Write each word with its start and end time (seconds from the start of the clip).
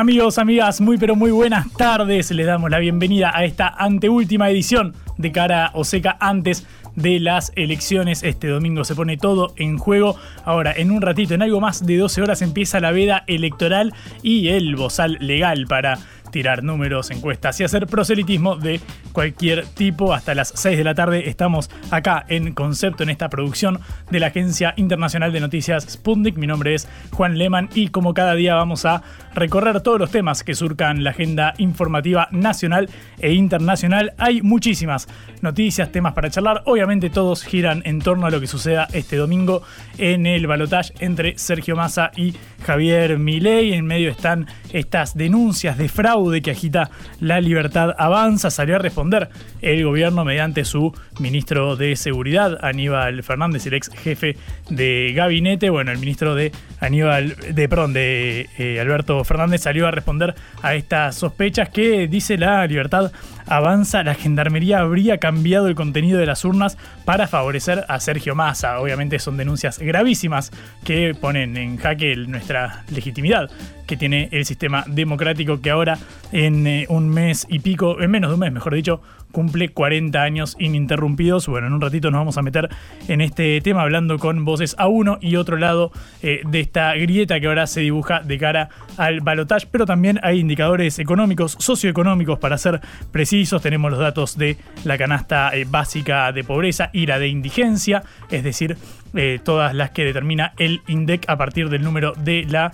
Amigos, 0.00 0.38
amigas, 0.38 0.80
muy 0.80 0.96
pero 0.96 1.14
muy 1.14 1.30
buenas 1.30 1.70
tardes. 1.74 2.30
Les 2.30 2.46
damos 2.46 2.70
la 2.70 2.78
bienvenida 2.78 3.32
a 3.34 3.44
esta 3.44 3.68
anteúltima 3.68 4.48
edición 4.48 4.94
de 5.18 5.30
Cara 5.30 5.72
o 5.74 5.84
Seca 5.84 6.16
antes 6.20 6.66
de 6.96 7.20
las 7.20 7.52
elecciones. 7.54 8.22
Este 8.22 8.48
domingo 8.48 8.84
se 8.84 8.94
pone 8.94 9.18
todo 9.18 9.52
en 9.56 9.76
juego. 9.76 10.16
Ahora, 10.46 10.72
en 10.74 10.90
un 10.90 11.02
ratito, 11.02 11.34
en 11.34 11.42
algo 11.42 11.60
más 11.60 11.84
de 11.84 11.98
12 11.98 12.22
horas, 12.22 12.40
empieza 12.40 12.80
la 12.80 12.92
veda 12.92 13.24
electoral 13.26 13.92
y 14.22 14.48
el 14.48 14.74
bozal 14.74 15.18
legal 15.20 15.66
para 15.68 15.98
tirar 16.30 16.62
números, 16.62 17.10
encuestas 17.10 17.60
y 17.60 17.64
hacer 17.64 17.86
proselitismo 17.86 18.56
de 18.56 18.80
cualquier 19.12 19.66
tipo. 19.66 20.14
Hasta 20.14 20.34
las 20.34 20.52
6 20.54 20.78
de 20.78 20.84
la 20.84 20.94
tarde 20.94 21.28
estamos 21.28 21.70
acá 21.90 22.24
en 22.28 22.52
Concepto, 22.54 23.02
en 23.02 23.10
esta 23.10 23.28
producción 23.28 23.80
de 24.10 24.20
la 24.20 24.28
Agencia 24.28 24.74
Internacional 24.76 25.32
de 25.32 25.40
Noticias 25.40 25.84
Sputnik. 25.88 26.36
Mi 26.36 26.46
nombre 26.46 26.74
es 26.74 26.88
Juan 27.12 27.36
Lehmann 27.36 27.68
y 27.74 27.88
como 27.88 28.14
cada 28.14 28.34
día 28.34 28.54
vamos 28.54 28.84
a 28.84 29.02
recorrer 29.34 29.80
todos 29.82 30.00
los 30.00 30.10
temas 30.10 30.42
que 30.42 30.54
surcan 30.54 31.04
la 31.04 31.10
agenda 31.10 31.54
informativa 31.58 32.28
nacional 32.30 32.88
e 33.18 33.32
internacional. 33.32 34.14
Hay 34.18 34.42
muchísimas 34.42 35.08
noticias, 35.42 35.92
temas 35.92 36.14
para 36.14 36.30
charlar. 36.30 36.62
Obviamente 36.66 37.10
todos 37.10 37.44
giran 37.44 37.82
en 37.84 38.00
torno 38.00 38.26
a 38.26 38.30
lo 38.30 38.40
que 38.40 38.46
suceda 38.46 38.88
este 38.92 39.16
domingo 39.16 39.62
en 39.98 40.26
el 40.26 40.46
balotaje 40.46 40.70
entre 41.00 41.36
Sergio 41.38 41.76
Massa 41.76 42.10
y 42.16 42.34
Javier 42.60 43.18
Milei. 43.18 43.74
En 43.74 43.86
medio 43.86 44.10
están 44.10 44.46
estas 44.72 45.16
denuncias 45.16 45.78
de 45.78 45.88
fraude 45.88 46.42
que 46.42 46.50
agita 46.50 46.90
la 47.20 47.40
libertad 47.40 47.94
avanza. 47.98 48.50
Salió 48.50 48.76
a 48.76 48.78
responder 48.78 49.28
el 49.62 49.84
gobierno 49.84 50.24
mediante 50.24 50.64
su 50.64 50.92
ministro 51.18 51.76
de 51.76 51.96
Seguridad, 51.96 52.58
Aníbal 52.62 53.22
Fernández, 53.22 53.66
el 53.66 53.74
ex 53.74 53.90
jefe 53.90 54.36
de 54.68 55.12
gabinete. 55.14 55.70
Bueno, 55.70 55.92
el 55.92 55.98
ministro 55.98 56.34
de 56.34 56.52
Aníbal, 56.80 57.36
de 57.36 57.68
perdón, 57.68 57.92
de 57.92 58.48
eh, 58.58 58.80
Alberto 58.80 59.22
Fernández 59.24 59.62
salió 59.62 59.86
a 59.86 59.90
responder 59.90 60.34
a 60.62 60.74
estas 60.74 61.16
sospechas 61.16 61.68
que 61.68 62.08
dice 62.08 62.38
la 62.38 62.66
libertad 62.66 63.12
avanza. 63.46 64.02
La 64.02 64.14
gendarmería 64.14 64.80
habría 64.80 65.18
cambiado 65.18 65.68
el 65.68 65.74
contenido 65.74 66.18
de 66.18 66.26
las 66.26 66.44
urnas 66.44 66.78
para 67.04 67.28
favorecer 67.28 67.84
a 67.88 68.00
Sergio 68.00 68.34
Massa. 68.34 68.80
Obviamente 68.80 69.18
son 69.18 69.36
denuncias 69.36 69.78
gravísimas 69.78 70.50
que 70.84 71.14
ponen 71.14 71.56
en 71.56 71.76
jaque 71.76 72.16
nuestra 72.16 72.84
legitimidad 72.90 73.50
que 73.90 73.96
tiene 73.96 74.28
el 74.30 74.46
sistema 74.46 74.84
democrático 74.86 75.60
que 75.60 75.68
ahora 75.68 75.98
en 76.30 76.64
eh, 76.66 76.86
un 76.88 77.08
mes 77.08 77.44
y 77.50 77.58
pico, 77.58 78.00
en 78.00 78.08
menos 78.12 78.30
de 78.30 78.34
un 78.34 78.40
mes, 78.40 78.52
mejor 78.52 78.72
dicho, 78.72 79.02
cumple 79.32 79.68
40 79.70 80.22
años 80.22 80.56
ininterrumpidos. 80.58 81.46
Bueno, 81.48 81.66
en 81.66 81.72
un 81.72 81.80
ratito 81.80 82.10
nos 82.10 82.20
vamos 82.20 82.38
a 82.38 82.42
meter 82.42 82.68
en 83.08 83.20
este 83.20 83.60
tema 83.60 83.82
hablando 83.82 84.18
con 84.18 84.44
voces 84.44 84.74
a 84.78 84.88
uno 84.88 85.18
y 85.20 85.36
otro 85.36 85.56
lado 85.56 85.92
eh, 86.22 86.40
de 86.46 86.60
esta 86.60 86.94
grieta 86.94 87.40
que 87.40 87.46
ahora 87.46 87.66
se 87.66 87.80
dibuja 87.80 88.20
de 88.20 88.38
cara 88.38 88.68
al 88.96 89.20
balotaje, 89.20 89.66
pero 89.70 89.86
también 89.86 90.20
hay 90.22 90.40
indicadores 90.40 90.98
económicos, 90.98 91.56
socioeconómicos 91.58 92.38
para 92.38 92.58
ser 92.58 92.80
precisos. 93.10 93.62
Tenemos 93.62 93.90
los 93.90 94.00
datos 94.00 94.36
de 94.36 94.56
la 94.84 94.98
canasta 94.98 95.50
eh, 95.54 95.66
básica 95.68 96.32
de 96.32 96.44
pobreza 96.44 96.90
y 96.92 97.06
la 97.06 97.18
de 97.18 97.28
indigencia, 97.28 98.02
es 98.30 98.44
decir, 98.44 98.76
eh, 99.14 99.40
todas 99.42 99.74
las 99.74 99.90
que 99.90 100.04
determina 100.04 100.52
el 100.58 100.82
INDEC 100.86 101.28
a 101.28 101.36
partir 101.36 101.68
del 101.68 101.82
número 101.82 102.12
de 102.16 102.46
la 102.48 102.72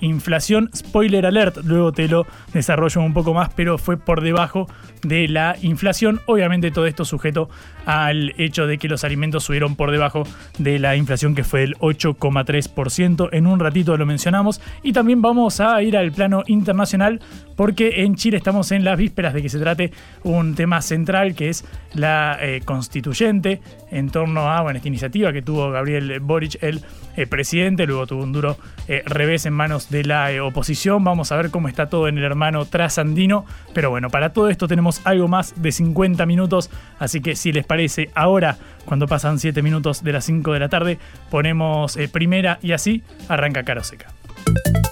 inflación. 0.00 0.70
Spoiler 0.74 1.26
alert, 1.26 1.58
luego 1.64 1.92
te 1.92 2.08
lo 2.08 2.26
desarrollo 2.52 3.00
un 3.00 3.12
poco 3.12 3.34
más, 3.34 3.50
pero 3.54 3.78
fue 3.78 3.96
por 3.96 4.20
debajo 4.20 4.68
de 5.02 5.28
la 5.28 5.56
inflación. 5.62 6.20
Obviamente 6.26 6.70
todo 6.70 6.86
esto 6.86 7.04
sujeto 7.04 7.48
al 7.86 8.34
hecho 8.36 8.66
de 8.66 8.76
que 8.76 8.88
los 8.88 9.04
alimentos 9.04 9.44
subieron 9.44 9.76
por 9.76 9.90
debajo 9.90 10.24
de 10.58 10.78
la 10.78 10.96
inflación 10.96 11.34
que 11.34 11.44
fue 11.44 11.60
del 11.60 11.76
8,3%. 11.76 13.30
En 13.32 13.46
un 13.46 13.60
ratito 13.60 13.96
lo 13.96 14.04
mencionamos. 14.04 14.60
Y 14.82 14.92
también 14.92 15.22
vamos 15.22 15.60
a 15.60 15.80
ir 15.82 15.96
al 15.96 16.12
plano 16.12 16.42
internacional 16.46 17.20
porque 17.56 18.02
en 18.02 18.16
Chile 18.16 18.36
estamos 18.36 18.70
en 18.72 18.84
las 18.84 18.98
vísperas 18.98 19.32
de 19.32 19.42
que 19.42 19.48
se 19.48 19.58
trate 19.58 19.92
un 20.24 20.54
tema 20.54 20.82
central 20.82 21.34
que 21.34 21.48
es 21.48 21.64
la 21.94 22.36
eh, 22.40 22.60
constituyente 22.64 23.62
en 23.90 24.10
torno 24.10 24.50
a 24.50 24.66
esta 24.74 24.88
iniciativa 24.88 25.32
que 25.32 25.42
tuvo 25.42 25.70
Gabriel 25.70 26.20
Boric, 26.20 26.62
el 26.62 26.82
eh, 27.16 27.26
presidente, 27.26 27.86
luego 27.86 28.06
tuvo 28.06 28.24
un 28.24 28.32
duro 28.32 28.58
eh, 28.88 29.02
revés 29.06 29.46
en 29.46 29.54
manos 29.54 29.88
de 29.88 30.04
la 30.04 30.28
oposición. 30.42 31.04
Vamos 31.04 31.32
a 31.32 31.36
ver 31.36 31.50
cómo 31.50 31.68
está 31.68 31.88
todo 31.88 32.08
en 32.08 32.18
el 32.18 32.24
hermano 32.24 32.66
trasandino. 32.66 33.46
Pero 33.72 33.90
bueno, 33.90 34.10
para 34.10 34.32
todo 34.32 34.48
esto 34.48 34.68
tenemos 34.68 35.00
algo 35.04 35.28
más 35.28 35.54
de 35.60 35.72
50 35.72 36.26
minutos, 36.26 36.70
así 36.98 37.20
que 37.20 37.36
si 37.36 37.52
les 37.52 37.64
parece, 37.64 37.75
ahora, 38.14 38.56
cuando 38.84 39.06
pasan 39.06 39.38
7 39.38 39.62
minutos 39.62 40.02
de 40.02 40.12
las 40.12 40.24
5 40.24 40.52
de 40.52 40.60
la 40.60 40.68
tarde, 40.68 40.98
ponemos 41.30 41.98
primera 42.12 42.58
y 42.62 42.72
así 42.72 43.02
arranca 43.28 43.64
Caro 43.64 43.84
Seca. 43.84 44.06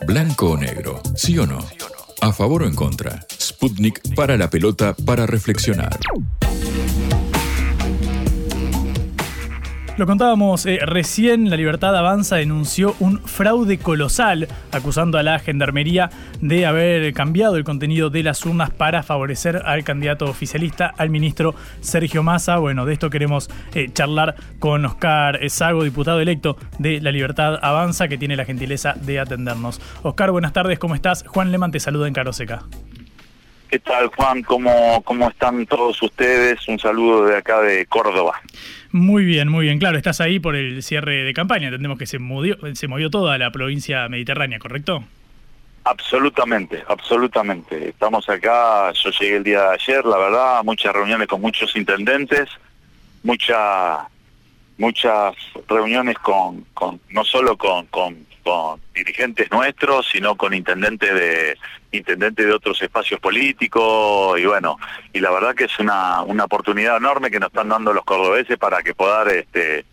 Blanco 0.07 0.51
o 0.51 0.57
negro, 0.57 1.01
¿sí 1.15 1.39
o 1.39 1.47
no? 1.47 1.59
¿A 2.21 2.33
favor 2.33 2.63
o 2.63 2.67
en 2.67 2.75
contra? 2.75 3.21
Sputnik 3.41 4.15
para 4.15 4.37
la 4.37 4.51
pelota 4.51 4.95
para 5.05 5.27
reflexionar. 5.27 5.99
Lo 9.97 10.07
contábamos 10.07 10.67
eh, 10.67 10.81
recién, 10.85 11.51
La 11.51 11.57
Libertad 11.57 11.95
Avanza 11.95 12.35
denunció 12.35 12.97
un 12.99 13.21
fraude 13.21 13.79
colosal, 13.79 14.49
acusando 14.73 15.19
a 15.19 15.23
la 15.23 15.39
Gendarmería 15.39 16.11
de 16.41 16.67
haber 16.67 17.13
cambiado 17.13 17.57
el 17.57 17.63
contenido 17.63 18.11
de 18.11 18.25
las 18.25 18.45
urnas 18.45 18.71
para 18.71 19.05
favorecer 19.05 19.63
al 19.65 19.85
candidato 19.85 20.25
oficialista, 20.25 20.93
al 20.99 21.11
ministro 21.11 21.55
Sergio 21.81 22.25
Massa. 22.25 22.57
Bueno, 22.57 22.87
de 22.87 22.93
esto 22.93 23.09
queremos 23.09 23.49
eh, 23.73 23.89
charlar 23.93 24.35
con 24.59 24.85
Oscar 24.85 25.39
Sago, 25.49 25.85
diputado 25.85 26.19
electo 26.19 26.57
de 26.81 27.01
La 27.01 27.13
Libertad 27.13 27.61
Avanza, 27.63 28.09
que 28.09 28.19
tiene 28.19 28.35
la 28.35 28.45
gentileza 28.45 28.95
de 29.01 29.21
atendernos. 29.21 29.81
Oscar, 30.03 30.33
buenas 30.33 30.53
tardes, 30.53 30.81
¿cómo 30.81 30.97
estás? 30.97 31.25
Juan 31.29 31.53
Leman 31.53 31.71
te 31.71 31.79
saluda 31.79 32.09
en 32.09 32.15
Caroseca. 32.15 32.65
¿Qué 33.75 33.81
tal, 33.81 34.07
Juan? 34.07 34.41
¿Cómo, 34.45 35.03
¿Cómo 35.03 35.29
están 35.29 35.67
todos 35.67 36.01
ustedes? 36.01 36.69
Un 36.69 36.79
saludo 36.79 37.25
de 37.27 37.39
acá 37.39 37.61
de 37.61 37.85
Córdoba. 37.87 38.41
Muy 38.93 39.25
bien, 39.25 39.49
muy 39.49 39.65
bien. 39.65 39.81
Claro, 39.81 39.97
estás 39.97 40.21
ahí 40.21 40.39
por 40.39 40.55
el 40.55 40.81
cierre 40.85 41.25
de 41.25 41.35
campaña. 41.35 41.67
Entendemos 41.67 41.99
que 41.99 42.07
se 42.07 42.21
movió, 42.21 42.57
se 42.75 42.87
movió 42.87 43.11
toda 43.11 43.37
la 43.37 43.51
provincia 43.51 44.09
mediterránea, 44.09 44.61
¿correcto? 44.61 45.03
Absolutamente, 45.83 46.85
absolutamente. 46.87 47.89
Estamos 47.89 48.29
acá, 48.29 48.93
yo 48.93 49.11
llegué 49.11 49.39
el 49.39 49.43
día 49.43 49.63
de 49.63 49.75
ayer, 49.75 50.05
la 50.05 50.19
verdad, 50.19 50.63
muchas 50.63 50.93
reuniones 50.93 51.27
con 51.27 51.41
muchos 51.41 51.75
intendentes, 51.75 52.49
mucha, 53.25 54.07
muchas 54.79 55.35
reuniones 55.69 56.17
con, 56.21 56.65
con 56.75 57.01
no 57.09 57.25
solo 57.25 57.59
con, 57.59 57.87
con 57.87 58.25
con 58.45 58.81
dirigentes 58.95 59.51
nuestros, 59.51 60.07
sino 60.07 60.37
con 60.37 60.55
intendentes 60.55 61.13
de 61.13 61.59
intendentes 61.91 62.47
de 62.47 62.53
otros 62.53 62.81
espacios 62.83 63.19
políticos 63.19 64.39
y 64.39 64.45
bueno, 64.45 64.79
y 65.13 65.21
la 65.21 65.31
verdad 65.31 65.55
que 65.55 65.65
es 65.65 65.79
una, 65.79 66.23
una 66.23 66.45
oportunidad 66.45 66.99
enorme 66.99 67.31
que 67.31 67.41
nos 67.41 67.49
están 67.49 67.69
dando 67.69 67.93
los 67.93 68.05
cordobeses 68.05 68.59
para 68.59 68.83
que 68.83 68.95
poder 68.95 69.39
este 69.39 69.85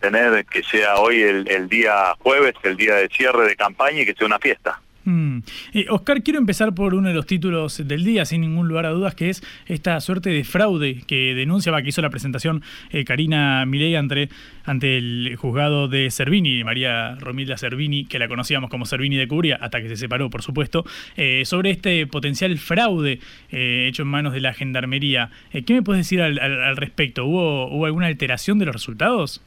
tener 0.00 0.44
que 0.44 0.62
sea 0.62 0.96
hoy 0.96 1.22
el 1.22 1.68
día 1.68 2.14
jueves, 2.18 2.54
el 2.62 2.76
día 2.76 2.96
de 2.96 3.08
cierre 3.08 3.48
de 3.48 3.56
campaña 3.56 4.02
y 4.02 4.06
que 4.06 4.14
sea 4.14 4.26
una 4.26 4.38
fiesta. 4.38 4.80
Mm. 5.04 5.38
Eh, 5.74 5.86
Oscar, 5.90 6.22
quiero 6.22 6.38
empezar 6.38 6.74
por 6.74 6.94
uno 6.94 7.08
de 7.08 7.14
los 7.14 7.26
títulos 7.26 7.86
del 7.86 8.04
día, 8.04 8.24
sin 8.24 8.40
ningún 8.40 8.68
lugar 8.68 8.86
a 8.86 8.90
dudas, 8.90 9.14
que 9.14 9.30
es 9.30 9.42
esta 9.66 10.00
suerte 10.00 10.30
de 10.30 10.44
fraude 10.44 11.02
que 11.06 11.34
denunciaba, 11.34 11.82
que 11.82 11.90
hizo 11.90 12.02
la 12.02 12.10
presentación 12.10 12.62
eh, 12.90 13.04
Karina 13.04 13.66
Milei 13.66 13.96
ante, 13.96 14.30
ante 14.64 14.96
el 14.96 15.36
juzgado 15.36 15.88
de 15.88 16.10
Servini, 16.10 16.64
María 16.64 17.16
Romilda 17.16 17.56
Servini, 17.58 18.06
que 18.06 18.18
la 18.18 18.28
conocíamos 18.28 18.70
como 18.70 18.86
Servini 18.86 19.16
de 19.16 19.28
Curia, 19.28 19.58
hasta 19.60 19.82
que 19.82 19.88
se 19.88 19.96
separó, 19.96 20.30
por 20.30 20.42
supuesto, 20.42 20.84
eh, 21.16 21.42
sobre 21.44 21.70
este 21.70 22.06
potencial 22.06 22.56
fraude 22.58 23.20
hecho 23.50 24.02
en 24.02 24.08
manos 24.08 24.32
de 24.32 24.40
la 24.40 24.54
Gendarmería. 24.54 25.30
¿Qué 25.52 25.74
me 25.74 25.82
puedes 25.82 26.04
decir 26.04 26.22
al, 26.22 26.38
al 26.38 26.76
respecto? 26.76 27.24
¿Hubo, 27.24 27.68
¿Hubo 27.68 27.86
alguna 27.86 28.06
alteración 28.06 28.58
de 28.58 28.66
los 28.66 28.74
resultados? 28.74 29.42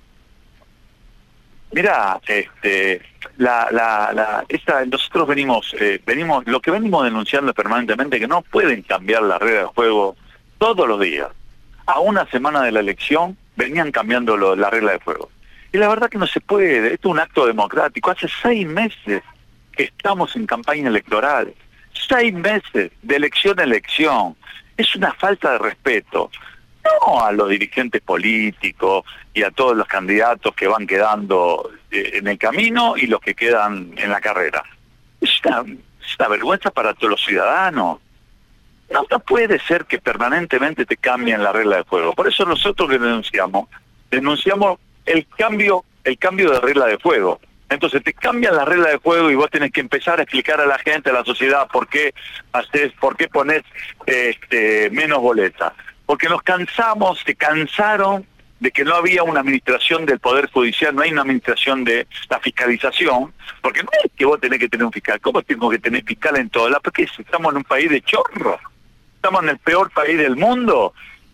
Mira, 1.72 2.19
este, 2.25 3.02
la, 3.38 3.68
la, 3.72 4.12
la, 4.14 4.46
esta, 4.48 4.86
nosotros 4.86 5.28
venimos, 5.28 5.75
eh, 5.80 6.02
venimos, 6.06 6.46
lo 6.48 6.62
que 6.62 6.72
venimos 6.72 7.04
denunciando 7.04 7.54
permanentemente 7.54 8.19
que 8.19 8.28
no 8.28 8.42
pueden 8.42 8.81
cambiar 8.84 9.24
la 9.24 9.38
regla 9.38 9.62
de 9.62 9.66
juego 9.68 10.16
todos 10.58 10.88
los 10.88 11.00
días. 11.00 11.28
A 11.86 12.00
una 12.00 12.25
semana 12.28 12.62
de 12.64 12.72
la 12.72 12.80
elección 12.80 13.38
venían 13.56 13.92
cambiando 13.92 14.38
la 14.56 14.69
regla 14.69 14.94
de 14.94 15.00
juego. 15.00 15.30
Y 15.74 15.78
la 15.78 15.90
verdad 15.90 16.10
que 16.10 16.18
no 16.18 16.28
se 16.28 16.40
puede, 16.40 16.94
esto 16.94 17.10
es 17.10 17.12
un 17.12 17.19
acto 17.19 17.46
democrático. 17.46 18.12
Hace 18.12 18.28
seis 18.42 18.66
meses 18.66 19.22
que 19.74 19.84
estamos 19.84 20.36
en 20.36 20.46
campaña 20.46 20.88
electoral, 20.88 21.54
seis 22.08 22.34
meses 22.34 22.92
de 23.02 23.16
elección 23.16 23.60
a 23.60 23.63
elección. 23.63 24.36
Es 24.78 24.96
una 24.96 25.13
falta 25.13 25.54
de 25.54 25.58
respeto 25.58 26.31
no 27.06 27.25
a 27.25 27.31
los 27.31 27.50
dirigentes 27.50 28.01
políticos 28.01 29.06
y 29.34 29.44
a 29.44 29.51
todos 29.51 29.75
los 29.75 29.88
candidatos 29.88 30.54
que 30.56 30.68
van 30.68 30.88
quedando 30.88 31.72
eh, 31.92 32.12
en 32.16 32.28
el 32.28 32.38
camino 32.38 32.98
y 32.98 33.07
los 33.07 33.22
que 33.22 33.36
quedan 33.36 33.94
en 33.98 34.10
la 34.10 34.22
carrera. 34.22 34.63
Es 35.22 35.42
una, 35.45 36.28
vergüenza 36.28 36.72
para 36.72 36.94
todos 36.94 37.12
los 37.12 37.24
ciudadanos. 37.24 38.00
No, 38.89 39.04
puede 39.19 39.60
ser 39.60 39.86
que 39.86 40.00
permanentemente 40.00 40.86
te 40.86 40.98
cambien 40.98 41.44
la 41.44 41.51
regla 41.51 41.78
de 41.78 41.84
juego. 41.84 42.13
Por 42.13 42.28
eso 42.28 42.45
nosotros 42.45 42.89
que 42.89 42.98
denunciamos, 42.98 43.68
denunciamos 44.10 44.80
el 45.06 45.28
cambio, 45.28 45.84
el 46.04 46.18
cambio 46.18 46.51
de 46.51 46.60
regla 46.62 46.86
de 46.86 46.98
juego. 46.98 47.39
Entonces 47.69 48.01
te 48.01 48.13
cambian 48.13 48.56
la 48.56 48.63
regla 48.63 48.89
de 48.89 48.98
juego 48.98 49.30
y 49.30 49.36
vos 49.36 49.50
tenés 49.51 49.72
que 49.72 49.81
empezar 49.81 50.19
a 50.19 50.24
explicar 50.24 50.62
a 50.62 50.66
la 50.66 50.78
gente, 50.80 51.10
a 51.10 51.13
la 51.13 51.25
sociedad, 51.25 51.68
por 51.68 51.89
qué 51.89 52.13
haces, 52.54 52.94
por 52.94 53.18
qué 53.18 53.28
pones 53.28 53.63
este, 54.06 54.89
menos 54.89 55.19
boletas 55.19 55.74
porque 56.07 56.30
nos 56.30 56.42
cansamos, 56.42 57.21
se 57.24 57.36
cansaron 57.36 58.25
de 58.59 58.71
que 58.71 58.83
no 58.83 58.95
había 58.95 59.21
una 59.21 59.42
administración 59.42 60.06
del 60.06 60.19
Poder 60.19 60.50
Judicial, 60.50 60.95
no 60.95 61.04
hay 61.04 61.12
una 61.12 61.21
administración 61.21 61.83
de 61.83 62.07
la 62.30 62.39
fiscalización, 62.39 63.33
porque 63.62 63.83
no 63.83 63.89
es 64.04 64.12
que 64.15 64.25
vos 64.25 64.39
tenés 64.39 64.57
que 64.57 64.69
tener 64.69 64.86
un 64.86 64.92
fiscal, 64.92 65.21
¿cómo 65.21 65.44
tengo 65.44 65.69
que 65.69 65.77
tener 65.77 66.04
fiscal 66.04 66.38
en 66.38 66.50
todo 66.50 66.69
lado? 66.69 66.81
Porque 66.81 67.04
estamos 67.04 67.51
en 67.51 67.57
un 67.57 67.63
país 67.63 67.92
de 67.92 68.01
chorro, 68.01 68.57
estamos 69.15 69.44
en 69.44 69.50
el 69.50 69.59
peor 69.59 69.92
país 69.92 70.18
del 70.18 70.38
mundo, 70.38 70.94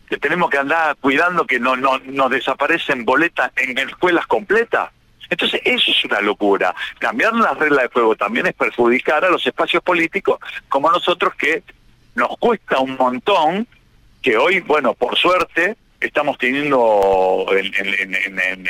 que 0.09 0.17
tenemos 0.17 0.49
que 0.49 0.57
andar 0.57 0.97
cuidando 0.97 1.45
que 1.45 1.59
no, 1.59 1.77
no 1.77 1.99
nos 1.99 2.29
desaparecen 2.29 3.05
boletas 3.05 3.51
en 3.55 3.77
escuelas 3.77 4.27
completas. 4.27 4.89
Entonces, 5.29 5.61
eso 5.63 5.91
es 5.91 6.05
una 6.05 6.19
locura. 6.19 6.75
Cambiar 6.99 7.33
las 7.33 7.57
reglas 7.57 7.83
de 7.83 7.89
juego 7.89 8.15
también 8.15 8.47
es 8.47 8.53
perjudicar 8.53 9.23
a 9.23 9.29
los 9.29 9.45
espacios 9.47 9.81
políticos 9.81 10.39
como 10.67 10.91
nosotros 10.91 11.33
que 11.35 11.63
nos 12.15 12.37
cuesta 12.37 12.79
un 12.79 12.97
montón 12.97 13.67
que 14.23 14.37
hoy, 14.37 14.61
bueno, 14.61 14.93
por 14.93 15.17
suerte, 15.17 15.75
estamos 15.99 16.37
teniendo 16.37 17.45
en, 17.51 18.67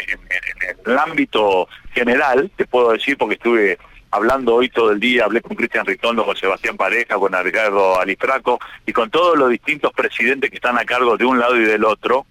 el 0.86 0.98
ámbito 0.98 1.70
general, 1.94 2.52
te 2.58 2.66
puedo 2.66 2.92
decir 2.92 3.18
porque 3.18 3.36
estuve 3.36 3.78
hablando 4.10 4.56
hoy 4.56 4.70
todo 4.70 4.92
el 4.92 5.00
día, 5.00 5.26
hablé 5.26 5.42
con 5.42 5.56
Cristian 5.56 5.86
Ritondo, 5.86 6.26
con 6.26 6.36
Sebastián 6.36 6.76
Pareja, 6.76 7.16
con 7.16 7.34
Ricardo 7.44 8.00
Alifraco 8.00 8.60
y 8.86 8.92
con 8.92 9.12
todos 9.12 9.38
los 9.38 9.50
distintos 9.52 9.94
presidentes 9.94 10.50
que 10.50 10.58
están 10.58 10.78
a 10.78 10.86
cargo 10.86 11.18
de 11.18 11.26
un 11.26 11.40
lado 11.40 11.56
y 11.56 11.64
del 11.64 11.86
otro, 11.86 12.26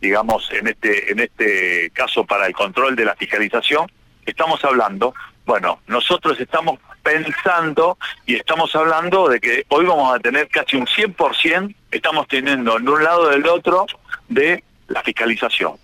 digamos, 0.00 0.50
en 0.52 0.68
este, 0.68 1.10
en 1.10 1.20
este 1.20 1.90
caso 1.90 2.24
para 2.24 2.46
el 2.46 2.52
control 2.52 2.94
de 2.94 3.06
la 3.06 3.16
fiscalización, 3.16 3.90
estamos 4.26 4.62
hablando, 4.64 5.14
bueno, 5.46 5.80
nosotros 5.86 6.38
estamos 6.38 6.78
pensando 7.06 7.98
y 8.26 8.34
estamos 8.34 8.74
hablando 8.74 9.28
de 9.28 9.38
que 9.38 9.64
hoy 9.68 9.86
vamos 9.86 10.12
a 10.12 10.18
tener 10.18 10.48
casi 10.48 10.76
un 10.76 10.86
100%, 10.86 11.72
estamos 11.92 12.26
teniendo 12.26 12.78
en 12.78 12.88
un 12.88 13.04
lado 13.04 13.28
del 13.28 13.46
otro 13.46 13.86
de 14.28 14.64
la 14.88 15.02
fiscalización. 15.02 15.74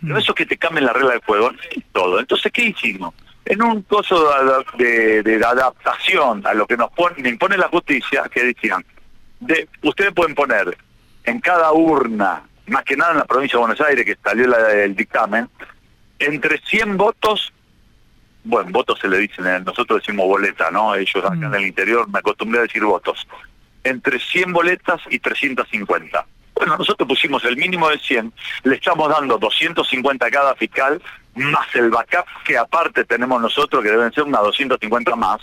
Pero 0.00 0.16
eso 0.16 0.32
es 0.32 0.36
que 0.36 0.46
te 0.46 0.56
cambien 0.56 0.86
la 0.86 0.94
regla 0.94 1.10
del 1.10 1.20
juego, 1.20 1.50
todo. 1.92 2.18
Entonces, 2.18 2.50
¿qué 2.50 2.64
hicimos? 2.64 3.12
En 3.44 3.62
un 3.62 3.82
coso 3.82 4.32
de, 4.78 5.22
de, 5.22 5.44
adaptación 5.44 6.46
a 6.46 6.54
lo 6.54 6.66
que 6.66 6.78
nos 6.78 6.90
pone, 6.92 7.28
impone 7.28 7.58
la 7.58 7.68
justicia, 7.68 8.22
que 8.32 8.44
decían, 8.44 8.82
de, 9.40 9.68
ustedes 9.82 10.14
pueden 10.14 10.34
poner 10.34 10.78
en 11.24 11.40
cada 11.40 11.72
urna, 11.72 12.42
más 12.68 12.84
que 12.84 12.96
nada 12.96 13.12
en 13.12 13.18
la 13.18 13.24
provincia 13.26 13.58
de 13.58 13.66
Buenos 13.66 13.80
Aires, 13.82 14.06
que 14.06 14.16
salió 14.22 14.46
el 14.70 14.96
dictamen, 14.96 15.46
entre 16.18 16.58
100 16.58 16.96
votos 16.96 17.52
bueno, 18.44 18.70
votos 18.70 18.98
se 18.98 19.08
le 19.08 19.18
dicen, 19.18 19.44
nosotros 19.64 20.00
decimos 20.00 20.26
boleta, 20.26 20.70
¿no? 20.70 20.94
Ellos 20.94 21.24
acá 21.24 21.34
en 21.34 21.50
mm. 21.50 21.54
el 21.54 21.66
interior 21.66 22.08
me 22.08 22.18
acostumbré 22.18 22.60
a 22.60 22.62
decir 22.62 22.82
votos. 22.84 23.26
Entre 23.84 24.18
100 24.18 24.52
boletas 24.52 25.00
y 25.10 25.18
350. 25.18 26.26
Bueno, 26.54 26.76
nosotros 26.76 27.08
pusimos 27.08 27.42
el 27.44 27.56
mínimo 27.56 27.88
de 27.88 27.98
100, 27.98 28.32
le 28.64 28.74
estamos 28.74 29.08
dando 29.08 29.38
250 29.38 30.26
a 30.26 30.30
cada 30.30 30.54
fiscal, 30.54 31.00
más 31.34 31.74
el 31.74 31.90
backup 31.90 32.26
que 32.44 32.58
aparte 32.58 33.04
tenemos 33.04 33.40
nosotros, 33.40 33.82
que 33.82 33.90
deben 33.90 34.12
ser 34.12 34.24
unas 34.24 34.42
250 34.42 35.16
más. 35.16 35.40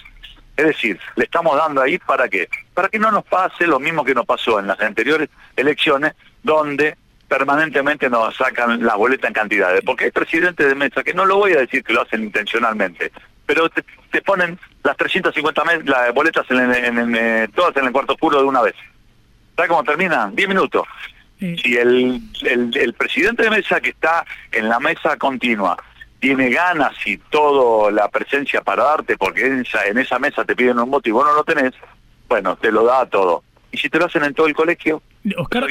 Es 0.56 0.66
decir, 0.66 1.00
le 1.16 1.24
estamos 1.24 1.56
dando 1.56 1.82
ahí 1.82 1.98
para 2.00 2.28
qué? 2.28 2.50
Para 2.74 2.90
que 2.90 3.00
no 3.00 3.12
nos 3.12 3.24
pase 3.26 3.66
lo 3.66 3.80
mismo 3.80 4.04
que 4.04 4.14
nos 4.14 4.26
pasó 4.26 4.60
en 4.60 4.68
las 4.68 4.80
anteriores 4.80 5.30
elecciones, 5.56 6.14
donde 6.44 6.98
permanentemente 7.28 8.10
nos 8.10 8.36
sacan 8.36 8.84
la 8.84 8.96
boleta 8.96 9.28
en 9.28 9.34
cantidades, 9.34 9.82
porque 9.86 10.06
hay 10.06 10.12
presidentes 10.12 10.68
de 10.68 10.76
mesa 10.76 11.04
que 11.04 11.14
no 11.14 11.26
lo 11.26 11.38
voy 11.38 11.54
a 11.54 11.60
decir 11.60 11.84
que 11.84 11.94
lo 11.94 12.02
hacen 12.02 12.24
intencionalmente, 12.24 13.12
pero 13.46 13.70
te, 13.70 13.84
ponen 14.22 14.58
las 14.84 14.98
350 14.98 15.64
las 15.86 16.14
boletas 16.14 16.46
en, 16.50 17.16
eh, 17.16 17.48
todas 17.54 17.76
en 17.78 17.86
el 17.86 17.92
cuarto 17.92 18.14
oscuro 18.14 18.40
de 18.40 18.46
una 18.46 18.62
vez. 18.62 18.76
¿Sabes 19.56 19.70
cómo 19.70 19.84
termina? 19.84 20.30
10 20.34 20.48
minutos. 20.50 20.88
Si 21.40 21.78
el, 21.78 22.20
el, 22.42 22.94
presidente 22.94 23.44
de 23.44 23.52
mesa 23.52 23.80
que 23.80 23.90
está 23.90 24.26
en 24.52 24.68
la 24.68 24.80
mesa 24.80 25.18
continua 25.18 25.78
tiene 26.20 26.50
ganas 26.50 26.96
y 27.06 27.18
toda 27.18 27.92
la 27.92 28.08
presencia 28.10 28.62
para 28.62 28.84
darte, 28.84 29.18
porque 29.18 29.46
en 29.46 29.62
esa, 29.62 29.86
en 29.86 30.00
esa 30.00 30.18
mesa 30.18 30.44
te 30.46 30.56
piden 30.56 30.80
un 30.80 30.90
voto 30.90 31.08
y 31.08 31.12
vos 31.12 31.26
no 31.26 31.34
lo 31.34 31.44
tenés, 31.44 31.74
bueno, 32.28 32.56
te 32.56 32.72
lo 32.72 32.86
da 32.86 33.06
todo. 33.06 33.44
Y 33.72 33.78
si 33.78 33.88
te 33.88 34.00
lo 34.00 34.06
hacen 34.06 34.24
en 34.24 34.34
todo 34.34 34.48
el 34.48 34.56
colegio, 34.56 35.04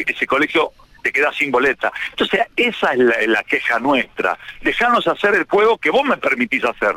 ese 0.06 0.26
colegio 0.26 0.72
te 1.06 1.12
quedas 1.12 1.36
sin 1.36 1.52
boleta. 1.52 1.92
Entonces, 2.10 2.40
esa 2.56 2.92
es 2.92 3.28
la, 3.28 3.44
queja 3.44 3.78
nuestra. 3.78 4.36
Dejanos 4.60 5.06
hacer 5.06 5.36
el 5.36 5.44
juego 5.44 5.78
que 5.78 5.90
vos 5.90 6.04
me 6.04 6.16
permitís 6.16 6.64
hacer. 6.64 6.96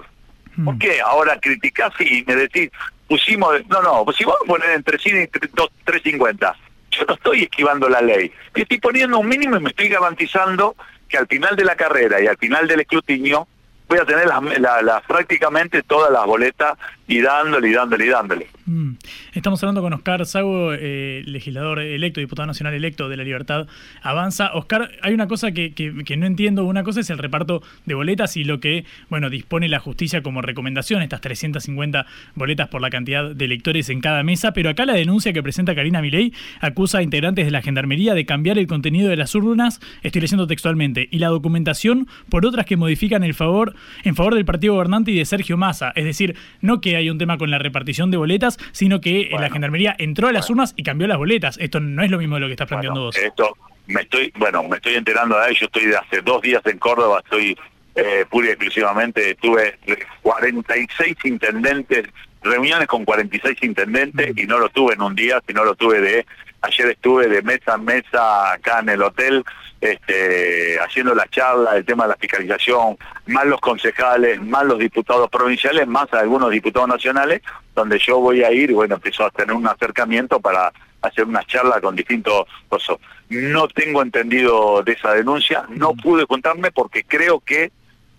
Mm. 0.56 0.66
¿Por 0.66 0.78
qué? 0.80 1.00
Ahora 1.00 1.40
criticás 1.40 1.94
y 2.00 2.24
me 2.26 2.36
decís, 2.36 2.72
pusimos, 3.08 3.54
no, 3.68 3.84
no, 3.84 4.04
pues 4.06 4.18
si 4.18 4.24
vos 4.24 4.36
poner 4.48 4.72
entre 4.72 4.98
100 4.98 5.22
y 5.22 5.28
350, 5.28 6.56
yo 6.90 7.06
no 7.08 7.14
estoy 7.14 7.44
esquivando 7.44 7.88
la 7.88 8.02
ley. 8.02 8.32
Yo 8.56 8.64
estoy 8.64 8.80
poniendo 8.80 9.20
un 9.20 9.28
mínimo 9.28 9.58
y 9.58 9.60
me 9.60 9.70
estoy 9.70 9.90
garantizando 9.90 10.76
que 11.08 11.18
al 11.18 11.28
final 11.28 11.56
de 11.56 11.66
la 11.66 11.76
carrera 11.76 12.20
y 12.20 12.26
al 12.26 12.38
final 12.38 12.68
del 12.68 12.80
escrutinio 12.80 13.48
voy 13.88 14.00
a 14.00 14.06
tener 14.06 14.26
las, 14.26 15.04
prácticamente 15.04 15.84
todas 15.84 16.12
las 16.12 16.26
boletas 16.26 16.80
y 17.10 17.22
dándole 17.22 17.70
y 17.70 17.74
dándole 17.74 18.06
y 18.06 18.10
dándole. 18.10 18.48
Mm. 18.68 18.92
Estamos 19.34 19.62
hablando 19.64 19.82
con 19.82 19.92
Oscar 19.94 20.28
Sago, 20.28 20.74
eh, 20.74 21.24
legislador 21.26 21.80
electo, 21.80 22.20
diputado 22.20 22.46
nacional 22.46 22.76
electo 22.76 23.10
de 23.10 23.18
la 23.18 23.24
Libertad 23.24 23.66
Avanza. 24.04 24.52
Oscar, 24.54 24.92
hay 25.02 25.16
una 25.16 25.28
cosa 25.28 25.52
que, 25.52 25.74
que, 25.74 26.18
no 26.18 26.28
entiendo. 26.28 26.66
Una 26.66 26.84
cosa 26.84 27.00
es 27.00 27.10
el 27.10 27.18
reparto 27.18 27.64
de 27.88 27.96
boletas 27.96 28.38
y 28.38 28.44
lo 28.44 28.60
que 28.60 28.86
bueno 29.10 29.32
dispone 29.32 29.68
la 29.70 29.80
justicia 29.80 30.22
como 30.22 30.44
recomendación, 30.44 31.02
estas 31.02 31.20
350 31.22 32.06
boletas 32.36 32.68
por 32.68 32.80
la 32.80 32.92
cantidad 32.92 33.32
de 33.32 33.46
electores 33.46 33.90
en 33.90 34.02
cada 34.02 34.22
mesa. 34.22 34.54
Pero 34.54 34.70
acá 34.70 34.86
la 34.86 34.94
denuncia 34.94 35.34
que 35.34 35.42
presenta 35.42 35.74
Karina 35.74 36.04
Milei 36.04 36.32
acusa 36.62 37.00
a 37.00 37.02
integrantes 37.02 37.46
de 37.46 37.52
la 37.52 37.64
Gendarmería 37.64 38.14
de 38.14 38.28
cambiar 38.28 38.60
el 38.60 38.68
contenido 38.68 39.10
de 39.10 39.18
las 39.18 39.34
urnas, 39.34 39.80
estoy 40.04 40.22
leyendo 40.22 40.46
textualmente, 40.46 41.08
y 41.10 41.18
la 41.18 41.30
documentación 41.30 42.08
por 42.30 42.46
otras 42.46 42.68
que 42.68 42.78
modifican 42.78 43.24
el 43.24 43.34
favor 43.34 43.74
en 44.04 44.16
favor 44.16 44.36
del 44.36 44.46
partido 44.46 44.76
gobernante 44.76 45.10
y 45.10 45.16
de 45.16 45.26
Sergio 45.26 45.58
Massa. 45.58 45.92
Es 45.96 46.06
decir, 46.06 46.36
no 46.62 46.82
que 46.82 46.99
hay 47.00 47.10
un 47.10 47.18
tema 47.18 47.38
con 47.38 47.52
la 47.52 47.60
repartición 47.60 48.12
de 48.12 48.18
boletas, 48.18 48.58
sino 48.72 49.02
que 49.02 49.30
la 49.32 49.50
gendarmería 49.50 49.96
entró 49.98 50.28
a 50.28 50.32
las 50.32 50.50
urnas 50.50 50.74
y 50.78 50.84
cambió 50.84 51.08
las 51.08 51.18
boletas. 51.18 51.58
Esto 51.60 51.80
no 51.80 52.04
es 52.04 52.12
lo 52.12 52.18
mismo 52.18 52.36
de 52.36 52.42
lo 52.42 52.48
que 52.48 52.54
estás 52.54 52.68
planteando 52.68 53.02
vos. 53.02 53.18
Esto 53.18 53.56
me 53.88 54.02
estoy, 54.02 54.32
bueno, 54.38 54.64
me 54.64 54.78
estoy 54.78 54.96
enterando 54.96 55.38
de. 55.40 55.54
Yo 55.56 55.66
estoy 55.66 55.86
de 55.88 55.98
hace 55.98 56.22
dos 56.22 56.42
días 56.42 56.62
en 56.66 56.78
Córdoba, 56.78 57.22
estoy 57.24 57.58
eh, 57.96 58.26
pura 58.30 58.48
y 58.48 58.52
exclusivamente, 58.52 59.36
tuve 59.36 59.78
46 60.22 61.18
intendentes, 61.26 62.06
reuniones 62.44 62.88
con 62.88 63.04
46 63.04 63.58
intendentes 63.64 64.38
y 64.38 64.46
no 64.46 64.60
lo 64.60 64.70
tuve 64.70 64.94
en 64.94 65.02
un 65.02 65.16
día, 65.16 65.42
sino 65.46 65.66
lo 65.66 65.76
tuve 65.76 66.00
de 66.00 66.26
Ayer 66.62 66.90
estuve 66.90 67.28
de 67.28 67.42
mesa 67.42 67.76
en 67.76 67.86
mesa 67.86 68.54
acá 68.54 68.80
en 68.80 68.90
el 68.90 69.02
hotel 69.02 69.44
este, 69.82 70.78
haciendo 70.80 71.16
la 71.16 71.28
charla 71.30 71.74
del 71.74 71.86
tema 71.86 72.04
de 72.04 72.10
la 72.10 72.18
fiscalización, 72.18 72.98
más 73.28 73.46
los 73.46 73.62
concejales, 73.62 74.42
más 74.42 74.66
los 74.66 74.78
diputados 74.78 75.30
provinciales, 75.30 75.88
más 75.88 76.12
algunos 76.14 76.52
diputados 76.52 76.90
nacionales, 76.90 77.42
donde 77.74 77.98
yo 78.00 78.20
voy 78.20 78.44
a 78.44 78.52
ir 78.52 78.72
y 78.72 78.74
bueno, 78.74 78.96
empiezo 78.96 79.26
a 79.26 79.30
tener 79.30 79.56
un 79.56 79.68
acercamiento 79.68 80.40
para 80.40 80.74
hacer 81.02 81.26
una 81.26 81.46
charla 81.46 81.80
con 81.80 81.96
distintos 81.96 82.46
cosas. 82.68 82.98
No 83.30 83.68
tengo 83.70 84.02
entendido 84.02 84.84
de 84.84 84.94
esa 84.94 85.14
denuncia, 85.14 85.66
no 85.70 85.94
pude 85.94 86.26
contarme 86.26 86.72
porque 86.72 87.04
creo 87.04 87.40
que 87.40 87.72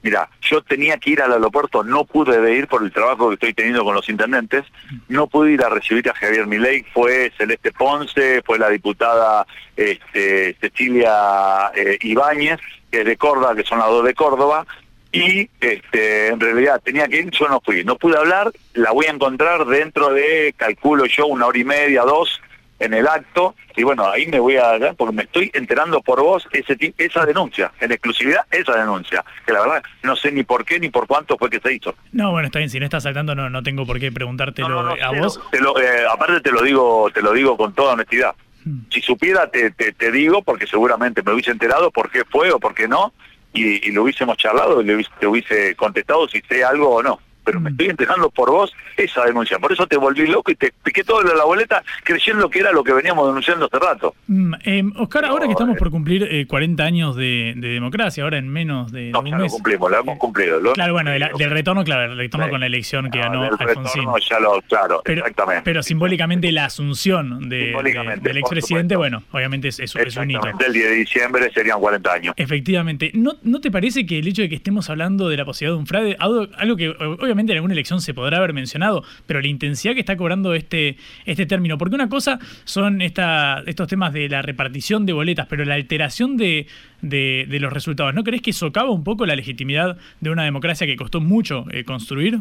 Mira, 0.02 0.30
yo 0.40 0.62
tenía 0.62 0.96
que 0.96 1.10
ir 1.10 1.20
al 1.20 1.32
aeropuerto, 1.32 1.84
no 1.84 2.04
pude 2.04 2.54
ir 2.54 2.68
por 2.68 2.82
el 2.82 2.90
trabajo 2.90 3.28
que 3.28 3.34
estoy 3.34 3.52
teniendo 3.52 3.84
con 3.84 3.94
los 3.94 4.08
intendentes, 4.08 4.64
no 5.08 5.26
pude 5.26 5.52
ir 5.52 5.62
a 5.62 5.68
recibir 5.68 6.08
a 6.08 6.14
Javier 6.14 6.46
Milei, 6.46 6.84
fue 6.94 7.30
Celeste 7.36 7.70
Ponce, 7.72 8.42
fue 8.42 8.58
la 8.58 8.70
diputada 8.70 9.46
este, 9.76 10.56
Cecilia 10.58 11.70
eh, 11.74 11.98
Ibáñez, 12.00 12.60
que 12.90 13.00
es 13.00 13.04
de 13.04 13.16
Córdoba, 13.16 13.54
que 13.54 13.64
son 13.64 13.78
las 13.78 13.88
dos 13.88 14.04
de 14.04 14.14
Córdoba, 14.14 14.66
y 15.12 15.50
este, 15.60 16.28
en 16.28 16.40
realidad 16.40 16.80
tenía 16.82 17.08
que 17.08 17.18
ir, 17.18 17.30
yo 17.30 17.48
no 17.48 17.60
fui, 17.60 17.84
no 17.84 17.96
pude 17.96 18.16
hablar, 18.16 18.50
la 18.74 18.92
voy 18.92 19.06
a 19.06 19.10
encontrar 19.10 19.66
dentro 19.66 20.12
de, 20.12 20.54
calculo 20.56 21.04
yo, 21.06 21.26
una 21.26 21.46
hora 21.46 21.58
y 21.58 21.64
media, 21.64 22.02
dos, 22.02 22.40
en 22.80 22.94
el 22.94 23.06
acto 23.06 23.54
y 23.76 23.82
bueno, 23.82 24.10
ahí 24.10 24.26
me 24.26 24.40
voy 24.40 24.56
a 24.56 24.78
dar 24.78 24.94
porque 24.96 25.14
me 25.14 25.22
estoy 25.22 25.50
enterando 25.54 26.00
por 26.00 26.20
vos 26.20 26.48
ese 26.52 26.76
esa 26.98 27.24
denuncia, 27.24 27.70
en 27.80 27.92
exclusividad 27.92 28.44
esa 28.50 28.76
denuncia, 28.76 29.24
que 29.46 29.52
la 29.52 29.60
verdad 29.60 29.82
no 30.02 30.16
sé 30.16 30.32
ni 30.32 30.42
por 30.42 30.64
qué 30.64 30.80
ni 30.80 30.88
por 30.88 31.06
cuánto 31.06 31.36
fue 31.36 31.48
que 31.50 31.60
se 31.60 31.74
hizo. 31.74 31.94
No, 32.12 32.32
bueno, 32.32 32.46
está 32.46 32.58
bien, 32.58 32.70
si 32.70 32.80
no 32.80 32.86
estás 32.86 33.04
saltando 33.04 33.34
no, 33.34 33.48
no 33.48 33.62
tengo 33.62 33.86
por 33.86 34.00
qué 34.00 34.10
preguntártelo 34.10 34.96
a 35.02 35.12
vos. 35.12 35.40
Te 35.50 35.60
lo, 35.60 35.78
eh, 35.80 36.04
aparte 36.10 36.40
te 36.40 36.50
lo 36.50 36.62
digo, 36.62 37.10
te 37.12 37.22
lo 37.22 37.32
digo 37.32 37.56
con 37.56 37.74
toda 37.74 37.92
honestidad. 37.92 38.34
Hmm. 38.64 38.80
Si 38.90 39.00
supiera 39.00 39.50
te, 39.50 39.70
te, 39.70 40.12
digo, 40.12 40.42
porque 40.42 40.66
seguramente 40.66 41.22
me 41.22 41.32
hubiese 41.32 41.50
enterado 41.50 41.90
por 41.90 42.10
qué 42.10 42.24
fue 42.24 42.50
o 42.50 42.58
por 42.58 42.74
qué 42.74 42.88
no, 42.88 43.12
y, 43.52 43.86
y 43.88 43.92
lo 43.92 44.02
hubiésemos 44.02 44.36
charlado 44.36 44.80
y 44.80 44.84
le 44.84 45.04
te 45.18 45.26
hubiese 45.26 45.74
contestado 45.76 46.28
si 46.28 46.40
sé 46.42 46.64
algo 46.64 46.90
o 46.90 47.02
no 47.02 47.20
pero 47.44 47.60
me 47.60 47.70
mm. 47.70 47.72
estoy 47.72 47.86
enterando 47.88 48.30
por 48.30 48.50
vos 48.50 48.72
esa 48.96 49.24
denuncia. 49.24 49.58
Por 49.58 49.72
eso 49.72 49.86
te 49.86 49.96
volví 49.96 50.26
loco 50.26 50.50
y 50.50 50.54
te 50.54 50.72
piqué 50.82 51.04
todo 51.04 51.22
de 51.22 51.34
la 51.34 51.44
boleta 51.44 51.82
creyendo 52.04 52.48
que 52.48 52.60
era 52.60 52.72
lo 52.72 52.84
que 52.84 52.92
veníamos 52.92 53.26
denunciando 53.26 53.66
hace 53.66 53.78
rato. 53.78 54.14
Mm, 54.26 54.54
eh, 54.64 54.84
Oscar, 54.96 55.24
ahora 55.24 55.46
que 55.46 55.52
estamos 55.52 55.76
por 55.76 55.90
cumplir 55.90 56.46
40 56.46 56.82
eh, 56.82 56.86
años 56.86 57.16
de, 57.16 57.54
democracia, 57.56 58.24
ahora 58.24 58.38
en 58.38 58.48
menos 58.48 58.92
de 58.92 59.10
no, 59.10 59.20
un 59.20 59.26
ya 59.26 59.36
mes. 59.36 59.50
Lo 59.50 59.56
cumplimos, 59.56 59.90
lo 59.90 60.00
hemos 60.00 60.18
cumplido. 60.18 60.72
claro, 60.72 60.92
bueno, 60.92 61.10
del 61.10 61.50
retorno, 61.50 61.84
claro, 61.84 62.12
el 62.12 62.18
retorno 62.18 62.48
con 62.48 62.60
la 62.60 62.66
elección 62.66 63.10
que 63.10 63.18
ganó 63.18 63.44
Alfonsín. 63.44 64.04
ya 64.28 64.40
lo, 64.40 64.60
claro, 64.62 65.02
pero, 65.04 65.20
exactamente. 65.20 65.62
Pero 65.64 65.82
simbólicamente 65.82 66.52
la 66.52 66.66
asunción 66.66 67.48
de, 67.48 67.74
del 68.22 68.36
expresidente, 68.36 68.96
bueno, 68.96 69.22
obviamente 69.32 69.68
es, 69.68 69.80
es, 69.80 69.94
un 69.94 70.30
hito. 70.30 70.40
El 70.66 70.72
10 70.72 70.90
de 70.90 70.94
diciembre 70.94 71.50
serían 71.52 71.80
40 71.80 72.12
años. 72.12 72.34
Efectivamente. 72.36 73.10
¿No, 73.14 73.36
¿No 73.42 73.60
te 73.60 73.70
parece 73.70 74.06
que 74.06 74.18
el 74.18 74.28
hecho 74.28 74.42
de 74.42 74.48
que 74.48 74.56
estemos 74.56 74.90
hablando 74.90 75.28
de 75.28 75.36
la 75.36 75.44
posibilidad 75.44 75.76
de 75.76 75.80
un 75.80 75.86
fraude, 75.86 76.16
algo 76.18 76.76
que 76.76 76.94
obviamente 77.30 77.52
en 77.52 77.58
alguna 77.58 77.74
elección 77.74 78.00
se 78.00 78.12
podrá 78.14 78.38
haber 78.38 78.52
mencionado, 78.52 79.04
pero 79.26 79.40
la 79.40 79.46
intensidad 79.46 79.94
que 79.94 80.00
está 80.00 80.16
cobrando 80.16 80.54
este, 80.54 80.96
este 81.24 81.46
término, 81.46 81.78
porque 81.78 81.94
una 81.94 82.08
cosa 82.08 82.38
son 82.64 83.00
estos 83.00 83.86
temas 83.88 84.12
de 84.12 84.28
la 84.28 84.42
repartición 84.42 85.06
de 85.06 85.12
boletas, 85.12 85.46
pero 85.48 85.64
la 85.64 85.74
alteración 85.74 86.36
de, 86.36 86.66
de, 87.02 87.58
los 87.60 87.72
resultados, 87.72 88.14
¿no 88.14 88.24
crees 88.24 88.42
que 88.42 88.52
socava 88.52 88.90
un 88.90 89.04
poco 89.04 89.26
la 89.26 89.36
legitimidad 89.36 89.96
de 90.20 90.30
una 90.30 90.44
democracia 90.44 90.86
que 90.86 90.96
costó 90.96 91.20
mucho 91.20 91.64
eh, 91.70 91.84
construir? 91.84 92.40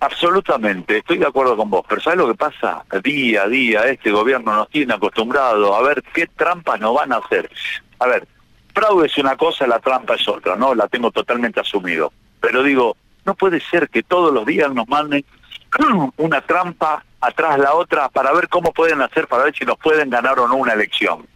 Absolutamente, 0.00 0.98
estoy 0.98 1.18
de 1.18 1.26
acuerdo 1.26 1.56
con 1.56 1.70
vos, 1.70 1.84
pero 1.88 2.00
¿sabes 2.00 2.18
lo 2.18 2.28
que 2.28 2.34
pasa? 2.34 2.84
Día 3.02 3.44
a 3.44 3.48
día 3.48 3.86
este 3.86 4.10
gobierno 4.10 4.54
nos 4.54 4.68
tiene 4.68 4.92
acostumbrado 4.92 5.74
a 5.74 5.82
ver 5.82 6.02
qué 6.12 6.26
trampas 6.26 6.78
nos 6.78 6.94
van 6.94 7.12
a 7.12 7.16
hacer. 7.16 7.50
A 7.98 8.06
ver, 8.06 8.26
fraude 8.74 9.06
es 9.06 9.16
una 9.16 9.36
cosa, 9.36 9.66
la 9.66 9.78
trampa 9.78 10.14
es 10.14 10.28
otra, 10.28 10.56
¿no? 10.56 10.74
La 10.74 10.88
tengo 10.88 11.10
totalmente 11.10 11.60
asumido. 11.60 12.12
Pero 12.40 12.62
digo, 12.62 12.96
no 13.24 13.34
puede 13.34 13.60
ser 13.60 13.88
que 13.88 14.02
todos 14.02 14.32
los 14.32 14.46
días 14.46 14.72
nos 14.72 14.88
manden 14.88 15.24
una 16.16 16.40
trampa 16.40 17.04
atrás 17.20 17.58
la 17.58 17.74
otra 17.74 18.08
para 18.08 18.32
ver 18.32 18.48
cómo 18.48 18.72
pueden 18.72 19.00
hacer, 19.02 19.26
para 19.26 19.44
ver 19.44 19.54
si 19.56 19.64
nos 19.64 19.78
pueden 19.78 20.10
ganar 20.10 20.38
o 20.38 20.48
no 20.48 20.56
una 20.56 20.72
elección. 20.72 21.26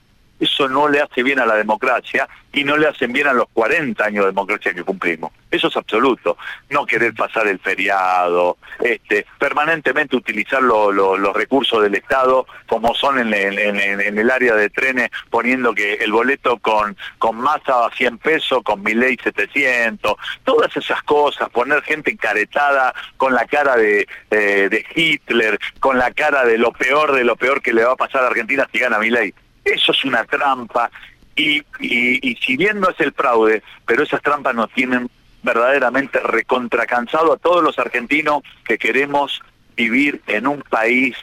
Eso 0.41 0.69
no 0.69 0.89
le 0.89 1.01
hace 1.01 1.23
bien 1.23 1.41
a 1.41 1.47
la 1.47 1.57
democracia 1.57 2.29
y 2.53 2.65
no 2.65 2.77
le 2.77 2.89
hacen 2.89 3.13
bien 3.13 3.27
a 3.27 3.33
los 3.33 3.47
40 3.53 4.05
años 4.05 4.25
de 4.25 4.31
democracia 4.31 4.73
que 4.73 4.83
cumplimos. 4.83 5.33
Eso 5.51 5.69
es 5.69 5.77
absoluto. 5.77 6.37
No 6.71 6.87
querer 6.87 7.15
pasar 7.15 7.47
el 7.47 7.59
feriado, 7.59 8.59
este, 8.81 9.27
permanentemente 9.39 10.17
utilizar 10.17 10.63
los 10.63 11.33
recursos 11.35 11.83
del 11.83 11.95
Estado 11.95 12.47
como 12.67 12.95
son 12.95 13.19
en, 13.19 13.35
el 13.35 14.31
área 14.31 14.55
de 14.55 14.71
trenes, 14.71 15.11
poniendo 15.31 15.75
que 15.75 15.95
el 15.95 16.13
boleto 16.13 16.59
con, 16.59 16.97
con 17.19 17.37
masa 17.37 17.87
a 17.87 17.91
100 17.91 18.19
pesos, 18.19 18.63
con 18.63 18.83
mi 18.83 18.95
ley 18.95 19.17
700, 19.23 20.15
todas 20.45 20.77
esas 20.77 21.03
cosas, 21.03 21.49
poner 21.51 21.83
gente 21.83 22.11
encaretada 22.11 22.95
con 23.17 23.35
la 23.35 23.47
cara 23.47 23.77
de, 23.77 24.07
de 24.31 24.87
Hitler, 24.95 25.59
con 25.81 25.99
la 25.99 26.11
cara 26.13 26.45
de 26.45 26.59
lo 26.59 26.73
peor 26.73 27.13
de 27.13 27.25
lo 27.25 27.37
peor 27.37 27.63
que 27.63 27.73
le 27.73 27.85
va 27.85 27.93
a 27.93 27.97
pasar 27.97 28.25
a 28.25 28.29
Argentina 28.29 28.69
si 28.73 28.79
gana 28.79 28.99
mi 28.99 29.11
ley. 29.11 29.35
Eso 29.75 29.93
es 29.93 30.05
una 30.05 30.25
trampa. 30.25 30.91
Y, 31.37 31.63
y, 31.79 32.35
si 32.45 32.57
bien 32.57 32.81
no 32.81 32.91
es 32.91 32.99
el 33.01 33.13
fraude, 33.13 33.63
pero 33.87 34.03
esas 34.03 34.23
trampas 34.23 34.55
nos 34.55 34.73
tienen 34.73 35.09
verdaderamente 35.43 36.19
recontracansado 36.19 37.33
a 37.33 37.37
todos 37.37 37.63
los 37.63 37.79
argentinos 37.79 38.43
que 38.65 38.77
queremos 38.77 39.41
vivir 39.77 40.21
en 40.27 40.49
un 40.49 40.63
país 40.63 41.17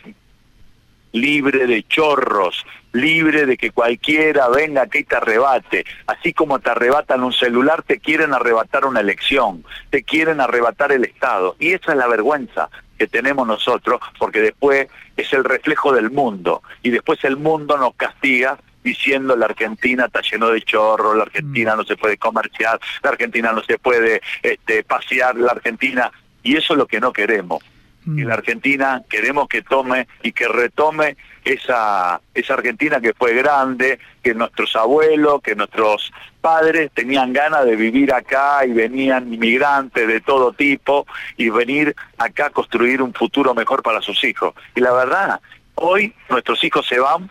libre 1.11 1.67
de 1.67 1.83
chorros, 1.83 2.65
libre 2.93 3.45
de 3.45 3.57
que 3.57 3.71
cualquiera 3.71 4.47
venga 4.47 4.83
aquí 4.83 4.99
y 4.99 5.03
te 5.03 5.17
arrebate. 5.17 5.85
Así 6.07 6.33
como 6.33 6.59
te 6.59 6.69
arrebatan 6.69 7.23
un 7.23 7.33
celular, 7.33 7.83
te 7.83 7.99
quieren 7.99 8.33
arrebatar 8.33 8.85
una 8.85 9.01
elección, 9.01 9.65
te 9.89 10.03
quieren 10.03 10.39
arrebatar 10.39 10.93
el 10.93 11.03
Estado. 11.03 11.57
Y 11.59 11.73
esa 11.73 11.91
es 11.91 11.97
la 11.97 12.07
vergüenza 12.07 12.69
que 12.97 13.07
tenemos 13.07 13.45
nosotros, 13.47 13.99
porque 14.17 14.41
después 14.41 14.87
es 15.17 15.33
el 15.33 15.43
reflejo 15.43 15.93
del 15.93 16.11
mundo, 16.11 16.63
y 16.81 16.89
después 16.89 17.23
el 17.23 17.37
mundo 17.37 17.77
nos 17.77 17.95
castiga 17.95 18.57
diciendo 18.83 19.35
la 19.35 19.47
Argentina 19.47 20.05
está 20.05 20.21
lleno 20.21 20.49
de 20.49 20.61
chorro, 20.61 21.15
la 21.15 21.23
Argentina 21.23 21.73
mm. 21.73 21.77
no 21.77 21.83
se 21.83 21.97
puede 21.97 22.17
comerciar, 22.17 22.79
la 23.01 23.09
Argentina 23.09 23.51
no 23.51 23.63
se 23.63 23.79
puede 23.79 24.21
este, 24.43 24.83
pasear, 24.83 25.35
la 25.35 25.51
Argentina, 25.51 26.11
y 26.43 26.55
eso 26.55 26.73
es 26.73 26.77
lo 26.77 26.85
que 26.85 26.99
no 26.99 27.11
queremos. 27.11 27.63
Y 28.05 28.23
la 28.23 28.35
mm. 28.35 28.39
Argentina 28.39 29.01
queremos 29.09 29.47
que 29.47 29.61
tome 29.61 30.07
y 30.21 30.31
que 30.31 30.47
retome 30.47 31.17
esa, 31.43 32.21
esa 32.33 32.53
Argentina 32.53 32.99
que 32.99 33.13
fue 33.13 33.33
grande, 33.33 33.99
que 34.23 34.33
nuestros 34.33 34.75
abuelos, 34.75 35.41
que 35.41 35.55
nuestros 35.55 36.11
padres 36.41 36.91
tenían 36.93 37.33
ganas 37.33 37.65
de 37.65 37.75
vivir 37.75 38.13
acá 38.13 38.65
y 38.65 38.73
venían 38.73 39.33
inmigrantes 39.33 40.07
de 40.07 40.21
todo 40.21 40.53
tipo 40.53 41.07
y 41.37 41.49
venir 41.49 41.95
acá 42.17 42.47
a 42.47 42.49
construir 42.51 43.01
un 43.01 43.13
futuro 43.13 43.53
mejor 43.53 43.81
para 43.81 44.01
sus 44.01 44.23
hijos. 44.23 44.53
Y 44.75 44.81
la 44.81 44.91
verdad, 44.93 45.39
hoy 45.75 46.13
nuestros 46.29 46.63
hijos 46.63 46.85
se 46.87 46.99
van 46.99 47.29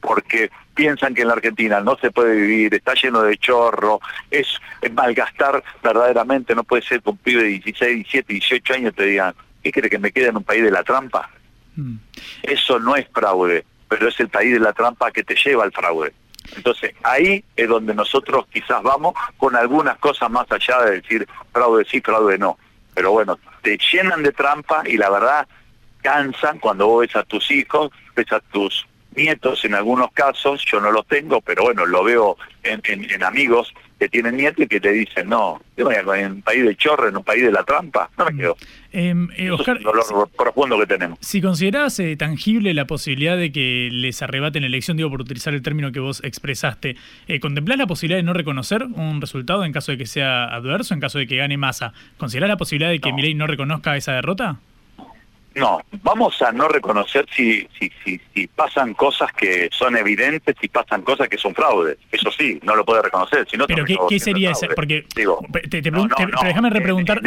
porque 0.00 0.50
piensan 0.74 1.14
que 1.14 1.22
en 1.22 1.28
la 1.28 1.34
Argentina 1.34 1.80
no 1.80 1.96
se 1.96 2.12
puede 2.12 2.36
vivir, 2.36 2.72
está 2.72 2.94
lleno 2.94 3.22
de 3.22 3.36
chorro, 3.36 4.00
es, 4.30 4.46
malgastar 4.92 5.62
verdaderamente, 5.82 6.54
no 6.54 6.62
puede 6.62 6.82
ser 6.82 7.02
que 7.02 7.10
un 7.10 7.16
pibe 7.16 7.42
de 7.42 7.48
16, 7.48 7.94
17, 7.94 8.32
18 8.32 8.74
años 8.74 8.94
te 8.94 9.04
digan, 9.04 9.34
¿qué 9.62 9.72
quiere 9.72 9.90
que 9.90 9.98
me 9.98 10.12
quede 10.12 10.28
en 10.28 10.36
un 10.36 10.44
país 10.44 10.62
de 10.62 10.70
la 10.70 10.82
trampa? 10.82 11.30
Mm. 11.76 11.96
Eso 12.42 12.78
no 12.78 12.96
es 12.96 13.06
fraude, 13.12 13.64
pero 13.88 14.08
es 14.08 14.18
el 14.20 14.28
país 14.28 14.52
de 14.52 14.60
la 14.60 14.72
trampa 14.72 15.10
que 15.10 15.24
te 15.24 15.34
lleva 15.34 15.64
al 15.64 15.72
fraude. 15.72 16.12
Entonces 16.56 16.94
ahí 17.02 17.44
es 17.56 17.68
donde 17.68 17.94
nosotros 17.94 18.46
quizás 18.52 18.82
vamos 18.82 19.14
con 19.36 19.54
algunas 19.54 19.98
cosas 19.98 20.30
más 20.30 20.50
allá 20.50 20.82
de 20.82 21.00
decir 21.00 21.28
fraude 21.52 21.84
sí, 21.84 22.00
fraude 22.00 22.38
no. 22.38 22.58
Pero 22.94 23.12
bueno, 23.12 23.38
te 23.62 23.78
llenan 23.92 24.22
de 24.22 24.32
trampa 24.32 24.82
y 24.86 24.96
la 24.96 25.10
verdad 25.10 25.46
cansan 26.02 26.58
cuando 26.58 26.86
vos 26.86 27.06
ves 27.06 27.16
a 27.16 27.22
tus 27.22 27.50
hijos, 27.50 27.90
ves 28.14 28.32
a 28.32 28.40
tus 28.40 28.86
nietos 29.18 29.64
en 29.64 29.74
algunos 29.74 30.12
casos, 30.12 30.64
yo 30.64 30.80
no 30.80 30.92
los 30.92 31.06
tengo, 31.06 31.40
pero 31.40 31.64
bueno, 31.64 31.84
lo 31.84 32.04
veo 32.04 32.36
en, 32.62 33.22
amigos 33.22 33.74
que 33.98 34.08
tienen 34.08 34.36
nietos 34.36 34.64
y 34.64 34.68
que 34.68 34.80
te 34.80 34.92
dicen, 34.92 35.28
no, 35.28 35.60
yo 35.76 35.90
en 35.90 36.32
un 36.32 36.42
país 36.42 36.64
de 36.64 36.76
chorro, 36.76 37.08
en 37.08 37.16
un 37.16 37.24
país 37.24 37.42
de 37.42 37.50
la 37.50 37.64
trampa, 37.64 38.08
no 38.16 38.26
me 38.26 38.36
quedo. 38.36 38.56
Eh, 38.92 39.12
eh, 39.36 39.50
Oscar, 39.50 39.76
es 39.76 39.84
un 39.84 39.92
dolor 39.92 40.30
profundo 40.36 40.78
que 40.78 40.86
tenemos. 40.86 41.18
Si 41.20 41.42
consideras 41.42 41.98
eh, 41.98 42.16
tangible 42.16 42.72
la 42.74 42.86
posibilidad 42.86 43.36
de 43.36 43.50
que 43.50 43.88
les 43.90 44.22
arrebaten 44.22 44.62
la 44.62 44.68
elección, 44.68 44.96
digo 44.96 45.10
por 45.10 45.20
utilizar 45.20 45.52
el 45.52 45.62
término 45.62 45.90
que 45.90 45.98
vos 45.98 46.22
expresaste, 46.22 46.96
eh, 47.26 47.40
¿contemplás 47.40 47.76
la 47.76 47.88
posibilidad 47.88 48.18
de 48.18 48.22
no 48.22 48.34
reconocer 48.34 48.84
un 48.84 49.20
resultado 49.20 49.64
en 49.64 49.72
caso 49.72 49.90
de 49.90 49.98
que 49.98 50.06
sea 50.06 50.44
adverso, 50.44 50.94
en 50.94 51.00
caso 51.00 51.18
de 51.18 51.26
que 51.26 51.36
gane 51.36 51.56
masa? 51.56 51.92
¿Considerás 52.18 52.48
la 52.48 52.56
posibilidad 52.56 52.90
de 52.90 53.00
que 53.00 53.10
no. 53.10 53.16
Milei 53.16 53.34
no 53.34 53.48
reconozca 53.48 53.96
esa 53.96 54.12
derrota? 54.12 54.60
No, 55.58 55.82
vamos 56.02 56.40
a 56.42 56.52
no 56.52 56.68
reconocer 56.68 57.26
si, 57.34 57.68
si, 57.78 57.90
si, 58.04 58.20
si 58.34 58.46
pasan 58.46 58.94
cosas 58.94 59.32
que 59.32 59.68
son 59.72 59.96
evidentes, 59.96 60.56
si 60.60 60.68
pasan 60.68 61.02
cosas 61.02 61.28
que 61.28 61.38
son 61.38 61.54
fraudes. 61.54 61.98
Eso 62.10 62.30
sí, 62.30 62.58
no 62.62 62.76
lo 62.76 62.84
puede 62.84 63.02
reconocer. 63.02 63.46
Si 63.50 63.56
no, 63.56 63.66
pero 63.66 63.84
¿qué, 63.84 63.96
¿qué 64.08 64.18
sería 64.18 64.52
ese? 64.52 64.68
Porque 64.68 65.04
Digo, 65.14 65.44
te, 65.68 65.82
te, 65.82 65.90
no, 65.90 66.06
pero 66.16 66.30
déjame 66.42 66.70
repreguntar 66.70 67.20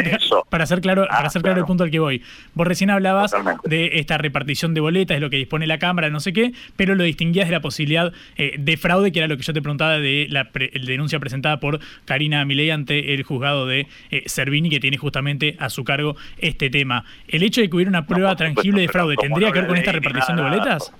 para 0.48 0.64
hacer 0.64 0.80
claro, 0.80 1.06
para 1.08 1.26
hacer 1.26 1.42
claro 1.42 1.60
el 1.60 1.66
punto 1.66 1.84
al 1.84 1.90
que 1.90 1.98
voy. 1.98 2.22
Vos 2.54 2.66
recién 2.66 2.90
hablabas 2.90 3.34
de 3.64 3.98
esta 3.98 4.18
repartición 4.18 4.74
de 4.74 4.80
boletas, 4.80 5.16
de 5.16 5.20
lo 5.20 5.30
que 5.30 5.36
dispone 5.36 5.66
la 5.66 5.78
Cámara, 5.78 6.10
no 6.10 6.20
sé 6.20 6.32
qué, 6.32 6.52
pero 6.76 6.94
lo 6.94 7.04
distinguías 7.04 7.48
de 7.48 7.52
la 7.52 7.60
posibilidad 7.60 8.12
eh, 8.36 8.54
de 8.58 8.76
fraude, 8.76 9.12
que 9.12 9.18
era 9.18 9.28
lo 9.28 9.36
que 9.36 9.42
yo 9.42 9.52
te 9.52 9.60
preguntaba 9.62 9.98
de 9.98 10.26
la 10.30 10.50
denuncia 10.52 11.18
presentada 11.18 11.60
por 11.60 11.80
Karina 12.04 12.44
Milei 12.44 12.70
ante 12.70 13.14
el 13.14 13.22
juzgado 13.22 13.66
de 13.66 13.86
eh, 14.10 14.22
Servini, 14.26 14.70
que 14.70 14.80
tiene 14.80 14.96
justamente 14.96 15.56
a 15.58 15.70
su 15.70 15.84
cargo 15.84 16.16
este 16.38 16.70
tema. 16.70 17.04
El 17.28 17.42
hecho 17.42 17.60
de 17.60 17.68
que 17.68 17.76
hubiera 17.76 17.88
una 17.88 18.06
prueba 18.06 18.21
tangible 18.36 18.82
de 18.82 18.88
fraude, 18.88 19.16
¿tendría 19.16 19.52
que 19.52 19.60
ver 19.60 19.68
con 19.68 19.76
esta 19.76 19.92
repartición 19.92 20.36
de 20.36 20.42
boletas? 20.42 20.92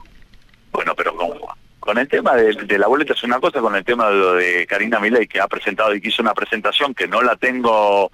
Bueno, 0.72 0.94
pero 0.94 1.14
con, 1.14 1.30
con 1.82 1.98
el 1.98 2.06
tema 2.06 2.36
de, 2.36 2.78
la 2.78 2.86
boleta 2.86 3.12
es 3.12 3.24
una 3.24 3.40
cosa, 3.40 3.60
con 3.60 3.74
el 3.74 3.84
tema 3.84 4.08
de 4.08 4.14
lo 4.14 4.34
de 4.34 4.66
Karina 4.68 5.00
Milei, 5.00 5.26
que 5.26 5.40
ha 5.40 5.48
presentado 5.48 5.92
y 5.92 6.00
que 6.00 6.08
hizo 6.08 6.22
una 6.22 6.32
presentación 6.32 6.94
que 6.94 7.08
no 7.08 7.22
la 7.22 7.34
tengo, 7.34 8.12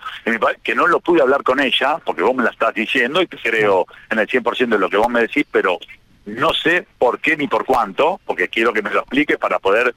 que 0.63 0.75
no 0.75 0.87
lo 0.87 1.01
pude 1.01 1.21
hablar 1.21 1.43
con 1.43 1.61
ella, 1.61 1.99
porque 2.03 2.23
vos 2.23 2.35
me 2.35 2.45
la 2.45 2.51
estás 2.51 2.73
diciendo 2.75 3.21
y 3.21 3.27
creo 3.27 3.87
en 4.11 4.21
el 4.21 4.27
100% 4.27 4.69
de 4.69 4.79
lo 4.79 4.89
que 4.89 4.97
vos 4.97 5.11
me 5.11 5.21
decís, 5.21 5.45
pero 5.53 5.79
no 6.25 6.55
sé 6.55 6.87
por 6.99 7.21
qué 7.21 7.37
ni 7.37 7.47
por 7.47 7.67
cuánto, 7.67 8.19
porque 8.25 8.49
quiero 8.49 8.73
que 8.73 8.81
me 8.81 8.91
lo 8.91 9.01
expliques 9.01 9.37
para 9.37 9.59
poder 9.59 9.95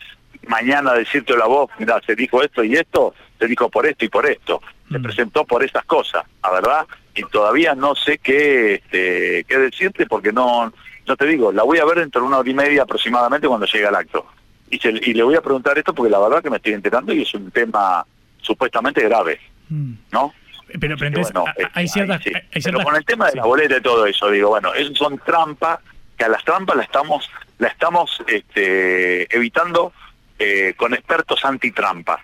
mañana 0.48 0.94
decirte 0.94 1.38
la 1.38 1.46
voz, 1.46 1.72
mira, 1.80 2.02
se 2.06 2.14
dijo 2.16 2.44
esto 2.44 2.66
y 2.66 2.76
esto, 2.76 3.16
se 3.40 3.48
dijo 3.48 3.70
por 3.70 3.86
esto 3.86 4.04
y 4.04 4.10
por 4.10 4.30
esto, 4.30 4.62
se 4.92 5.00
mm. 5.00 5.04
presentó 5.04 5.46
por 5.46 5.64
estas 5.64 5.86
cosas, 5.86 6.24
la 6.44 6.52
verdad, 6.52 6.86
y 7.16 7.24
todavía 7.24 7.76
no 7.76 7.96
sé 7.96 8.18
qué, 8.18 8.76
este, 8.76 9.44
qué 9.48 9.58
decirte 9.58 10.06
porque 10.06 10.32
no, 10.32 10.72
no 11.08 11.16
te 11.16 11.26
digo, 11.26 11.52
la 11.52 11.64
voy 11.64 11.80
a 11.80 11.86
ver 11.86 12.00
dentro 12.00 12.22
de 12.22 12.28
una 12.28 12.40
hora 12.40 12.50
y 12.50 12.54
media 12.54 12.84
aproximadamente 12.84 13.48
cuando 13.48 13.66
llegue 13.66 13.88
al 13.88 13.96
acto. 13.96 14.26
Y, 14.70 14.80
y 14.88 15.14
le 15.14 15.24
voy 15.24 15.36
a 15.36 15.42
preguntar 15.42 15.78
esto 15.78 15.94
porque 15.94 16.12
la 16.12 16.20
verdad 16.20 16.42
que 16.42 16.50
me 16.50 16.58
estoy 16.58 16.74
enterando 16.74 17.14
y 17.14 17.24
es 17.24 17.34
un 17.34 17.52
tema 17.52 18.06
supuestamente 18.42 19.02
grave, 19.02 19.40
mm. 19.70 19.94
¿no? 20.12 20.34
Pero, 20.80 20.96
pero 20.98 21.22
hay 21.74 21.88
ciertas... 21.88 22.22
Pero 22.64 22.80
con 22.82 22.96
el 22.96 23.04
tema 23.04 23.30
de 23.30 23.36
la 23.36 23.44
boleta 23.44 23.78
y 23.78 23.82
todo 23.82 24.06
eso, 24.06 24.30
digo, 24.30 24.50
bueno, 24.50 24.74
eso 24.74 24.94
son 24.96 25.18
trampas, 25.20 25.80
que 26.18 26.24
a 26.24 26.30
las 26.30 26.44
trampas 26.46 26.78
la 26.78 26.84
estamos, 26.84 27.30
la 27.58 27.68
estamos 27.68 28.24
este, 28.28 29.34
evitando 29.36 29.92
eh, 30.40 30.74
con 30.78 30.94
expertos 30.94 31.44
antitrampa. 31.44 32.22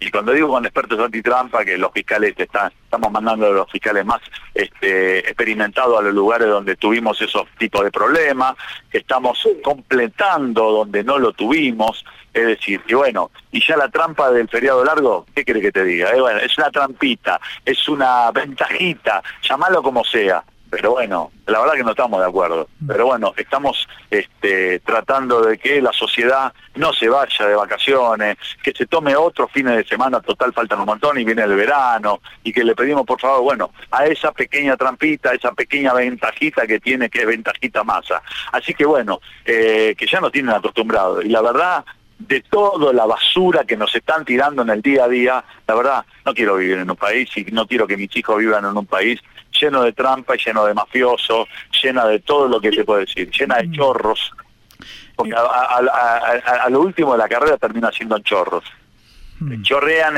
Y 0.00 0.10
cuando 0.10 0.32
digo 0.32 0.48
con 0.48 0.64
expertos 0.64 0.98
antitrampa, 0.98 1.64
que 1.64 1.78
los 1.78 1.92
fiscales 1.92 2.34
estamos 2.36 3.12
mandando 3.12 3.46
a 3.46 3.50
los 3.50 3.70
fiscales 3.70 4.04
más 4.04 4.20
este, 4.52 5.20
experimentados 5.20 5.98
a 5.98 6.02
los 6.02 6.14
lugares 6.14 6.48
donde 6.48 6.76
tuvimos 6.76 7.20
esos 7.22 7.46
tipos 7.58 7.84
de 7.84 7.90
problemas, 7.90 8.54
que 8.90 8.98
estamos 8.98 9.46
completando 9.62 10.70
donde 10.70 11.04
no 11.04 11.18
lo 11.18 11.32
tuvimos, 11.32 12.04
es 12.32 12.46
decir, 12.46 12.82
y 12.86 12.94
bueno, 12.94 13.30
y 13.52 13.64
ya 13.64 13.76
la 13.76 13.88
trampa 13.88 14.30
del 14.30 14.48
feriado 14.48 14.84
largo, 14.84 15.26
¿qué 15.34 15.44
quiere 15.44 15.60
que 15.60 15.72
te 15.72 15.84
diga? 15.84 16.10
Eh, 16.10 16.44
es 16.44 16.58
una 16.58 16.70
trampita, 16.70 17.40
es 17.64 17.88
una 17.88 18.30
ventajita, 18.32 19.22
llamalo 19.42 19.82
como 19.82 20.04
sea 20.04 20.44
pero 20.74 20.90
bueno, 20.90 21.30
la 21.46 21.60
verdad 21.60 21.74
que 21.74 21.84
no 21.84 21.90
estamos 21.90 22.18
de 22.18 22.26
acuerdo. 22.26 22.68
Pero 22.84 23.06
bueno, 23.06 23.32
estamos 23.36 23.86
este, 24.10 24.80
tratando 24.80 25.40
de 25.40 25.56
que 25.56 25.80
la 25.80 25.92
sociedad 25.92 26.52
no 26.74 26.92
se 26.92 27.08
vaya 27.08 27.46
de 27.46 27.54
vacaciones, 27.54 28.36
que 28.60 28.72
se 28.72 28.86
tome 28.86 29.14
otros 29.14 29.52
fines 29.52 29.76
de 29.76 29.84
semana, 29.84 30.20
total 30.20 30.52
faltan 30.52 30.80
un 30.80 30.86
montón 30.86 31.16
y 31.16 31.24
viene 31.24 31.42
el 31.42 31.54
verano, 31.54 32.20
y 32.42 32.52
que 32.52 32.64
le 32.64 32.74
pedimos 32.74 33.06
por 33.06 33.20
favor, 33.20 33.42
bueno, 33.42 33.70
a 33.92 34.06
esa 34.06 34.32
pequeña 34.32 34.76
trampita, 34.76 35.30
a 35.30 35.34
esa 35.34 35.52
pequeña 35.52 35.94
ventajita 35.94 36.66
que 36.66 36.80
tiene, 36.80 37.08
que 37.08 37.20
es 37.20 37.26
ventajita 37.26 37.84
masa. 37.84 38.20
Así 38.50 38.74
que 38.74 38.84
bueno, 38.84 39.20
eh, 39.44 39.94
que 39.96 40.06
ya 40.08 40.20
nos 40.20 40.32
tienen 40.32 40.56
acostumbrados. 40.56 41.24
Y 41.24 41.28
la 41.28 41.40
verdad, 41.40 41.84
de 42.18 42.40
toda 42.40 42.92
la 42.92 43.06
basura 43.06 43.64
que 43.64 43.76
nos 43.76 43.94
están 43.94 44.24
tirando 44.24 44.62
en 44.62 44.70
el 44.70 44.82
día 44.82 45.04
a 45.04 45.08
día, 45.08 45.44
la 45.68 45.74
verdad, 45.76 46.04
no 46.24 46.34
quiero 46.34 46.56
vivir 46.56 46.78
en 46.78 46.90
un 46.90 46.96
país 46.96 47.30
y 47.36 47.44
no 47.52 47.64
quiero 47.68 47.86
que 47.86 47.96
mis 47.96 48.14
hijos 48.16 48.38
vivan 48.38 48.64
en 48.64 48.76
un 48.76 48.86
país 48.86 49.20
lleno 49.58 49.82
de 49.82 49.92
trampa, 49.92 50.34
lleno 50.34 50.64
de 50.66 50.74
mafiosos, 50.74 51.48
llena 51.82 52.06
de 52.06 52.20
todo 52.20 52.48
lo 52.48 52.60
que 52.60 52.70
te 52.70 52.84
puedo 52.84 53.00
decir, 53.00 53.30
llena 53.30 53.56
de 53.56 53.68
mm. 53.68 53.72
chorros. 53.72 54.32
Porque 55.16 55.32
eh. 55.32 55.36
a, 55.36 56.68
lo 56.70 56.80
último 56.80 57.12
de 57.12 57.18
la 57.18 57.28
carrera 57.28 57.56
termina 57.56 57.90
siendo 57.92 58.18
chorros. 58.18 58.64
Te 59.38 59.56
mm. 59.56 59.62
chorrean 59.62 60.14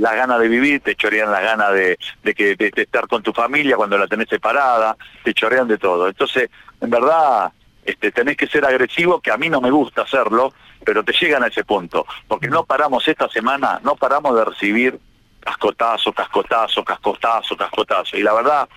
la 0.00 0.14
gana 0.14 0.38
de 0.38 0.48
vivir, 0.48 0.80
te 0.80 0.94
chorrean 0.94 1.30
la 1.30 1.40
gana 1.40 1.70
de, 1.70 1.96
que, 2.34 2.56
de, 2.56 2.72
estar 2.74 3.06
con 3.06 3.22
tu 3.22 3.32
familia 3.32 3.76
cuando 3.76 3.96
la 3.96 4.06
tenés 4.06 4.28
separada, 4.28 4.96
te 5.22 5.32
chorrean 5.32 5.68
de 5.68 5.78
todo. 5.78 6.08
Entonces, 6.08 6.50
en 6.80 6.90
verdad, 6.90 7.52
este, 7.84 8.10
tenés 8.10 8.36
que 8.36 8.46
ser 8.46 8.64
agresivo, 8.64 9.20
que 9.20 9.30
a 9.30 9.36
mí 9.36 9.48
no 9.48 9.60
me 9.60 9.70
gusta 9.70 10.02
hacerlo, 10.02 10.52
pero 10.84 11.04
te 11.04 11.12
llegan 11.12 11.44
a 11.44 11.46
ese 11.46 11.64
punto, 11.64 12.06
porque 12.28 12.48
no 12.48 12.64
paramos 12.64 13.06
esta 13.06 13.28
semana, 13.28 13.80
no 13.82 13.96
paramos 13.96 14.36
de 14.36 14.44
recibir 14.44 14.98
cascotazo, 15.46 16.12
cascotazo, 16.12 16.82
cascotazo, 16.82 17.56
cascotazo. 17.56 18.16
Y 18.16 18.22
la 18.22 18.34
verdad, 18.34 18.68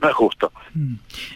no 0.00 0.08
es 0.08 0.14
justo. 0.14 0.52
Mm. 0.74 0.94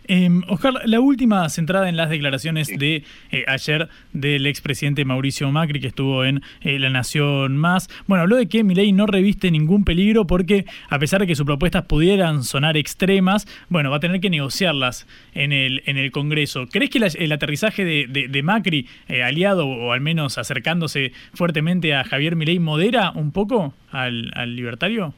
Em, 0.08 0.42
Oscar, 0.48 0.74
la 0.84 1.00
última 1.00 1.48
centrada 1.48 1.88
en 1.88 1.96
las 1.96 2.10
declaraciones 2.10 2.68
de 2.68 3.04
eh, 3.30 3.44
ayer 3.46 3.88
del 4.12 4.46
expresidente 4.46 5.04
Mauricio 5.04 5.50
Macri, 5.50 5.80
que 5.80 5.88
estuvo 5.88 6.24
en 6.24 6.42
eh, 6.62 6.78
La 6.78 6.90
Nación 6.90 7.56
Más. 7.56 7.88
Bueno, 8.06 8.22
habló 8.22 8.36
de 8.36 8.46
que 8.46 8.64
Milei 8.64 8.92
no 8.92 9.06
reviste 9.06 9.50
ningún 9.50 9.84
peligro 9.84 10.26
porque, 10.26 10.66
a 10.88 10.98
pesar 10.98 11.20
de 11.20 11.26
que 11.26 11.36
sus 11.36 11.46
propuestas 11.46 11.84
pudieran 11.84 12.42
sonar 12.44 12.76
extremas, 12.76 13.46
bueno, 13.68 13.90
va 13.90 13.98
a 13.98 14.00
tener 14.00 14.20
que 14.20 14.30
negociarlas 14.30 15.06
en 15.34 15.52
el, 15.52 15.82
en 15.86 15.96
el 15.96 16.10
Congreso. 16.10 16.66
¿Crees 16.66 16.90
que 16.90 16.98
el 16.98 17.32
aterrizaje 17.32 17.84
de, 17.84 18.42
Macri, 18.42 18.88
eh, 19.08 19.22
aliado 19.22 19.66
o 19.66 19.92
al 19.92 20.00
menos 20.00 20.38
acercándose 20.38 21.12
fuertemente 21.34 21.94
a 21.94 22.04
Javier 22.04 22.36
Milei, 22.36 22.58
modera 22.58 23.12
un 23.12 23.32
poco 23.32 23.74
al, 23.90 24.30
al 24.34 24.56
libertario? 24.56 25.14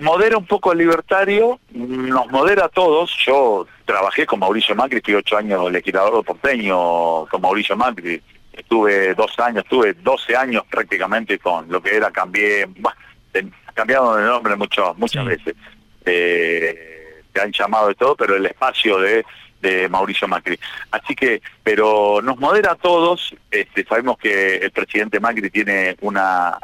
Modera 0.00 0.36
un 0.36 0.46
poco 0.46 0.72
el 0.72 0.78
libertario, 0.78 1.60
nos 1.72 2.30
modera 2.30 2.66
a 2.66 2.68
todos. 2.68 3.14
Yo 3.24 3.66
trabajé 3.84 4.26
con 4.26 4.40
Mauricio 4.40 4.74
Macri, 4.74 5.00
fui 5.00 5.14
ocho 5.14 5.36
años 5.36 5.70
legislador 5.70 6.24
porteño 6.24 7.26
con 7.26 7.40
Mauricio 7.40 7.76
Macri. 7.76 8.20
Estuve 8.52 9.14
dos 9.14 9.38
años, 9.38 9.64
estuve 9.64 9.94
12 9.94 10.36
años 10.36 10.64
prácticamente 10.68 11.38
con 11.38 11.70
lo 11.70 11.80
que 11.80 11.96
era, 11.96 12.10
cambié, 12.10 12.68
cambiado 13.74 14.16
de 14.16 14.24
nombre 14.24 14.56
mucho, 14.56 14.94
muchas 14.98 15.24
veces. 15.24 15.54
Eh, 16.04 17.22
te 17.32 17.40
han 17.40 17.52
llamado 17.52 17.88
de 17.88 17.94
todo, 17.94 18.16
pero 18.16 18.36
el 18.36 18.44
espacio 18.44 18.98
de, 18.98 19.24
de 19.60 19.88
Mauricio 19.88 20.26
Macri. 20.28 20.58
Así 20.90 21.14
que, 21.14 21.40
pero 21.62 22.20
nos 22.22 22.38
modera 22.38 22.72
a 22.72 22.76
todos. 22.76 23.34
Este, 23.50 23.84
sabemos 23.84 24.18
que 24.18 24.56
el 24.56 24.70
presidente 24.70 25.20
Macri 25.20 25.48
tiene 25.50 25.96
una... 26.00 26.58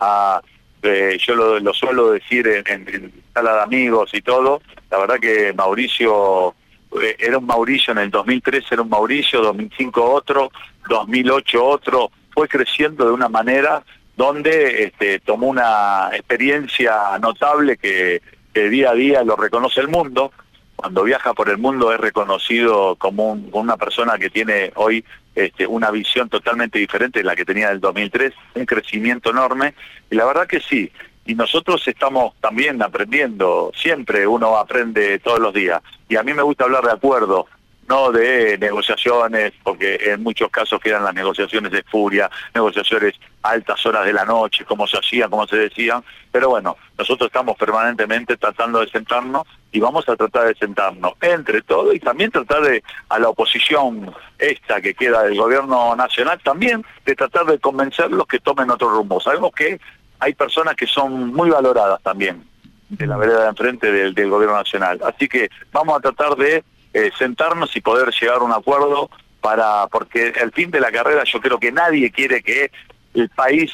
Yo 1.19 1.35
lo, 1.35 1.75
suelo 1.75 2.13
decir 2.13 2.47
en, 2.47 3.13
sala 3.35 3.55
de 3.57 3.63
amigos 3.63 4.11
y 4.13 4.23
todo, 4.23 4.63
la 4.91 4.99
verdad 4.99 5.19
que 5.19 5.53
Mauricio 5.53 6.55
eh, 7.03 7.17
era 7.19 7.39
un 7.39 7.47
Mauricio 7.47 7.93
en 7.93 7.99
el 7.99 8.11
2003, 8.11 8.65
era 8.71 8.83
un 8.83 8.89
Mauricio, 8.89 9.43
2005 9.43 10.05
otro, 10.13 10.51
2008 10.89 11.65
otro, 11.65 12.11
fue 12.33 12.49
creciendo 12.49 13.07
de 13.07 13.13
una 13.13 13.29
manera 13.29 13.83
donde 14.17 14.85
este, 14.85 15.21
tomó 15.21 15.49
una 15.49 16.11
experiencia 16.13 17.19
notable 17.21 17.77
que, 17.77 18.23
que 18.55 18.69
día 18.71 18.91
a 18.91 18.95
día 18.95 19.23
lo 19.25 19.37
reconoce 19.37 19.81
el 19.81 19.89
mundo, 19.89 20.33
cuando 20.77 21.03
viaja 21.03 21.35
por 21.35 21.49
el 21.49 21.59
mundo 21.59 21.93
es 21.93 21.99
reconocido 21.99 22.97
como 22.97 23.33
una 23.53 23.77
persona 23.77 24.19
que 24.19 24.31
tiene 24.31 24.73
hoy 24.77 25.05
este, 25.37 25.67
una 25.67 25.91
visión 25.91 26.29
totalmente 26.29 26.79
diferente 26.79 27.21
de 27.21 27.25
la 27.25 27.37
que 27.37 27.45
tenía 27.45 27.67
en 27.67 27.75
el 27.75 27.81
2003, 27.81 28.33
un 28.55 28.67
crecimiento 28.67 29.31
enorme, 29.31 29.75
y 30.11 30.17
la 30.17 30.25
verdad 30.25 30.47
que 30.47 30.61
sí, 30.61 30.91
y 31.27 31.35
nosotros 31.35 31.87
estamos 31.87 32.35
también 32.41 32.83
aprendiendo, 32.83 33.71
siempre 33.75 34.27
uno 34.27 34.57
aprende 34.57 35.19
todos 35.19 35.39
los 35.39 35.53
días, 35.53 35.83
y 36.09 36.17
a 36.17 36.23
mí 36.23 36.33
me 36.33 36.43
gusta 36.43 36.65
hablar 36.65 36.85
de 36.85 36.93
acuerdo, 36.93 37.47
no 37.89 38.11
de 38.11 38.59
negociaciones, 38.59 39.53
porque 39.63 40.01
en 40.07 40.23
muchos 40.23 40.51
casos 40.51 40.81
quedan 40.81 41.05
las 41.05 41.15
negociaciones 41.15 41.71
de 41.71 41.83
furia, 41.85 42.31
negociaciones 42.55 43.15
a 43.43 43.51
altas 43.51 43.85
horas 43.87 44.05
de 44.05 44.13
la 44.13 44.25
noche, 44.25 44.65
como 44.65 44.87
se 44.87 44.99
hacían, 44.99 45.31
como 45.31 45.47
se 45.47 45.57
decían, 45.57 46.03
pero 46.33 46.49
bueno, 46.49 46.77
nosotros 46.99 47.29
estamos 47.29 47.57
permanentemente 47.57 48.37
tratando 48.37 48.81
de 48.81 48.89
sentarnos 48.89 49.47
y 49.77 49.81
vamos 49.81 50.09
a 50.09 50.17
tratar 50.17 50.49
de 50.49 50.55
sentarnos 50.55 51.13
entre 51.21 51.61
todos 51.61 51.95
y 51.95 52.01
también 52.01 52.31
tratar 52.31 52.63
de, 52.63 52.83
a 53.11 53.19
la 53.19 53.29
oposición 53.29 54.11
esta 54.39 54.81
que 54.81 54.95
queda 54.95 55.23
del 55.23 55.37
gobierno 55.37 55.95
nacional, 55.95 56.41
también 56.43 56.83
de 57.05 57.15
tratar 57.15 57.45
de 57.45 57.59
convencerlos 57.59 58.27
que 58.27 58.39
tomen 58.39 58.71
otro 58.71 58.89
rumbo. 58.89 59.21
Sabemos 59.21 59.53
que 59.53 59.79
hay 60.19 60.33
personas 60.33 60.77
que 60.77 60.87
son 60.87 61.35
muy 61.35 61.51
valoradas 61.51 62.03
también 62.03 62.43
de 62.89 63.07
la 63.07 63.19
vereda 63.19 63.43
de 63.43 63.49
enfrente 63.51 63.93
del, 63.93 64.15
del 64.15 64.31
gobierno 64.31 64.57
nacional, 64.57 64.99
así 65.05 65.29
que 65.29 65.51
vamos 65.73 65.99
a 65.99 66.01
tratar 66.01 66.37
de 66.37 66.65
eh, 66.95 67.11
sentarnos 67.19 67.77
y 67.77 67.83
poder 67.83 68.11
llegar 68.19 68.37
a 68.39 68.45
un 68.45 68.53
acuerdo 68.53 69.11
para, 69.43 69.89
porque 69.89 70.33
el 70.41 70.53
fin 70.53 70.71
de 70.71 70.81
la 70.81 70.91
carrera 70.91 71.23
yo 71.25 71.39
creo 71.43 71.59
que 71.59 71.71
nadie 71.71 72.11
quiere 72.11 72.43
que 72.43 72.71
el 73.13 73.29
país 73.29 73.73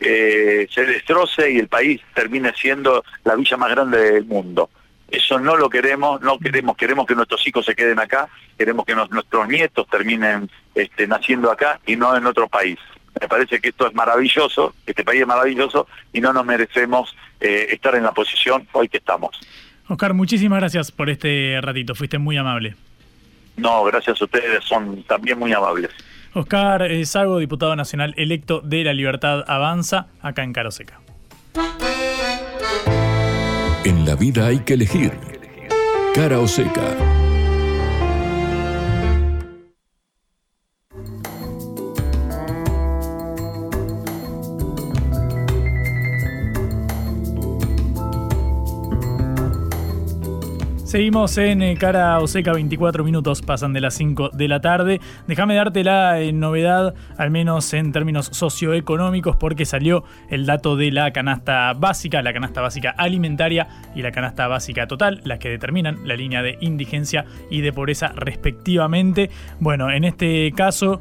eh, 0.00 0.66
se 0.72 0.86
destroce 0.86 1.52
y 1.52 1.58
el 1.58 1.68
país 1.68 2.00
termine 2.14 2.52
siendo 2.54 3.04
la 3.22 3.36
villa 3.36 3.56
más 3.56 3.70
grande 3.70 4.10
del 4.10 4.24
mundo. 4.24 4.70
Eso 5.10 5.38
no 5.38 5.56
lo 5.56 5.70
queremos, 5.70 6.20
no 6.20 6.38
queremos, 6.38 6.76
queremos 6.76 7.06
que 7.06 7.14
nuestros 7.14 7.46
hijos 7.46 7.64
se 7.64 7.74
queden 7.74 7.98
acá, 8.00 8.28
queremos 8.58 8.84
que 8.84 8.94
nuestros 8.94 9.48
nietos 9.48 9.86
terminen 9.88 10.50
este, 10.74 11.06
naciendo 11.06 11.50
acá 11.50 11.80
y 11.86 11.96
no 11.96 12.16
en 12.16 12.26
otro 12.26 12.48
país. 12.48 12.78
Me 13.20 13.28
parece 13.28 13.60
que 13.60 13.68
esto 13.68 13.86
es 13.86 13.94
maravilloso, 13.94 14.74
este 14.84 15.04
país 15.04 15.22
es 15.22 15.26
maravilloso 15.26 15.86
y 16.12 16.20
no 16.20 16.32
nos 16.32 16.44
merecemos 16.44 17.14
eh, 17.40 17.68
estar 17.70 17.94
en 17.94 18.02
la 18.02 18.12
posición 18.12 18.66
hoy 18.72 18.88
que 18.88 18.98
estamos. 18.98 19.38
Oscar, 19.88 20.12
muchísimas 20.12 20.58
gracias 20.58 20.90
por 20.90 21.08
este 21.08 21.58
ratito, 21.62 21.94
fuiste 21.94 22.18
muy 22.18 22.36
amable. 22.36 22.74
No, 23.56 23.84
gracias 23.84 24.20
a 24.20 24.24
ustedes, 24.24 24.64
son 24.64 25.02
también 25.04 25.38
muy 25.38 25.52
amables. 25.52 25.90
Oscar 26.34 26.86
Sago, 27.06 27.38
diputado 27.38 27.74
nacional 27.76 28.12
electo 28.18 28.60
de 28.60 28.84
La 28.84 28.92
Libertad 28.92 29.44
Avanza, 29.46 30.08
acá 30.20 30.42
en 30.42 30.52
Caroseca. 30.52 31.00
En 34.06 34.10
la 34.10 34.16
vida 34.16 34.46
hay 34.46 34.60
que 34.60 34.74
elegir. 34.74 35.10
Cara 36.14 36.38
o 36.38 36.46
seca. 36.46 37.15
Seguimos 50.86 51.36
en 51.36 51.62
eh, 51.62 51.76
Cara 51.76 52.16
Oseca, 52.20 52.52
24 52.52 53.02
minutos 53.02 53.42
pasan 53.42 53.72
de 53.72 53.80
las 53.80 53.94
5 53.94 54.30
de 54.32 54.46
la 54.46 54.60
tarde. 54.60 55.00
Déjame 55.26 55.56
darte 55.56 55.82
la 55.82 56.20
eh, 56.20 56.32
novedad, 56.32 56.94
al 57.18 57.32
menos 57.32 57.74
en 57.74 57.90
términos 57.90 58.26
socioeconómicos, 58.26 59.34
porque 59.34 59.64
salió 59.64 60.04
el 60.30 60.46
dato 60.46 60.76
de 60.76 60.92
la 60.92 61.12
canasta 61.12 61.72
básica, 61.72 62.22
la 62.22 62.32
canasta 62.32 62.60
básica 62.60 62.90
alimentaria 62.90 63.66
y 63.96 64.02
la 64.02 64.12
canasta 64.12 64.46
básica 64.46 64.86
total, 64.86 65.22
las 65.24 65.40
que 65.40 65.48
determinan 65.48 66.06
la 66.06 66.14
línea 66.14 66.40
de 66.42 66.56
indigencia 66.60 67.24
y 67.50 67.62
de 67.62 67.72
pobreza 67.72 68.12
respectivamente. 68.14 69.28
Bueno, 69.58 69.90
en 69.90 70.04
este 70.04 70.52
caso, 70.52 71.00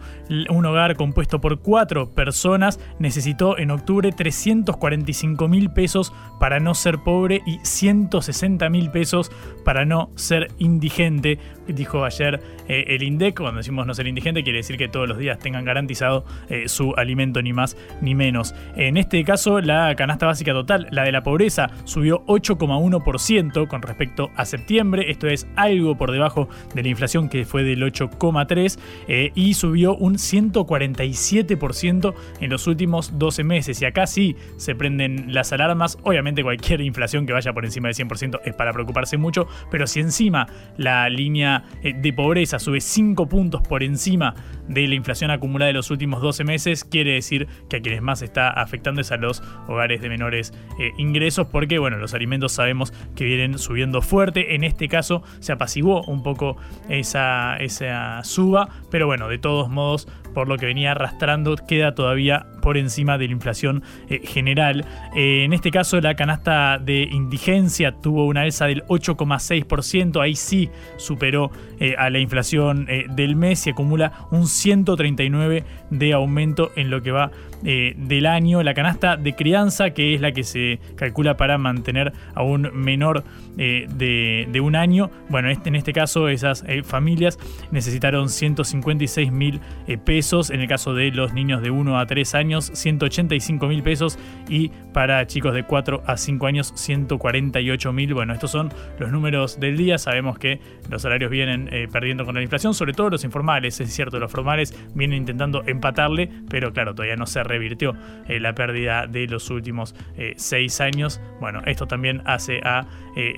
un 0.50 0.66
hogar 0.66 0.96
compuesto 0.96 1.40
por 1.40 1.60
cuatro 1.60 2.10
personas 2.10 2.80
necesitó 2.98 3.60
en 3.60 3.70
octubre 3.70 4.12
345 4.12 5.48
mil 5.48 5.70
pesos 5.70 6.12
para 6.40 6.60
no 6.60 6.74
ser 6.74 6.98
pobre 6.98 7.44
y 7.46 7.60
160 7.62 8.68
mil 8.70 8.90
pesos 8.90 9.30
para 9.64 9.85
no 9.86 10.10
ser 10.16 10.52
indigente. 10.60 11.40
Dijo 11.68 12.04
ayer 12.04 12.40
eh, 12.68 12.86
el 12.90 13.04
INDEC, 13.04 13.38
cuando 13.40 13.58
decimos 13.58 13.88
no 13.88 13.94
ser 13.94 14.08
indigente, 14.08 14.44
quiere 14.44 14.60
decir 14.60 14.78
que 14.78 14.88
todos 14.88 15.08
los 15.08 15.18
días 15.18 15.40
tengan 15.40 15.66
garantizado 15.66 16.26
eh, 16.50 16.68
su 16.68 16.94
alimento, 16.96 17.42
ni 17.42 17.54
más 17.54 17.76
ni 18.02 18.16
menos. 18.16 18.54
En 18.76 18.98
este 18.98 19.24
caso, 19.24 19.62
la 19.62 19.96
canasta 19.96 20.26
básica 20.26 20.54
total, 20.54 20.88
la 20.92 21.04
de 21.04 21.12
la 21.12 21.24
pobreza, 21.24 21.70
subió 21.86 22.24
8,1% 22.26 23.68
con 23.68 23.82
respecto 23.82 24.30
a 24.36 24.46
septiembre. 24.46 25.10
Esto 25.10 25.28
es 25.28 25.48
algo 25.56 25.96
por 25.98 26.12
debajo 26.12 26.50
de 26.74 26.84
la 26.84 26.90
inflación 26.90 27.30
que 27.30 27.46
fue 27.46 27.64
del 27.64 27.82
8,3% 27.82 28.80
eh, 29.08 29.32
y 29.36 29.54
subió 29.54 29.96
un 29.96 30.16
147% 30.16 32.14
en 32.42 32.50
los 32.50 32.68
últimos 32.68 33.18
12 33.18 33.44
meses. 33.44 33.82
Y 33.82 33.86
acá 33.86 34.08
sí 34.08 34.36
se 34.58 34.76
prenden 34.76 35.34
las 35.34 35.52
alarmas. 35.54 35.98
Obviamente 36.04 36.44
cualquier 36.44 36.82
inflación 36.82 37.26
que 37.26 37.34
vaya 37.34 37.54
por 37.54 37.66
encima 37.66 37.90
del 37.90 37.96
100% 37.96 38.42
es 38.46 38.54
para 38.54 38.74
preocuparse 38.74 39.18
mucho, 39.18 39.48
pero 39.72 39.88
si 39.88 40.00
encima 40.00 40.48
la 40.78 41.10
línea 41.10 41.64
eh, 41.84 41.94
de 41.96 42.14
pobreza 42.14 42.60
sube 42.60 42.82
5 42.82 43.28
puntos 43.28 43.62
por 43.62 43.84
encima 43.84 44.36
de 44.68 44.88
la 44.88 44.96
inflación 44.96 45.32
acumulada 45.32 45.68
de 45.68 45.74
los 45.74 45.92
últimos 45.92 46.22
12 46.22 46.44
meses, 46.44 46.84
quiere 46.84 47.14
decir 47.14 47.48
que 47.70 47.78
a 47.78 47.82
quienes 47.82 48.02
más 48.02 48.22
está 48.22 48.50
afectando 48.50 49.02
es 49.02 49.12
a 49.12 49.18
los 49.18 49.44
hogares 49.68 50.02
de 50.02 50.10
menores 50.10 50.54
eh, 50.80 50.92
ingresos, 50.98 51.48
porque 51.48 51.78
bueno, 51.80 51.98
los 51.98 52.14
alimentos 52.14 52.52
sabemos 52.52 52.94
que 53.16 53.26
vienen 53.26 53.58
subiendo 53.60 54.02
fuerte. 54.02 54.56
En 54.56 54.64
este 54.64 54.88
caso 54.88 55.24
se 55.40 55.52
apaciguó 55.52 56.04
un 56.04 56.24
poco 56.24 56.58
esa, 56.90 57.58
esa 57.58 58.24
suba, 58.24 58.70
pero 58.90 59.06
bueno, 59.08 59.28
de 59.28 59.38
todos 59.38 59.70
modos, 59.70 60.08
por 60.36 60.48
lo 60.48 60.58
que 60.58 60.68
venía 60.68 60.92
arrastrando, 60.92 61.56
queda 61.56 61.96
todavía 61.96 62.46
por 62.62 62.78
encima 62.78 63.18
de 63.18 63.26
la 63.26 63.32
inflación 63.32 63.82
eh, 64.10 64.22
general. 64.24 64.86
en 65.16 65.54
este 65.54 65.72
caso, 65.72 66.00
la 66.00 66.14
canasta 66.14 66.78
de 66.78 67.04
indigencia 67.04 67.94
tuvo 68.02 68.28
una 68.28 68.42
alza 68.42 68.68
del 68.68 68.84
8,6%, 68.86 70.22
ahí 70.22 70.36
sí 70.36 70.70
superó 70.98 71.50
eh, 71.80 71.96
a 71.98 72.10
la 72.10 72.20
inflación 72.20 72.88
eh, 72.90 73.06
del 73.10 73.36
mes 73.36 73.66
y 73.68 73.72
acumula 73.72 74.12
un 74.32 74.48
139 74.48 75.64
de 75.90 76.14
aumento 76.14 76.72
en 76.76 76.90
lo 76.90 77.02
que 77.02 77.12
va 77.12 77.32
eh, 77.64 77.94
del 77.98 78.26
año. 78.26 78.64
La 78.64 78.74
canasta 78.74 79.18
de 79.18 79.34
crianza, 79.36 79.92
que 79.92 80.14
es 80.14 80.22
la 80.22 80.32
que 80.32 80.44
se 80.44 80.80
calcula 80.96 81.38
para 81.38 81.58
mantener 81.58 82.14
a 82.34 82.44
un 82.44 82.70
menor 82.74 83.24
de, 83.56 84.62
un 84.62 84.76
año, 84.76 85.10
bueno, 85.30 85.50
este, 85.50 85.70
en 85.70 85.76
este 85.76 85.94
caso 85.94 86.28
esas 86.28 86.66
familias 86.84 87.40
necesitaron 87.72 88.28
156 88.28 89.32
mil 89.32 89.62
pesos, 90.04 90.50
en 90.50 90.60
el 90.60 90.68
caso 90.68 90.94
de 90.94 91.12
los 91.12 91.34
niños 91.34 91.62
de 91.62 91.72
1 91.72 91.98
a 91.98 92.06
3 92.06 92.36
años, 92.36 92.72
185 92.74 93.68
mil 93.68 93.82
pesos. 93.82 94.20
Y 94.50 94.72
para 94.94 95.26
chicos 95.28 95.54
de 95.54 95.64
4 95.64 96.04
a 96.06 96.18
5 96.18 96.48
años, 96.48 96.74
148 96.76 97.94
mil. 97.94 98.14
Bueno, 98.14 98.34
estos 98.34 98.52
son 98.52 98.72
los 99.00 99.12
números 99.12 99.60
del 99.60 99.78
día, 99.78 99.98
sabemos 99.98 100.38
que 100.38 100.60
los 100.90 101.02
salarios 101.02 101.32
vienen 101.32 101.70
eh, 101.72 101.88
perdiendo 101.92 102.26
con 102.26 102.36
la 102.36 102.42
inflación, 102.42 102.74
sobre 102.74 102.94
todo 102.94 103.10
los 103.10 103.24
informales, 103.24 103.80
es 103.80 103.94
cierto, 103.94 104.20
los 104.20 104.32
formales 104.32 104.74
vienen 104.94 105.20
intentando 105.20 105.64
empatarle, 105.86 106.30
pero 106.50 106.74
claro, 106.74 106.94
todavía 106.96 107.16
no 107.16 107.26
se 107.26 107.44
revirtió 107.44 107.96
eh, 108.28 108.40
la 108.40 108.56
pérdida 108.56 109.08
de 109.08 109.28
los 109.28 109.50
últimos 109.50 109.96
eh, 110.18 110.34
seis 110.38 110.82
años. 110.82 111.22
Bueno, 111.40 111.62
esto 111.66 111.88
también 111.88 112.22
hace 112.26 112.60
a 112.64 112.86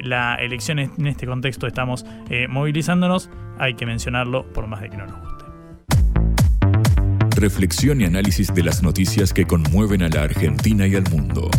la 0.02 0.36
elección 0.36 0.80
en 0.80 1.06
este 1.06 1.28
contexto 1.28 1.68
estamos 1.68 2.04
movilizándonos, 2.50 3.30
hay 3.60 3.76
que 3.76 3.86
mencionarlo 3.86 4.52
por 4.52 4.66
más 4.66 4.82
de 4.82 4.90
que 4.90 4.98
no 4.98 5.06
nos 5.06 5.20
guste. 5.20 5.46
Reflexión 7.40 8.02
y 8.02 8.06
análisis 8.06 8.52
de 8.56 8.64
las 8.64 8.82
noticias 8.82 9.34
que 9.34 9.46
conmueven 9.46 10.02
a 10.02 10.10
la 10.10 10.24
Argentina 10.24 10.88
y 10.88 10.96
al 10.96 11.04
mundo. 11.12 11.52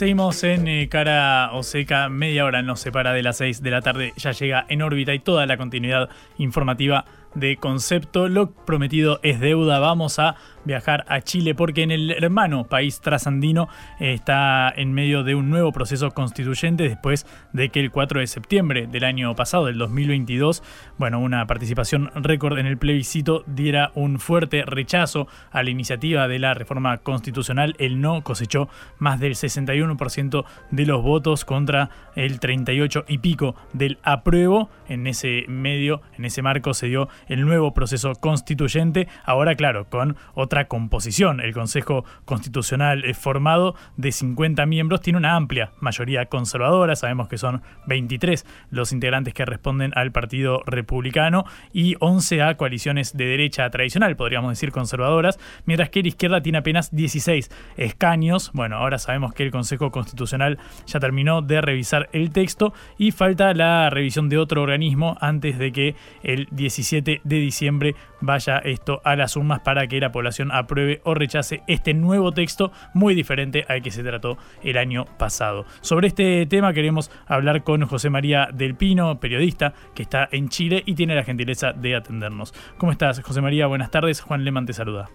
Seguimos 0.00 0.42
en 0.44 0.66
eh, 0.66 0.88
cara 0.88 1.50
o 1.52 1.62
seca, 1.62 2.08
media 2.08 2.46
hora 2.46 2.62
nos 2.62 2.80
separa 2.80 3.12
de 3.12 3.22
las 3.22 3.36
6 3.36 3.62
de 3.62 3.70
la 3.70 3.82
tarde, 3.82 4.14
ya 4.16 4.32
llega 4.32 4.64
en 4.70 4.80
órbita 4.80 5.12
y 5.12 5.18
toda 5.18 5.44
la 5.44 5.58
continuidad 5.58 6.08
informativa 6.38 7.04
de 7.34 7.58
concepto. 7.58 8.30
Lo 8.30 8.50
prometido 8.50 9.20
es 9.22 9.40
deuda. 9.40 9.78
Vamos 9.78 10.18
a 10.18 10.36
viajar 10.64 11.04
a 11.08 11.20
Chile 11.20 11.54
porque 11.54 11.82
en 11.82 11.90
el 11.90 12.10
hermano 12.10 12.64
país 12.64 13.00
trasandino 13.00 13.68
eh, 13.98 14.12
está 14.12 14.72
en 14.74 14.92
medio 14.92 15.24
de 15.24 15.34
un 15.34 15.50
nuevo 15.50 15.72
proceso 15.72 16.10
constituyente 16.10 16.84
después 16.84 17.26
de 17.52 17.70
que 17.70 17.80
el 17.80 17.90
4 17.90 18.20
de 18.20 18.26
septiembre 18.26 18.86
del 18.86 19.04
año 19.04 19.34
pasado, 19.34 19.66
del 19.66 19.78
2022, 19.78 20.62
bueno, 20.98 21.20
una 21.20 21.46
participación 21.46 22.10
récord 22.14 22.58
en 22.58 22.66
el 22.66 22.78
plebiscito 22.78 23.44
diera 23.46 23.90
un 23.94 24.18
fuerte 24.18 24.64
rechazo 24.64 25.28
a 25.50 25.62
la 25.62 25.70
iniciativa 25.70 26.28
de 26.28 26.38
la 26.38 26.54
reforma 26.54 26.98
constitucional. 26.98 27.74
El 27.78 28.00
no 28.00 28.22
cosechó 28.22 28.68
más 28.98 29.20
del 29.20 29.34
61% 29.34 30.44
de 30.70 30.86
los 30.86 31.02
votos 31.02 31.44
contra 31.44 31.90
el 32.14 32.40
38 32.40 33.04
y 33.08 33.18
pico 33.18 33.54
del 33.72 33.98
apruebo. 34.02 34.68
En 34.88 35.06
ese 35.06 35.44
medio, 35.48 36.02
en 36.16 36.24
ese 36.24 36.42
marco 36.42 36.74
se 36.74 36.86
dio 36.86 37.08
el 37.28 37.44
nuevo 37.44 37.72
proceso 37.72 38.14
constituyente, 38.14 39.08
ahora 39.24 39.54
claro, 39.54 39.86
con 39.88 40.16
otra 40.50 40.66
composición. 40.66 41.38
El 41.38 41.54
Consejo 41.54 42.04
Constitucional 42.24 43.04
es 43.04 43.16
formado 43.16 43.76
de 43.96 44.10
50 44.10 44.66
miembros, 44.66 45.00
tiene 45.00 45.16
una 45.16 45.36
amplia 45.36 45.70
mayoría 45.78 46.26
conservadora, 46.26 46.96
sabemos 46.96 47.28
que 47.28 47.38
son 47.38 47.62
23 47.86 48.44
los 48.70 48.90
integrantes 48.90 49.32
que 49.32 49.44
responden 49.44 49.92
al 49.94 50.10
Partido 50.10 50.64
Republicano 50.66 51.44
y 51.72 51.94
11 52.00 52.42
a 52.42 52.56
coaliciones 52.56 53.16
de 53.16 53.26
derecha 53.26 53.70
tradicional, 53.70 54.16
podríamos 54.16 54.50
decir 54.50 54.72
conservadoras, 54.72 55.38
mientras 55.66 55.88
que 55.90 56.02
la 56.02 56.08
izquierda 56.08 56.42
tiene 56.42 56.58
apenas 56.58 56.90
16 56.90 57.48
escaños. 57.76 58.50
Bueno, 58.52 58.78
ahora 58.78 58.98
sabemos 58.98 59.32
que 59.32 59.44
el 59.44 59.52
Consejo 59.52 59.92
Constitucional 59.92 60.58
ya 60.84 60.98
terminó 60.98 61.42
de 61.42 61.60
revisar 61.60 62.08
el 62.12 62.32
texto 62.32 62.74
y 62.98 63.12
falta 63.12 63.54
la 63.54 63.88
revisión 63.88 64.28
de 64.28 64.38
otro 64.38 64.62
organismo 64.62 65.16
antes 65.20 65.58
de 65.58 65.70
que 65.70 65.94
el 66.24 66.48
17 66.50 67.20
de 67.22 67.36
diciembre 67.36 67.94
vaya 68.20 68.58
esto 68.58 69.00
a 69.04 69.14
las 69.14 69.36
urnas 69.36 69.60
para 69.60 69.86
que 69.86 70.00
la 70.00 70.10
población 70.10 70.39
apruebe 70.50 71.00
o 71.04 71.14
rechace 71.14 71.62
este 71.66 71.94
nuevo 71.94 72.32
texto 72.32 72.72
muy 72.94 73.14
diferente 73.14 73.64
al 73.68 73.82
que 73.82 73.90
se 73.90 74.02
trató 74.02 74.38
el 74.62 74.78
año 74.78 75.04
pasado. 75.18 75.66
Sobre 75.80 76.08
este 76.08 76.46
tema 76.46 76.72
queremos 76.72 77.10
hablar 77.26 77.62
con 77.62 77.84
José 77.86 78.10
María 78.10 78.48
del 78.52 78.74
Pino, 78.74 79.20
periodista 79.20 79.74
que 79.94 80.02
está 80.02 80.28
en 80.32 80.48
Chile 80.48 80.82
y 80.86 80.94
tiene 80.94 81.14
la 81.14 81.24
gentileza 81.24 81.72
de 81.72 81.96
atendernos. 81.96 82.54
¿Cómo 82.78 82.92
estás, 82.92 83.20
José 83.20 83.40
María? 83.40 83.66
Buenas 83.66 83.90
tardes. 83.90 84.20
Juan 84.20 84.44
Leman 84.44 84.66
te 84.66 84.72
saluda. 84.72 85.10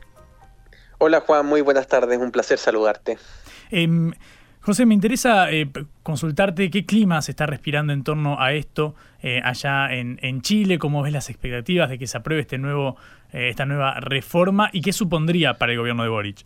Hola 0.97 1.19
Juan, 1.21 1.45
muy 1.45 1.61
buenas 1.61 1.87
tardes, 1.87 2.17
un 2.19 2.31
placer 2.31 2.57
saludarte. 2.57 3.17
Em, 3.69 4.13
José, 4.65 4.87
me 4.87 4.95
interesa 4.95 5.51
eh, 5.51 5.69
consultarte 6.01 6.71
qué 6.71 6.87
clima 6.87 7.21
se 7.21 7.33
está 7.33 7.45
respirando 7.45 7.93
en 7.93 8.03
torno 8.03 8.41
a 8.41 8.53
esto 8.53 8.95
eh, 9.21 9.39
allá 9.43 9.93
en, 9.93 10.41
Chile, 10.41 10.79
cómo 10.79 11.03
ves 11.03 11.13
las 11.13 11.29
expectativas 11.29 11.87
de 11.87 11.99
que 11.99 12.07
se 12.07 12.17
apruebe 12.17 12.41
este 12.41 12.57
nuevo, 12.57 12.97
eh, 13.31 13.49
esta 13.49 13.67
nueva 13.67 13.99
reforma 13.99 14.71
y 14.73 14.81
qué 14.81 14.91
supondría 14.91 15.59
para 15.59 15.73
el 15.73 15.77
gobierno 15.77 16.01
de 16.01 16.09
Boric. 16.09 16.45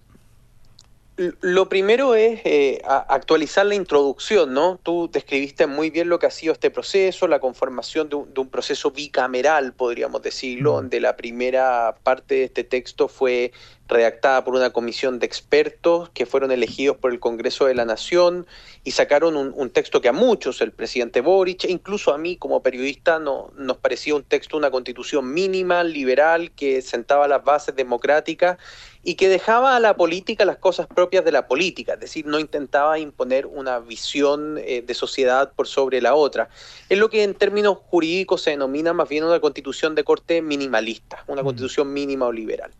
Lo 1.41 1.67
primero 1.67 2.15
es 2.15 2.39
eh, 2.45 2.81
actualizar 2.85 3.65
la 3.65 3.75
introducción, 3.75 4.53
¿no? 4.53 4.79
Tú 4.81 5.09
describiste 5.11 5.67
muy 5.67 5.89
bien 5.89 6.07
lo 6.07 6.17
que 6.17 6.27
ha 6.27 6.31
sido 6.31 6.53
este 6.53 6.71
proceso, 6.71 7.27
la 7.27 7.39
conformación 7.39 8.07
de 8.07 8.15
un, 8.15 8.49
proceso 8.49 8.91
bicameral, 8.91 9.73
podríamos 9.73 10.21
decirlo, 10.21 10.71
mm. 10.71 10.75
donde 10.75 11.01
la 11.01 11.17
primera 11.17 11.95
parte 12.03 12.35
de 12.35 12.43
este 12.45 12.63
texto 12.63 13.09
fue 13.09 13.51
redactada 13.89 14.43
por 14.43 14.55
una 14.55 14.69
comisión 14.69 15.19
de 15.19 15.25
expertos 15.25 16.09
que 16.11 16.25
fueron 16.25 16.51
elegidos 16.51 16.97
por 16.97 17.11
el 17.11 17.19
Congreso 17.19 17.65
de 17.65 17.73
la 17.73 17.85
Nación 17.85 18.45
y 18.83 18.91
sacaron 18.91 19.35
un, 19.35 19.69
texto 19.71 19.99
que 19.99 20.09
a 20.09 20.13
muchos, 20.13 20.61
el 20.61 20.71
presidente 20.71 21.21
Boric, 21.21 21.65
e 21.65 21.71
incluso 21.71 22.13
a 22.13 22.17
mí 22.17 22.37
como 22.37 22.61
periodista, 22.61 23.19
no, 23.19 23.51
nos 23.57 23.77
parecía 23.77 24.15
un 24.15 24.23
texto, 24.23 24.57
una 24.57 24.71
constitución 24.71 25.33
mínima, 25.33 25.83
liberal, 25.83 26.51
que 26.51 26.81
sentaba 26.81 27.27
las 27.27 27.43
bases 27.43 27.75
democráticas 27.75 28.57
y 29.01 29.15
que 29.15 29.29
dejaba 29.29 29.75
a 29.75 29.79
la 29.79 29.95
política 29.95 30.43
las 30.43 30.57
cosas 30.57 30.87
propias 30.87 31.23
de 31.23 31.31
la 31.31 31.47
política, 31.47 31.93
es 31.93 31.99
decir, 32.01 32.25
no 32.25 32.37
intentaba 32.37 32.99
imponer 32.99 33.45
una 33.45 33.79
visión 33.79 34.57
eh, 34.57 34.83
de 34.85 34.93
sociedad 34.93 35.53
por 35.53 35.67
sobre 35.67 36.01
la 36.01 36.15
otra. 36.15 36.49
Es 36.89 36.97
lo 36.97 37.09
que 37.09 37.23
en 37.23 37.33
términos 37.33 37.77
jurídicos 37.77 38.41
se 38.41 38.51
denomina 38.51 38.91
más 38.93 39.07
bien 39.07 39.23
una 39.23 39.39
constitución 39.39 39.95
de 39.95 40.03
corte 40.03 40.41
minimalista, 40.41 41.23
una 41.27 41.41
mm. 41.41 41.45
constitución 41.45 41.93
mínima 41.93 42.25
o 42.25 42.31
liberal. 42.31 42.71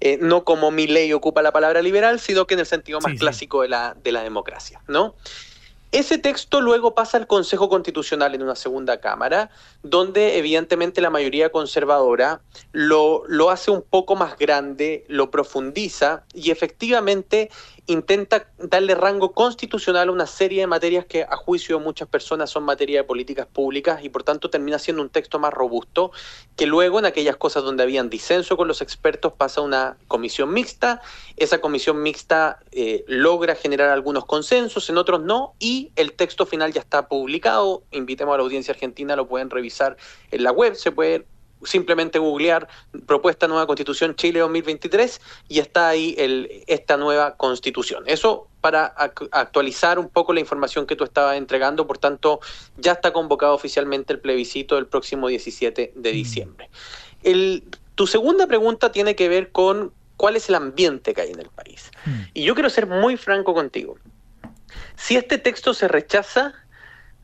Eh, 0.00 0.18
no 0.20 0.44
como 0.44 0.70
mi 0.70 0.86
ley 0.86 1.12
ocupa 1.12 1.40
la 1.40 1.52
palabra 1.52 1.80
liberal, 1.80 2.20
sino 2.20 2.46
que 2.46 2.54
en 2.54 2.60
el 2.60 2.66
sentido 2.66 3.00
más 3.00 3.18
clásico 3.18 3.62
de 3.62 3.68
la, 3.68 3.96
de 4.02 4.12
la 4.12 4.22
democracia, 4.22 4.82
¿no? 4.88 5.14
Ese 5.92 6.16
texto 6.16 6.62
luego 6.62 6.94
pasa 6.94 7.18
al 7.18 7.26
Consejo 7.26 7.68
Constitucional 7.68 8.34
en 8.34 8.42
una 8.42 8.56
segunda 8.56 8.98
Cámara, 8.98 9.50
donde 9.82 10.38
evidentemente 10.38 11.02
la 11.02 11.10
mayoría 11.10 11.52
conservadora 11.52 12.40
lo, 12.72 13.24
lo 13.28 13.50
hace 13.50 13.70
un 13.70 13.82
poco 13.82 14.16
más 14.16 14.38
grande, 14.38 15.04
lo 15.08 15.30
profundiza 15.30 16.24
y 16.32 16.50
efectivamente 16.50 17.50
intenta 17.86 18.46
darle 18.58 18.94
rango 18.94 19.32
constitucional 19.32 20.08
a 20.08 20.12
una 20.12 20.26
serie 20.26 20.60
de 20.60 20.66
materias 20.68 21.04
que 21.04 21.24
a 21.24 21.36
juicio 21.36 21.78
de 21.78 21.84
muchas 21.84 22.08
personas 22.08 22.48
son 22.48 22.62
materia 22.62 23.00
de 23.00 23.04
políticas 23.04 23.46
públicas 23.46 24.04
y 24.04 24.08
por 24.08 24.22
tanto 24.22 24.50
termina 24.50 24.78
siendo 24.78 25.02
un 25.02 25.10
texto 25.10 25.40
más 25.40 25.52
robusto 25.52 26.12
que 26.54 26.66
luego 26.66 27.00
en 27.00 27.06
aquellas 27.06 27.36
cosas 27.36 27.64
donde 27.64 27.82
habían 27.82 28.08
disenso 28.08 28.56
con 28.56 28.68
los 28.68 28.82
expertos 28.82 29.32
pasa 29.32 29.60
a 29.60 29.64
una 29.64 29.96
comisión 30.06 30.52
mixta, 30.52 31.00
esa 31.36 31.60
comisión 31.60 32.02
mixta 32.02 32.60
eh, 32.70 33.04
logra 33.08 33.56
generar 33.56 33.88
algunos 33.88 34.26
consensos, 34.26 34.88
en 34.88 34.96
otros 34.96 35.20
no 35.20 35.54
y 35.58 35.90
el 35.96 36.12
texto 36.12 36.46
final 36.46 36.72
ya 36.72 36.80
está 36.80 37.08
publicado, 37.08 37.82
invitemos 37.90 38.34
a 38.34 38.36
la 38.38 38.44
audiencia 38.44 38.72
argentina, 38.72 39.16
lo 39.16 39.26
pueden 39.26 39.50
revisar 39.50 39.96
en 40.30 40.44
la 40.44 40.52
web, 40.52 40.76
se 40.76 40.92
puede 40.92 41.26
simplemente 41.64 42.18
googlear 42.18 42.68
propuesta 43.06 43.48
nueva 43.48 43.66
constitución 43.66 44.14
Chile 44.14 44.40
2023 44.40 45.20
y 45.48 45.58
está 45.58 45.88
ahí 45.88 46.14
el, 46.18 46.64
esta 46.66 46.96
nueva 46.96 47.36
constitución. 47.36 48.04
Eso 48.06 48.48
para 48.60 48.86
actualizar 48.86 49.98
un 49.98 50.08
poco 50.08 50.32
la 50.32 50.40
información 50.40 50.86
que 50.86 50.94
tú 50.94 51.04
estabas 51.04 51.36
entregando, 51.36 51.86
por 51.86 51.98
tanto 51.98 52.40
ya 52.76 52.92
está 52.92 53.12
convocado 53.12 53.54
oficialmente 53.54 54.12
el 54.12 54.20
plebiscito 54.20 54.78
el 54.78 54.86
próximo 54.86 55.28
17 55.28 55.92
de 55.94 56.10
mm. 56.10 56.14
diciembre. 56.14 56.70
El, 57.22 57.64
tu 57.94 58.06
segunda 58.06 58.46
pregunta 58.46 58.92
tiene 58.92 59.16
que 59.16 59.28
ver 59.28 59.50
con 59.50 59.92
cuál 60.16 60.36
es 60.36 60.48
el 60.48 60.54
ambiente 60.54 61.14
que 61.14 61.22
hay 61.22 61.30
en 61.30 61.40
el 61.40 61.48
país. 61.48 61.90
Mm. 62.04 62.20
Y 62.34 62.44
yo 62.44 62.54
quiero 62.54 62.70
ser 62.70 62.86
muy 62.86 63.16
franco 63.16 63.54
contigo. 63.54 63.96
Si 64.96 65.16
este 65.16 65.38
texto 65.38 65.74
se 65.74 65.88
rechaza, 65.88 66.54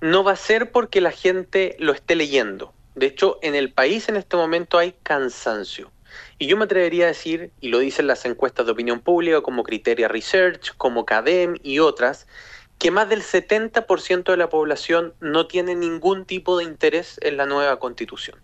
no 0.01 0.24
va 0.24 0.33
a 0.33 0.37
ser 0.37 0.72
porque 0.72 1.01
la 1.01 1.12
gente 1.12 1.77
lo 1.79 1.92
esté 1.92 2.16
leyendo 2.16 2.72
de 2.99 3.07
hecho, 3.07 3.39
en 3.43 3.55
el 3.55 3.73
país 3.73 4.09
en 4.09 4.17
este 4.17 4.37
momento 4.37 4.79
hay 4.79 4.95
cansancio. 5.03 5.91
Y 6.39 6.47
yo 6.47 6.57
me 6.57 6.65
atrevería 6.65 7.05
a 7.05 7.09
decir, 7.09 7.53
y 7.61 7.69
lo 7.69 7.79
dicen 7.79 8.07
las 8.07 8.25
encuestas 8.25 8.67
de 8.67 8.73
opinión 8.73 9.01
pública 9.01 9.41
como 9.41 9.63
Criteria 9.63 10.09
Research, 10.09 10.75
como 10.77 11.05
CADEM 11.05 11.57
y 11.63 11.79
otras, 11.79 12.27
que 12.79 12.91
más 12.91 13.09
del 13.09 13.23
70% 13.23 14.25
de 14.25 14.37
la 14.37 14.49
población 14.49 15.15
no 15.21 15.47
tiene 15.47 15.75
ningún 15.75 16.25
tipo 16.25 16.59
de 16.59 16.65
interés 16.65 17.19
en 17.23 17.37
la 17.37 17.47
nueva 17.47 17.79
constitución. 17.79 18.39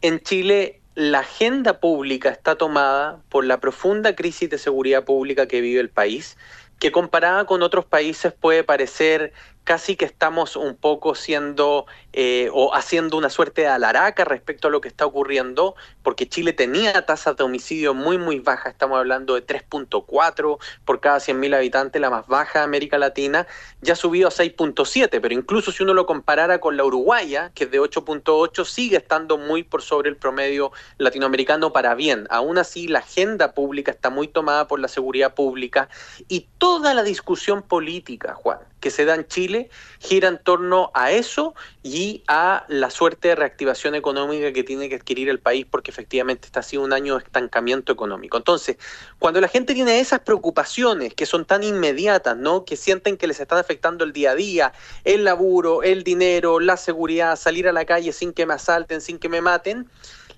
En 0.00 0.20
Chile, 0.20 0.80
la 0.94 1.20
agenda 1.20 1.78
pública 1.78 2.30
está 2.30 2.56
tomada 2.56 3.22
por 3.28 3.44
la 3.44 3.60
profunda 3.60 4.16
crisis 4.16 4.50
de 4.50 4.58
seguridad 4.58 5.04
pública 5.04 5.46
que 5.46 5.60
vive 5.60 5.80
el 5.80 5.88
país, 5.88 6.36
que 6.80 6.90
comparada 6.90 7.44
con 7.44 7.62
otros 7.62 7.84
países 7.84 8.32
puede 8.32 8.64
parecer 8.64 9.32
casi 9.70 9.94
que 9.94 10.04
estamos 10.04 10.56
un 10.56 10.74
poco 10.74 11.14
siendo 11.14 11.86
eh, 12.12 12.50
o 12.52 12.74
haciendo 12.74 13.16
una 13.16 13.30
suerte 13.30 13.60
de 13.60 13.68
alaraca 13.68 14.24
respecto 14.24 14.66
a 14.66 14.70
lo 14.72 14.80
que 14.80 14.88
está 14.88 15.06
ocurriendo, 15.06 15.76
porque 16.02 16.28
Chile 16.28 16.52
tenía 16.52 17.06
tasas 17.06 17.36
de 17.36 17.44
homicidio 17.44 17.94
muy, 17.94 18.18
muy 18.18 18.40
bajas, 18.40 18.72
estamos 18.72 18.98
hablando 18.98 19.36
de 19.36 19.46
3.4 19.46 20.58
por 20.84 20.98
cada 20.98 21.18
100.000 21.18 21.54
habitantes, 21.54 22.02
la 22.02 22.10
más 22.10 22.26
baja 22.26 22.58
de 22.58 22.64
América 22.64 22.98
Latina, 22.98 23.46
ya 23.80 23.92
ha 23.92 23.96
subido 23.96 24.26
a 24.26 24.32
6.7, 24.32 25.20
pero 25.20 25.34
incluso 25.34 25.70
si 25.70 25.84
uno 25.84 25.94
lo 25.94 26.04
comparara 26.04 26.58
con 26.58 26.76
la 26.76 26.82
uruguaya, 26.82 27.52
que 27.54 27.62
es 27.62 27.70
de 27.70 27.80
8.8, 27.80 28.64
sigue 28.64 28.96
estando 28.96 29.38
muy 29.38 29.62
por 29.62 29.82
sobre 29.82 30.10
el 30.10 30.16
promedio 30.16 30.72
latinoamericano 30.98 31.72
para 31.72 31.94
bien. 31.94 32.26
Aún 32.30 32.58
así, 32.58 32.88
la 32.88 32.98
agenda 32.98 33.54
pública 33.54 33.92
está 33.92 34.10
muy 34.10 34.26
tomada 34.26 34.66
por 34.66 34.80
la 34.80 34.88
seguridad 34.88 35.32
pública 35.36 35.88
y 36.26 36.48
toda 36.58 36.92
la 36.92 37.04
discusión 37.04 37.62
política, 37.62 38.34
Juan, 38.34 38.58
que 38.80 38.90
se 38.90 39.04
da 39.04 39.14
en 39.14 39.26
Chile 39.26 39.70
gira 40.00 40.28
en 40.28 40.38
torno 40.38 40.90
a 40.94 41.12
eso 41.12 41.54
y 41.82 42.22
a 42.26 42.64
la 42.68 42.90
suerte 42.90 43.28
de 43.28 43.34
reactivación 43.34 43.94
económica 43.94 44.52
que 44.52 44.64
tiene 44.64 44.88
que 44.88 44.96
adquirir 44.96 45.28
el 45.28 45.38
país 45.38 45.66
porque 45.70 45.90
efectivamente 45.90 46.46
está 46.46 46.62
siendo 46.62 46.86
un 46.86 46.92
año 46.92 47.18
de 47.18 47.24
estancamiento 47.24 47.92
económico. 47.92 48.36
Entonces, 48.36 48.76
cuando 49.18 49.40
la 49.40 49.48
gente 49.48 49.74
tiene 49.74 50.00
esas 50.00 50.20
preocupaciones 50.20 51.14
que 51.14 51.26
son 51.26 51.44
tan 51.44 51.62
inmediatas, 51.62 52.36
¿no? 52.36 52.64
Que 52.64 52.76
sienten 52.76 53.16
que 53.16 53.26
les 53.26 53.40
están 53.40 53.58
afectando 53.58 54.04
el 54.04 54.12
día 54.12 54.32
a 54.32 54.34
día, 54.34 54.72
el 55.04 55.24
laburo, 55.24 55.82
el 55.82 56.02
dinero, 56.02 56.60
la 56.60 56.76
seguridad, 56.76 57.36
salir 57.36 57.68
a 57.68 57.72
la 57.72 57.84
calle 57.84 58.12
sin 58.12 58.32
que 58.32 58.46
me 58.46 58.54
asalten, 58.54 59.00
sin 59.00 59.18
que 59.18 59.28
me 59.28 59.40
maten, 59.40 59.88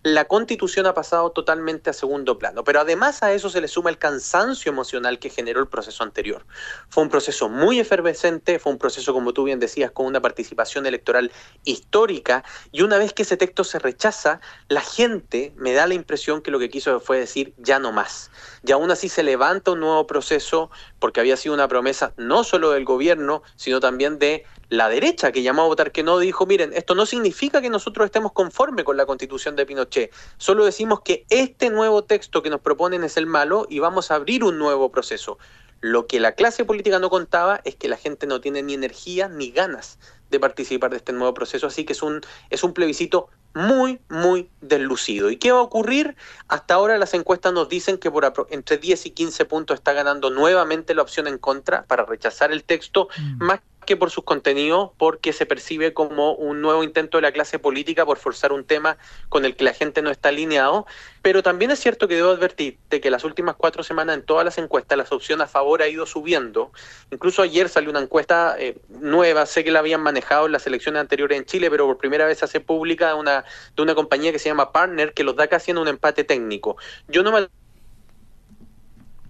la 0.02 0.24
constitución 0.26 0.86
ha 0.86 0.94
pasado 0.94 1.30
totalmente 1.30 1.90
a 1.90 1.92
segundo 1.92 2.38
plano. 2.38 2.64
Pero 2.64 2.80
además 2.80 3.22
a 3.22 3.32
eso 3.32 3.48
se 3.50 3.60
le 3.60 3.68
suma 3.68 3.90
el 3.90 3.98
cansancio 3.98 4.70
emocional 4.70 5.18
que 5.18 5.30
generó 5.30 5.60
el 5.60 5.68
proceso 5.68 6.02
anterior. 6.02 6.44
Fue 6.88 7.02
un 7.02 7.08
proceso 7.08 7.48
muy 7.48 7.78
efervescente, 7.78 8.58
fue 8.58 8.72
un 8.72 8.78
proceso, 8.78 9.12
como 9.12 9.32
tú 9.32 9.44
bien 9.44 9.60
decías, 9.60 9.92
con 9.92 10.06
una 10.06 10.20
participación 10.20 10.86
electoral 10.86 11.30
histórica, 11.64 12.44
y 12.72 12.82
una 12.82 12.98
vez 12.98 13.12
que 13.12 13.22
ese 13.22 13.36
texto 13.36 13.62
se 13.64 13.78
rechaza, 13.78 14.40
la 14.68 14.80
gente 14.80 15.52
me 15.56 15.72
da 15.72 15.86
la 15.86 15.94
impresión 15.94 16.42
que 16.42 16.50
lo 16.50 16.58
que 16.58 16.68
quiso 16.68 16.98
fue 17.00 17.18
decir 17.18 17.54
ya 17.58 17.78
no 17.78 17.92
más. 17.92 18.30
Y 18.64 18.72
aún 18.72 18.90
así 18.90 19.08
se 19.08 19.22
levanta 19.22 19.72
un 19.72 19.80
nuevo 19.80 20.06
proceso, 20.06 20.70
porque 20.98 21.20
había 21.20 21.36
sido 21.36 21.54
una 21.54 21.68
promesa 21.68 22.12
no 22.16 22.42
solo 22.42 22.70
del 22.72 22.84
gobierno, 22.84 23.42
sino 23.56 23.78
también 23.78 24.18
de 24.18 24.44
la 24.72 24.88
derecha 24.88 25.32
que 25.32 25.42
llamó 25.42 25.62
a 25.62 25.66
votar 25.66 25.92
que 25.92 26.02
no 26.02 26.18
dijo, 26.18 26.46
miren, 26.46 26.72
esto 26.72 26.94
no 26.94 27.04
significa 27.04 27.60
que 27.60 27.68
nosotros 27.68 28.06
estemos 28.06 28.32
conformes 28.32 28.86
con 28.86 28.96
la 28.96 29.04
constitución 29.04 29.54
de 29.54 29.66
Pinochet, 29.66 30.10
solo 30.38 30.64
decimos 30.64 31.02
que 31.02 31.26
este 31.28 31.68
nuevo 31.68 32.04
texto 32.04 32.42
que 32.42 32.48
nos 32.48 32.62
proponen 32.62 33.04
es 33.04 33.18
el 33.18 33.26
malo 33.26 33.66
y 33.68 33.80
vamos 33.80 34.10
a 34.10 34.14
abrir 34.14 34.44
un 34.44 34.58
nuevo 34.58 34.90
proceso. 34.90 35.36
Lo 35.82 36.06
que 36.06 36.20
la 36.20 36.32
clase 36.32 36.64
política 36.64 36.98
no 36.98 37.10
contaba 37.10 37.60
es 37.64 37.76
que 37.76 37.86
la 37.86 37.98
gente 37.98 38.26
no 38.26 38.40
tiene 38.40 38.62
ni 38.62 38.72
energía 38.72 39.28
ni 39.28 39.50
ganas 39.50 39.98
de 40.30 40.40
participar 40.40 40.90
de 40.90 40.96
este 40.96 41.12
nuevo 41.12 41.34
proceso, 41.34 41.66
así 41.66 41.84
que 41.84 41.92
es 41.92 42.02
un, 42.02 42.22
es 42.48 42.64
un 42.64 42.72
plebiscito 42.72 43.28
muy, 43.52 44.00
muy 44.08 44.48
deslucido. 44.62 45.30
¿Y 45.30 45.36
qué 45.36 45.52
va 45.52 45.58
a 45.58 45.62
ocurrir? 45.64 46.16
Hasta 46.48 46.72
ahora 46.72 46.96
las 46.96 47.12
encuestas 47.12 47.52
nos 47.52 47.68
dicen 47.68 47.98
que 47.98 48.10
por 48.10 48.32
entre 48.48 48.78
10 48.78 49.04
y 49.04 49.10
15 49.10 49.44
puntos 49.44 49.74
está 49.74 49.92
ganando 49.92 50.30
nuevamente 50.30 50.94
la 50.94 51.02
opción 51.02 51.26
en 51.26 51.36
contra 51.36 51.84
para 51.84 52.06
rechazar 52.06 52.52
el 52.52 52.64
texto, 52.64 53.08
mm. 53.18 53.44
más 53.44 53.60
que 53.84 53.96
por 53.96 54.10
sus 54.10 54.24
contenidos, 54.24 54.90
porque 54.98 55.32
se 55.32 55.46
percibe 55.46 55.92
como 55.92 56.32
un 56.34 56.60
nuevo 56.60 56.82
intento 56.82 57.18
de 57.18 57.22
la 57.22 57.32
clase 57.32 57.58
política 57.58 58.06
por 58.06 58.18
forzar 58.18 58.52
un 58.52 58.64
tema 58.64 58.98
con 59.28 59.44
el 59.44 59.56
que 59.56 59.64
la 59.64 59.74
gente 59.74 60.02
no 60.02 60.10
está 60.10 60.30
alineado. 60.30 60.86
Pero 61.22 61.42
también 61.42 61.70
es 61.70 61.78
cierto 61.78 62.08
que 62.08 62.16
debo 62.16 62.30
advertir 62.30 62.78
de 62.90 63.00
que 63.00 63.10
las 63.10 63.24
últimas 63.24 63.54
cuatro 63.56 63.82
semanas 63.82 64.16
en 64.16 64.22
todas 64.24 64.44
las 64.44 64.58
encuestas 64.58 64.98
la 64.98 65.04
opción 65.10 65.40
a 65.40 65.46
favor 65.46 65.82
ha 65.82 65.88
ido 65.88 66.06
subiendo. 66.06 66.72
Incluso 67.10 67.42
ayer 67.42 67.68
salió 67.68 67.90
una 67.90 68.00
encuesta 68.00 68.56
eh, 68.58 68.76
nueva, 68.88 69.46
sé 69.46 69.64
que 69.64 69.70
la 69.70 69.80
habían 69.80 70.02
manejado 70.02 70.46
en 70.46 70.52
las 70.52 70.66
elecciones 70.66 71.00
anteriores 71.00 71.38
en 71.38 71.44
Chile, 71.44 71.70
pero 71.70 71.86
por 71.86 71.98
primera 71.98 72.26
vez 72.26 72.38
se 72.38 72.44
hace 72.44 72.60
pública 72.60 73.14
una, 73.14 73.44
de 73.76 73.82
una 73.82 73.94
compañía 73.94 74.32
que 74.32 74.38
se 74.38 74.48
llama 74.48 74.72
Partner, 74.72 75.12
que 75.12 75.24
los 75.24 75.36
da 75.36 75.46
casi 75.48 75.70
en 75.70 75.78
un 75.78 75.88
empate 75.88 76.24
técnico. 76.24 76.76
Yo 77.08 77.22
no 77.22 77.32
me 77.32 77.48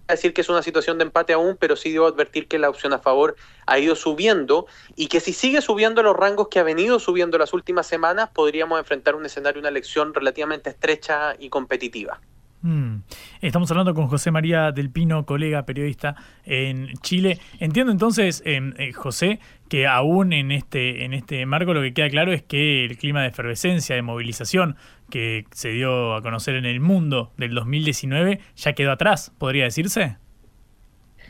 decir 0.07 0.33
que 0.33 0.41
es 0.41 0.49
una 0.49 0.61
situación 0.61 0.97
de 0.97 1.05
empate 1.05 1.33
aún, 1.33 1.57
pero 1.59 1.75
sí 1.75 1.91
debo 1.91 2.07
advertir 2.07 2.47
que 2.47 2.59
la 2.59 2.69
opción 2.69 2.93
a 2.93 2.99
favor 2.99 3.35
ha 3.65 3.79
ido 3.79 3.95
subiendo 3.95 4.67
y 4.95 5.07
que 5.07 5.19
si 5.19 5.33
sigue 5.33 5.61
subiendo 5.61 6.03
los 6.03 6.15
rangos 6.15 6.49
que 6.49 6.59
ha 6.59 6.63
venido 6.63 6.99
subiendo 6.99 7.37
las 7.37 7.53
últimas 7.53 7.87
semanas, 7.87 8.29
podríamos 8.33 8.79
enfrentar 8.79 9.15
un 9.15 9.25
escenario, 9.25 9.59
una 9.59 9.69
elección 9.69 10.13
relativamente 10.13 10.69
estrecha 10.69 11.35
y 11.39 11.49
competitiva. 11.49 12.19
Mm. 12.63 12.99
Estamos 13.41 13.69
hablando 13.71 13.93
con 13.93 14.07
José 14.07 14.31
María 14.31 14.71
del 14.71 14.89
Pino, 14.89 15.25
colega 15.25 15.65
periodista 15.65 16.15
en 16.45 16.93
Chile. 17.01 17.39
Entiendo 17.59 17.91
entonces, 17.91 18.41
em, 18.45 18.73
eh, 18.77 18.93
José, 18.93 19.39
que 19.67 19.85
aún 19.85 20.31
en 20.31 20.51
este, 20.51 21.03
en 21.03 21.13
este 21.13 21.45
marco 21.45 21.73
lo 21.73 21.81
que 21.81 21.93
queda 21.93 22.09
claro 22.09 22.31
es 22.31 22.41
que 22.41 22.85
el 22.85 22.97
clima 22.97 23.21
de 23.21 23.27
efervescencia, 23.27 23.95
de 23.95 24.01
movilización 24.01 24.77
que 25.13 25.45
se 25.51 25.69
dio 25.69 26.15
a 26.15 26.23
conocer 26.23 26.55
en 26.55 26.65
el 26.65 26.79
mundo 26.79 27.31
del 27.37 27.53
2019 27.53 28.39
ya 28.55 28.73
quedó 28.73 28.91
atrás, 28.91 29.31
podría 29.37 29.65
decirse. 29.65 30.17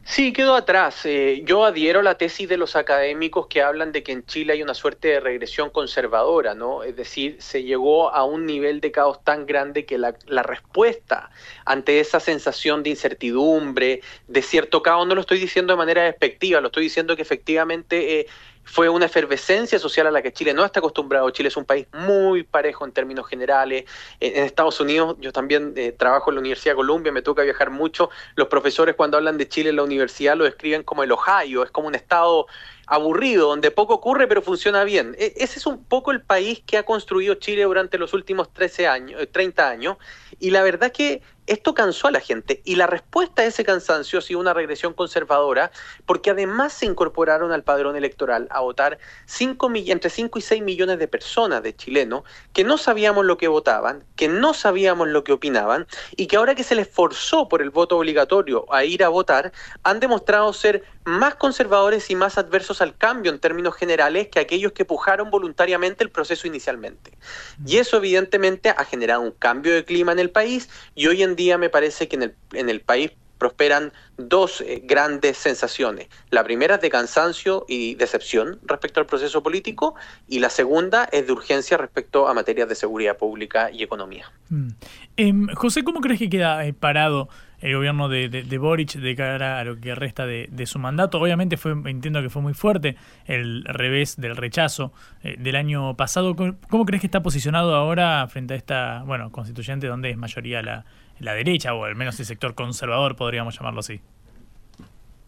Sí, 0.06 0.32
quedó 0.32 0.56
atrás. 0.56 1.06
Eh, 1.06 1.44
yo 1.46 1.66
adhiero 1.66 2.00
a 2.00 2.04
la 2.04 2.18
tesis 2.18 2.48
de 2.48 2.56
los 2.56 2.78
académicos 2.78 3.48
que 3.48 3.62
hablan 3.62 3.92
de 3.92 4.02
que 4.02 4.14
en 4.14 4.26
Chile 4.26 4.54
hay 4.54 4.64
una 4.64 4.74
suerte 4.74 5.10
de 5.10 5.20
regresión 5.20 5.70
conservadora, 5.70 6.56
¿no? 6.56 6.84
Es 6.84 6.96
decir, 6.96 7.36
se 7.40 7.64
llegó 7.64 8.10
a 8.14 8.24
un 8.24 8.46
nivel 8.46 8.80
de 8.80 8.94
caos 8.94 9.22
tan 9.26 9.46
grande 9.46 9.86
que 9.86 9.98
la, 9.98 10.14
respuesta 10.44 11.30
ante 11.66 12.00
esa 12.00 12.22
sensación 12.22 12.84
de 12.84 12.92
incertidumbre, 12.92 14.00
de 14.30 14.42
cierto 14.42 14.82
caos, 14.82 15.06
no 15.08 15.14
lo 15.14 15.22
estoy 15.22 15.40
diciendo 15.40 15.74
de 15.74 15.78
manera 15.78 16.04
despectiva, 16.04 16.62
lo 16.62 16.68
estoy 16.68 16.84
diciendo 16.84 17.18
que 17.18 17.22
efectivamente 17.22 18.22
eh, 18.22 18.28
fue 18.64 18.90
una 18.90 19.06
efervescencia 19.06 19.78
social 19.78 20.08
a 20.08 20.12
la 20.12 20.22
que 20.22 20.32
Chile 20.32 20.54
no 20.54 20.64
está 20.66 20.80
acostumbrado. 20.80 21.30
Chile 21.32 21.50
es 21.50 21.58
un 21.58 21.66
país 21.66 21.88
muy 21.94 22.44
parejo 22.44 22.86
en 22.86 22.92
términos 22.92 23.28
generales. 23.28 23.86
En 24.20 24.44
Estados 24.44 24.80
Unidos, 24.80 25.16
yo 25.20 25.32
también 25.32 25.74
eh, 25.76 25.92
trabajo 25.92 26.32
en 26.32 26.36
la 26.36 26.40
Universidad 26.42 26.74
de 26.74 26.78
Columbia, 26.78 27.12
me 27.12 27.22
toca 27.22 27.44
viajar 27.44 27.70
mucho. 27.70 28.10
Los 28.36 28.48
profesores 28.48 28.96
cuando 28.96 29.18
hablan 29.18 29.38
de 29.38 29.48
Chile 29.48 29.70
en 29.70 29.76
la 29.76 29.84
universidad 29.84 30.36
lo 30.36 30.46
describen 30.46 30.84
como 30.84 31.04
el 31.04 31.12
Ohio, 31.12 31.64
es 31.64 31.72
como 31.72 31.88
un 31.88 31.96
estado 31.96 32.48
aburrido, 32.88 33.48
donde 33.48 33.72
poco 33.72 33.94
ocurre 33.96 34.28
pero 34.28 34.42
funciona 34.42 34.84
bien. 34.84 35.16
E, 35.18 35.34
ese 35.38 35.60
es 35.60 35.66
un 35.66 35.84
poco 35.84 36.12
el 36.12 36.22
país 36.22 36.62
que 36.66 36.78
ha 36.78 36.84
construido 36.84 37.36
Chile 37.36 37.64
durante 37.64 37.98
los 37.98 38.14
últimos 38.14 38.52
13 38.54 38.88
años, 38.88 39.22
30 39.32 39.62
eh, 39.62 39.72
años, 39.72 39.98
y 40.40 40.52
la 40.52 40.64
verdad 40.64 40.92
que 40.92 41.22
esto 41.48 41.74
cansó 41.74 42.08
a 42.08 42.12
la 42.12 42.20
gente 42.20 42.62
y 42.66 42.76
la 42.76 42.88
respuesta 42.88 43.42
a 43.42 43.46
ese 43.46 43.64
cansancio 43.64 44.20
ha 44.20 44.22
sido 44.22 44.40
una 44.40 44.54
regresión 44.54 44.94
conservadora 44.94 45.72
porque 46.06 46.32
además 46.32 46.74
se 46.74 46.86
incorporaron 46.86 47.52
al 47.52 47.64
padrón 47.64 47.96
electoral 47.96 48.48
a 48.52 48.62
votar 48.62 48.98
cinco, 49.26 49.72
entre 49.74 50.10
5 50.10 50.40
y 50.40 50.42
6 50.42 50.64
millones 50.64 51.00
de 51.00 51.08
personas 51.08 51.64
de 51.64 51.76
chilenos 51.76 52.24
que 52.54 52.64
no 52.64 52.78
sabíamos 52.78 53.26
lo 53.26 53.38
que 53.38 53.48
votaban, 53.48 54.04
que 54.16 54.28
no 54.28 54.54
sabíamos 54.54 55.08
lo 55.08 55.24
que 55.24 55.34
opinaban 55.34 55.88
y 56.16 56.28
que 56.28 56.38
ahora 56.38 56.56
que 56.56 56.64
se 56.64 56.76
les 56.76 56.88
forzó 56.88 57.50
por 57.50 57.62
el 57.62 57.70
voto 57.70 57.98
obligatorio 57.98 58.66
a 58.74 58.86
ir 58.86 59.04
a 59.04 59.10
votar, 59.10 59.52
han 59.84 60.00
demostrado 60.00 60.54
ser 60.54 60.84
más 61.06 61.36
conservadores 61.36 62.10
y 62.10 62.16
más 62.16 62.38
adversos 62.38 62.82
al 62.82 62.96
cambio 62.98 63.32
en 63.32 63.40
términos 63.40 63.76
generales 63.76 64.30
que 64.30 64.40
aquellos 64.40 64.72
que 64.72 64.86
pujaron 64.86 65.30
voluntariamente 65.30 66.04
el 66.04 66.10
proceso 66.10 66.48
inicialmente. 66.48 67.18
Y 67.66 67.78
eso 67.78 67.98
evidentemente 67.98 68.70
ha 68.70 68.86
generado 68.86 69.22
un 69.22 69.32
cambio 69.32 69.74
de 69.74 69.86
clima 69.86 70.12
en 70.12 70.20
el 70.20 70.30
país 70.30 70.70
y 70.96 71.08
hoy 71.08 71.24
en 71.24 71.36
día 71.36 71.43
me 71.58 71.70
parece 71.70 72.08
que 72.08 72.16
en 72.16 72.24
el, 72.24 72.36
en 72.54 72.70
el 72.70 72.82
país 72.82 73.12
prosperan 73.44 73.92
dos 74.18 74.62
eh, 74.62 74.82
grandes 74.86 75.36
sensaciones. 75.36 76.08
La 76.30 76.46
primera 76.46 76.76
es 76.76 76.82
de 76.82 76.90
cansancio 76.90 77.66
y 77.68 77.96
decepción 77.96 78.58
respecto 78.64 79.02
al 79.02 79.06
proceso 79.06 79.44
político 79.44 79.96
y 80.30 80.40
la 80.40 80.50
segunda 80.50 81.10
es 81.12 81.28
de 81.28 81.34
urgencia 81.34 81.76
respecto 81.76 82.30
a 82.30 82.34
materias 82.34 82.70
de 82.70 82.76
seguridad 82.76 83.18
pública 83.18 83.70
y 83.70 83.84
economía. 83.84 84.32
Mm. 84.48 84.70
Em, 85.18 85.48
José, 85.56 85.84
¿cómo 85.84 86.00
crees 86.00 86.20
que 86.20 86.30
queda 86.30 86.66
eh, 86.66 86.72
parado 86.72 87.28
el 87.60 87.76
gobierno 87.76 88.10
de, 88.10 88.58
Boric 88.58 88.94
de 88.94 89.16
cara 89.16 89.60
a 89.60 89.64
lo 89.64 89.80
que 89.80 89.96
resta 89.96 90.26
de, 90.26 90.66
su 90.66 90.80
mandato. 90.80 91.18
Obviamente 91.18 91.56
fue, 91.56 91.72
entiendo 91.72 92.22
que 92.22 92.30
fue 92.30 92.42
muy 92.42 92.54
fuerte 92.54 92.98
el 93.26 93.64
revés 93.64 94.18
del 94.18 94.36
rechazo 94.36 94.92
eh, 95.24 95.38
del 95.40 95.56
año 95.56 95.96
pasado. 95.96 96.36
¿Cómo 96.36 96.86
crees 96.86 97.00
que 97.00 97.08
está 97.08 97.24
posicionado 97.24 97.74
ahora 97.74 98.28
frente 98.28 98.54
a 98.54 98.58
esta, 98.58 99.04
bueno, 99.06 99.32
constituyente 99.32 99.88
donde 99.88 100.10
es 100.10 100.18
mayoría 100.18 100.62
la, 100.62 100.84
la 101.24 101.34
derecha, 101.34 101.74
o 101.74 101.86
al 101.86 101.96
menos 101.96 102.20
el 102.20 102.26
sector 102.26 102.54
conservador, 102.56 103.16
podríamos 103.16 103.56
llamarlo 103.56 103.80
así? 103.80 104.02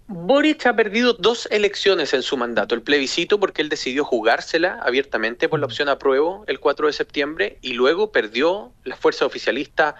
Boric 0.07 0.67
ha 0.67 0.75
perdido 0.75 1.13
dos 1.13 1.47
elecciones 1.49 2.13
en 2.13 2.21
su 2.21 2.37
mandato. 2.37 2.75
El 2.75 2.83
plebiscito 2.83 3.39
porque 3.39 3.63
él 3.63 3.69
decidió 3.69 4.03
jugársela 4.03 4.77
abiertamente 4.83 5.49
por 5.49 5.59
la 5.59 5.65
opción 5.65 5.89
apruebo 5.89 6.43
el 6.45 6.59
4 6.59 6.85
de 6.87 6.93
septiembre 6.93 7.57
y 7.61 7.73
luego 7.73 8.11
perdió 8.11 8.71
la 8.83 8.95
fuerza 8.95 9.25
oficialista 9.25 9.95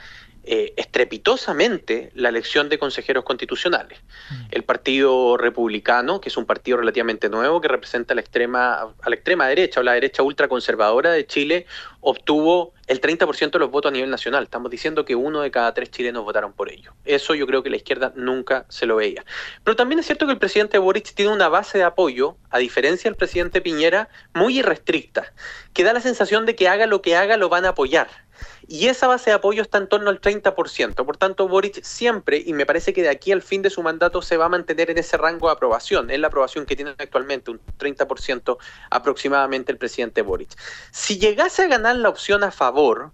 eh, 0.48 0.74
estrepitosamente 0.78 2.12
la 2.14 2.30
elección 2.30 2.70
de 2.70 2.78
consejeros 2.78 3.24
constitucionales. 3.24 4.00
Mm. 4.30 4.34
El 4.52 4.64
Partido 4.64 5.38
Republicano, 5.38 6.22
que 6.22 6.30
es 6.30 6.38
un 6.38 6.46
partido 6.46 6.78
relativamente 6.78 7.30
nuevo 7.30 7.62
que 7.62 7.68
representa 7.68 8.14
a 8.14 8.16
la 8.16 8.22
extrema, 8.22 8.94
a 9.02 9.10
la 9.10 9.16
extrema 9.16 9.48
derecha 9.48 9.80
o 9.80 9.84
la 9.84 9.94
derecha 9.94 10.22
ultraconservadora 10.24 11.12
de 11.12 11.26
Chile, 11.26 11.66
obtuvo 12.02 12.74
el 12.86 13.02
30% 13.02 13.52
de 13.52 13.60
los 13.60 13.72
votos 13.72 13.90
a 13.90 13.94
nivel 13.94 14.12
nacional. 14.12 14.44
Estamos 14.44 14.70
diciendo 14.70 15.06
que 15.06 15.16
uno 15.16 15.42
de 15.42 15.50
cada 15.50 15.74
tres 15.74 15.90
chilenos 15.90 16.24
votaron 16.24 16.54
por 16.54 16.72
ello. 16.72 16.94
Eso 17.04 17.34
yo 17.34 17.48
creo 17.48 17.64
que 17.64 17.72
la 17.72 17.78
izquierda 17.78 18.14
nunca 18.16 18.66
se 18.70 18.86
lo 18.86 18.98
veía. 18.98 19.26
Pero 19.64 19.76
también 19.76 20.00
es 20.00 20.06
cierto 20.06 20.28
que 20.28 20.34
el 20.34 20.38
presidente 20.38 20.78
Boric 20.78 21.14
tiene 21.16 21.34
una 21.34 21.50
base 21.50 21.80
de 21.80 21.84
apoyo, 21.84 22.38
a 22.52 22.60
diferencia 22.60 23.10
del 23.10 23.18
presidente 23.18 23.62
Piñera, 23.62 24.10
muy 24.36 24.60
irrestricta, 24.60 25.34
que 25.74 25.84
da 25.84 25.94
la 25.94 26.02
sensación 26.02 26.46
de 26.46 26.56
que 26.56 26.68
haga 26.68 26.86
lo 26.86 27.02
que 27.02 27.16
haga 27.16 27.38
lo 27.38 27.50
van 27.50 27.66
a 27.66 27.70
apoyar 27.70 28.25
y 28.68 28.88
esa 28.88 29.08
base 29.08 29.30
de 29.30 29.36
apoyo 29.36 29.62
está 29.62 29.78
en 29.78 29.88
torno 29.88 30.10
al 30.10 30.22
30%. 30.22 31.06
Por 31.06 31.18
tanto, 31.18 31.48
Boric 31.48 31.84
siempre, 31.84 32.42
y 32.46 32.54
me 32.54 32.66
parece 32.66 32.94
que 32.94 33.02
de 33.02 33.10
aquí 33.10 33.32
al 33.32 33.42
fin 33.42 33.62
de 33.62 33.70
su 33.70 33.84
mandato 33.84 34.22
se 34.22 34.38
va 34.38 34.46
a 34.46 34.50
mantener 34.50 34.90
en 34.90 34.98
ese 34.98 35.18
rango 35.18 35.48
de 35.48 35.54
aprobación, 35.54 36.10
es 36.10 36.20
la 36.20 36.28
aprobación 36.28 36.66
que 36.66 36.76
tiene 36.76 36.96
actualmente, 36.98 37.52
un 37.52 37.60
30% 37.80 38.58
aproximadamente 38.90 39.72
el 39.72 39.78
presidente 39.78 40.22
Boric. 40.22 40.50
Si 40.92 41.20
llegase 41.20 41.64
a 41.64 41.68
ganar 41.68 41.96
la 41.96 42.10
opción 42.10 42.44
a 42.44 42.52
favor, 42.52 43.12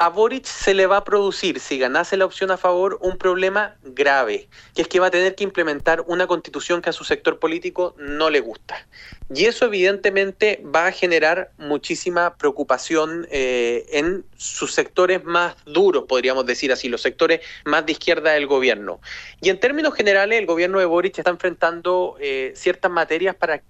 a 0.00 0.08
Boric 0.08 0.46
se 0.46 0.72
le 0.72 0.86
va 0.86 0.96
a 0.96 1.04
producir, 1.04 1.60
si 1.60 1.78
ganase 1.78 2.16
la 2.16 2.24
opción 2.24 2.50
a 2.50 2.56
favor, 2.56 2.98
un 3.02 3.18
problema 3.18 3.76
grave, 3.82 4.48
que 4.74 4.80
es 4.80 4.88
que 4.88 4.98
va 4.98 5.08
a 5.08 5.10
tener 5.10 5.34
que 5.34 5.44
implementar 5.44 6.02
una 6.06 6.26
constitución 6.26 6.80
que 6.80 6.88
a 6.88 6.94
su 6.94 7.04
sector 7.04 7.38
político 7.38 7.94
no 7.98 8.30
le 8.30 8.40
gusta. 8.40 8.86
Y 9.28 9.44
eso 9.44 9.66
evidentemente 9.66 10.62
va 10.74 10.86
a 10.86 10.92
generar 10.92 11.52
muchísima 11.58 12.34
preocupación 12.38 13.28
eh, 13.30 13.84
en 13.92 14.24
sus 14.38 14.72
sectores 14.72 15.22
más 15.22 15.54
duros, 15.66 16.04
podríamos 16.08 16.46
decir 16.46 16.72
así, 16.72 16.88
los 16.88 17.02
sectores 17.02 17.42
más 17.66 17.84
de 17.84 17.92
izquierda 17.92 18.30
del 18.30 18.46
gobierno. 18.46 19.02
Y 19.42 19.50
en 19.50 19.60
términos 19.60 19.92
generales, 19.92 20.38
el 20.38 20.46
gobierno 20.46 20.78
de 20.78 20.86
Boric 20.86 21.18
está 21.18 21.28
enfrentando 21.28 22.16
eh, 22.20 22.54
ciertas 22.56 22.90
materias 22.90 23.36
para 23.36 23.62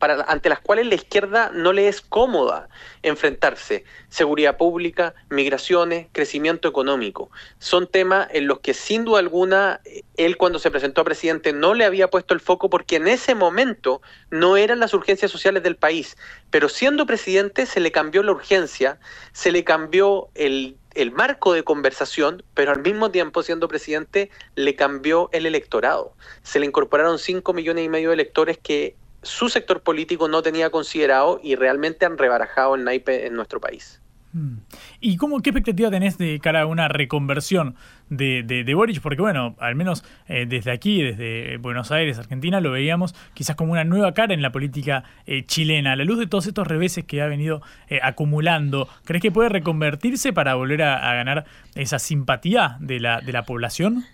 ante 0.00 0.48
las 0.48 0.60
cuales 0.60 0.86
la 0.86 0.94
izquierda 0.94 1.50
no 1.52 1.72
le 1.72 1.88
es 1.88 2.00
cómoda 2.00 2.68
enfrentarse. 3.02 3.84
Seguridad 4.08 4.56
pública, 4.56 5.14
migraciones, 5.30 6.06
crecimiento 6.12 6.68
económico. 6.68 7.30
Son 7.58 7.86
temas 7.86 8.28
en 8.32 8.46
los 8.46 8.60
que 8.60 8.74
sin 8.74 9.04
duda 9.04 9.18
alguna 9.18 9.80
él 10.16 10.36
cuando 10.36 10.58
se 10.58 10.70
presentó 10.70 11.02
a 11.02 11.04
presidente 11.04 11.52
no 11.52 11.74
le 11.74 11.84
había 11.84 12.08
puesto 12.08 12.34
el 12.34 12.40
foco 12.40 12.70
porque 12.70 12.96
en 12.96 13.08
ese 13.08 13.34
momento 13.34 14.00
no 14.30 14.56
eran 14.56 14.80
las 14.80 14.94
urgencias 14.94 15.30
sociales 15.30 15.62
del 15.62 15.76
país. 15.76 16.16
Pero 16.50 16.68
siendo 16.68 17.06
presidente 17.06 17.66
se 17.66 17.80
le 17.80 17.92
cambió 17.92 18.22
la 18.22 18.32
urgencia, 18.32 18.98
se 19.32 19.52
le 19.52 19.64
cambió 19.64 20.28
el 20.34 20.76
el 20.98 21.12
marco 21.12 21.52
de 21.52 21.62
conversación, 21.62 22.42
pero 22.54 22.72
al 22.72 22.82
mismo 22.82 23.12
tiempo, 23.12 23.44
siendo 23.44 23.68
presidente, 23.68 24.30
le 24.56 24.74
cambió 24.74 25.28
el 25.32 25.46
electorado. 25.46 26.12
Se 26.42 26.58
le 26.58 26.66
incorporaron 26.66 27.20
5 27.20 27.52
millones 27.52 27.84
y 27.84 27.88
medio 27.88 28.08
de 28.08 28.14
electores 28.14 28.58
que 28.58 28.96
su 29.22 29.48
sector 29.48 29.82
político 29.82 30.28
no 30.28 30.42
tenía 30.42 30.70
considerado 30.70 31.40
y 31.42 31.56
realmente 31.56 32.06
han 32.06 32.18
rebarajado 32.18 32.74
el 32.74 32.84
naipe 32.84 33.26
en 33.26 33.34
nuestro 33.34 33.60
país. 33.60 34.00
Hmm. 34.32 34.58
¿Y 35.00 35.16
cómo, 35.16 35.40
qué 35.40 35.50
expectativa 35.50 35.90
tenés 35.90 36.18
de 36.18 36.38
cara 36.38 36.62
a 36.62 36.66
una 36.66 36.88
reconversión 36.88 37.76
de, 38.10 38.42
de, 38.42 38.74
Boric? 38.74 39.00
Porque 39.00 39.22
bueno, 39.22 39.56
al 39.58 39.74
menos 39.74 40.04
eh, 40.28 40.44
desde 40.46 40.70
aquí, 40.70 41.02
desde 41.02 41.56
Buenos 41.56 41.90
Aires, 41.90 42.18
Argentina, 42.18 42.60
lo 42.60 42.70
veíamos 42.70 43.14
quizás 43.32 43.56
como 43.56 43.72
una 43.72 43.84
nueva 43.84 44.12
cara 44.12 44.34
en 44.34 44.42
la 44.42 44.52
política 44.52 45.04
eh, 45.26 45.46
chilena. 45.46 45.92
A 45.92 45.96
la 45.96 46.04
luz 46.04 46.18
de 46.18 46.26
todos 46.26 46.46
estos 46.46 46.66
reveses 46.66 47.04
que 47.04 47.22
ha 47.22 47.26
venido 47.26 47.62
eh, 47.88 48.00
acumulando, 48.02 48.88
¿crees 49.04 49.22
que 49.22 49.32
puede 49.32 49.48
reconvertirse 49.48 50.34
para 50.34 50.54
volver 50.56 50.82
a, 50.82 51.10
a, 51.10 51.14
ganar 51.14 51.46
esa 51.74 51.98
simpatía 51.98 52.76
de 52.80 53.00
la, 53.00 53.22
de 53.22 53.32
la 53.32 53.44
población? 53.44 54.04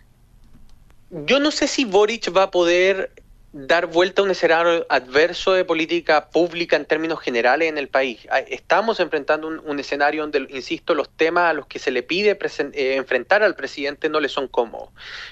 Yo 1.11 1.41
no 1.41 1.51
sé 1.51 1.67
si 1.67 1.85
Boric 1.85 2.35
va 2.37 2.45
a 2.45 2.51
poder 2.51 3.11
dar 3.57 3.87
vuelta 3.87 4.21
a 4.21 4.25
un 4.25 4.33
escenario 4.33 4.85
adverso 4.89 5.53
de 5.53 5.65
política 5.65 6.29
pública 6.29 6.75
en 6.75 6.87
términos 6.87 7.21
generales 7.21 7.69
en 7.69 7.79
el 7.79 7.87
país. 7.87 8.27
Ah, 8.29 8.41
estamos 8.41 8.99
enfrentando 8.99 9.47
un, 9.47 9.79
escenario 9.79 10.23
donde, 10.23 10.49
insisto, 10.51 10.93
los 10.93 11.09
temas 11.09 11.51
a 11.51 11.53
los 11.53 11.69
que 11.69 11.79
se 11.79 11.93
le 11.93 12.03
pide 12.03 12.37
eh, 12.37 12.97
enfrentar 12.97 13.45
al 13.45 13.55
presidente 13.55 14.09
no 14.09 14.19
le 14.19 14.29
son 14.29 14.49
cómodos. 14.49 14.89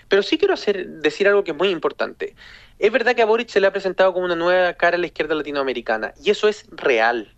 Pero 0.07 0.23
sí 0.23 0.39
quiero 0.39 0.55
hacer, 0.55 0.87
decir 0.87 1.27
algo 1.27 1.43
que 1.43 1.51
es 1.51 1.57
muy 1.57 1.71
importante. 1.71 2.37
Es 2.79 2.93
verdad 2.93 3.17
que 3.17 3.23
a 3.23 3.27
Boric 3.27 3.49
se 3.49 3.61
le 3.61 3.67
ha 3.67 3.73
presentado 3.73 4.13
como 4.13 4.25
una 4.25 4.37
nueva 4.37 4.73
cara 4.75 4.97
a 4.97 5.01
la 5.01 5.07
izquierda 5.07 5.35
latinoamericana, 5.35 6.15
y 6.23 6.31
eso 6.31 6.47
es 6.47 6.67
real 6.71 7.35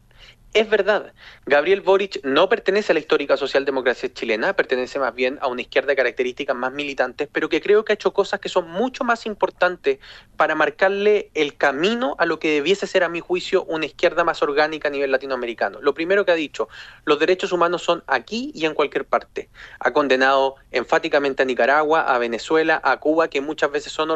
Es 0.54 0.70
verdad, 0.70 1.12
Gabriel 1.46 1.80
Boric 1.80 2.20
no 2.22 2.48
pertenece 2.48 2.92
a 2.92 2.94
la 2.94 3.00
histórica 3.00 3.36
socialdemocracia 3.36 4.12
chilena, 4.12 4.54
pertenece 4.54 5.00
más 5.00 5.12
bien 5.12 5.36
a 5.40 5.48
una 5.48 5.62
izquierda 5.62 5.88
de 5.88 5.96
características 5.96 6.54
más 6.54 6.72
militantes, 6.72 7.28
pero 7.32 7.48
que 7.48 7.60
creo 7.60 7.84
que 7.84 7.92
ha 7.92 7.94
hecho 7.94 8.12
cosas 8.12 8.38
que 8.38 8.48
son 8.48 8.70
mucho 8.70 9.02
más 9.02 9.26
importantes 9.26 9.98
para 10.36 10.54
marcarle 10.54 11.32
el 11.34 11.56
camino 11.56 12.14
a 12.20 12.24
lo 12.24 12.38
que 12.38 12.52
debiese 12.52 12.86
ser, 12.86 13.02
a 13.02 13.08
mi 13.08 13.18
juicio, 13.18 13.64
una 13.64 13.86
izquierda 13.86 14.22
más 14.22 14.44
orgánica 14.44 14.86
a 14.86 14.90
nivel 14.92 15.10
latinoamericano. 15.10 15.80
Lo 15.80 15.92
primero 15.92 16.24
que 16.24 16.30
ha 16.30 16.36
dicho, 16.36 16.68
los 17.04 17.18
derechos 17.18 17.50
humanos 17.50 17.82
son 17.82 18.04
aquí 18.06 18.52
y 18.54 18.64
en 18.66 18.74
cualquier 18.74 19.06
parte. 19.06 19.48
Ha 19.80 19.92
condenado 19.92 20.54
enfáticamente 20.70 21.42
a 21.42 21.46
Nicaragua, 21.46 22.02
a 22.02 22.16
Venezuela, 22.18 22.80
a 22.84 23.00
Cuba, 23.00 23.26
que 23.26 23.40
muchas 23.40 23.72
veces 23.72 23.92
son 23.92 24.08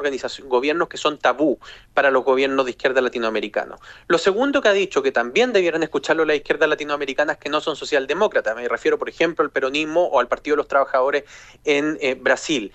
gobiernos 0.45 0.89
que 0.89 0.99
son 0.99 1.19
tabú 1.19 1.59
para 1.95 2.13
los 2.13 2.23
gobiernos 2.23 2.65
de 2.65 2.71
izquierda 2.71 3.01
latinoamericanos. 3.01 3.81
Lo 4.07 4.19
segundo 4.19 4.63
que 4.63 4.69
ha 4.69 4.73
dicho, 4.73 5.03
que 5.03 5.11
también 5.11 5.53
debieran 5.53 5.83
escucharlo 5.83 6.28
las 6.29 6.37
izquierdas 6.37 6.69
latinoamericanas 6.69 7.39
que 7.39 7.49
no 7.49 7.61
son 7.61 7.75
socialdemócratas. 7.75 8.55
Me 8.55 8.69
refiero, 8.69 8.99
por 8.99 9.09
ejemplo, 9.09 9.45
al 9.45 9.51
peronismo 9.51 10.05
o 10.05 10.21
al 10.21 10.29
Partido 10.29 10.55
de 10.55 10.59
los 10.59 10.69
Trabajadores 10.69 11.25
en 11.65 11.99
eh, 12.01 12.15
Brasil. 12.15 12.73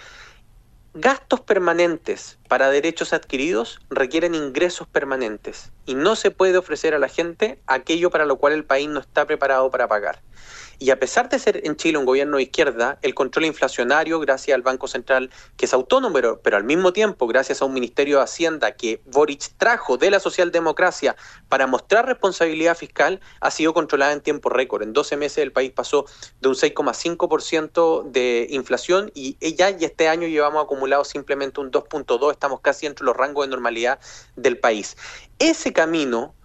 Gastos 0.95 1.41
permanentes 1.41 2.37
para 2.47 2.69
derechos 2.69 3.13
adquiridos 3.13 3.79
requieren 3.89 4.35
ingresos 4.35 4.87
permanentes 4.87 5.71
y 5.87 5.95
no 5.95 6.15
se 6.15 6.29
puede 6.29 6.57
ofrecer 6.57 6.93
a 6.93 6.99
la 6.99 7.07
gente 7.07 7.59
aquello 7.65 8.11
para 8.11 8.25
lo 8.25 8.35
cual 8.35 8.53
el 8.53 8.63
país 8.63 8.87
no 8.89 8.99
está 8.99 9.25
preparado 9.25 9.71
para 9.71 9.87
pagar. 9.87 10.21
Y 10.83 10.91
a 10.91 10.99
pesar 10.99 11.29
de 11.29 11.39
ser 11.39 11.61
en 11.63 11.77
Chile 11.77 11.97
un 11.97 12.03
gobierno 12.03 12.35
de 12.35 12.43
izquierda, 12.43 12.99
el 13.03 13.15
control 13.15 13.45
inflacionario, 13.45 14.19
gracias 14.19 14.53
al 14.53 14.63
Banco 14.63 14.89
Central, 14.89 15.29
que 15.55 15.63
es 15.63 15.73
autónomo, 15.73 16.13
pero, 16.43 16.57
al 16.57 16.65
mismo 16.65 16.91
tiempo, 16.91 17.25
gracias 17.25 17.61
a 17.61 17.65
un 17.65 17.73
Ministerio 17.73 18.17
de 18.17 18.23
Hacienda 18.23 18.73
que 18.73 18.99
Boric 19.05 19.53
trajo 19.57 19.95
de 19.95 20.11
la 20.11 20.19
socialdemocracia 20.19 21.15
para 21.47 21.67
mostrar 21.67 22.05
responsabilidad 22.05 22.75
fiscal, 22.75 23.21
ha 23.39 23.49
sido 23.49 23.73
controlada 23.73 24.11
en 24.11 24.19
tiempo 24.19 24.49
récord. 24.49 24.83
En 24.83 24.91
12 24.91 25.15
meses 25.15 25.37
el 25.37 25.53
país 25.53 25.71
pasó 25.71 26.03
de 26.41 26.49
un 26.49 26.55
6,5% 26.55 28.11
de 28.11 28.47
inflación 28.49 29.09
y 29.15 29.37
ya 29.55 29.69
y 29.69 29.85
este 29.85 30.09
año 30.09 30.27
llevamos 30.27 30.65
acumulado 30.65 31.05
simplemente 31.05 31.61
un 31.61 31.71
2.2, 31.71 32.29
estamos 32.29 32.59
casi 32.59 32.87
entre 32.87 33.05
los 33.05 33.15
rangos 33.15 33.45
de 33.45 33.51
normalidad 33.51 34.01
del 34.35 34.57
país. 34.57 34.97
Ese 35.39 35.71
camino 35.71 36.35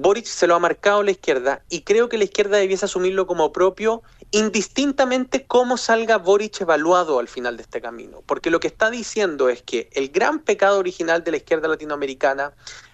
Boric 0.00 0.26
se 0.26 0.46
lo 0.46 0.54
ha 0.54 0.58
marcado 0.58 1.02
la 1.02 1.10
izquierda 1.10 1.62
y 1.68 1.82
creo 1.82 2.08
que 2.08 2.18
la 2.18 2.24
izquierda 2.24 2.56
debiese 2.56 2.84
asumirlo 2.84 3.26
como 3.26 3.52
propio 3.52 4.02
indistintamente 4.30 5.46
cómo 5.46 5.76
salga 5.76 6.18
Boric 6.18 6.60
evaluado 6.60 7.18
al 7.18 7.28
final 7.28 7.56
de 7.56 7.62
este 7.62 7.80
camino. 7.80 8.22
Porque 8.26 8.50
lo 8.50 8.60
que 8.60 8.68
está 8.68 8.90
diciendo 8.90 9.48
es 9.48 9.62
que 9.62 9.90
el 9.92 10.10
gran 10.10 10.40
pecado 10.40 10.78
original 10.78 11.24
de 11.24 11.30
la 11.32 11.36
izquierda 11.38 11.68
latinoamericana 11.68 12.52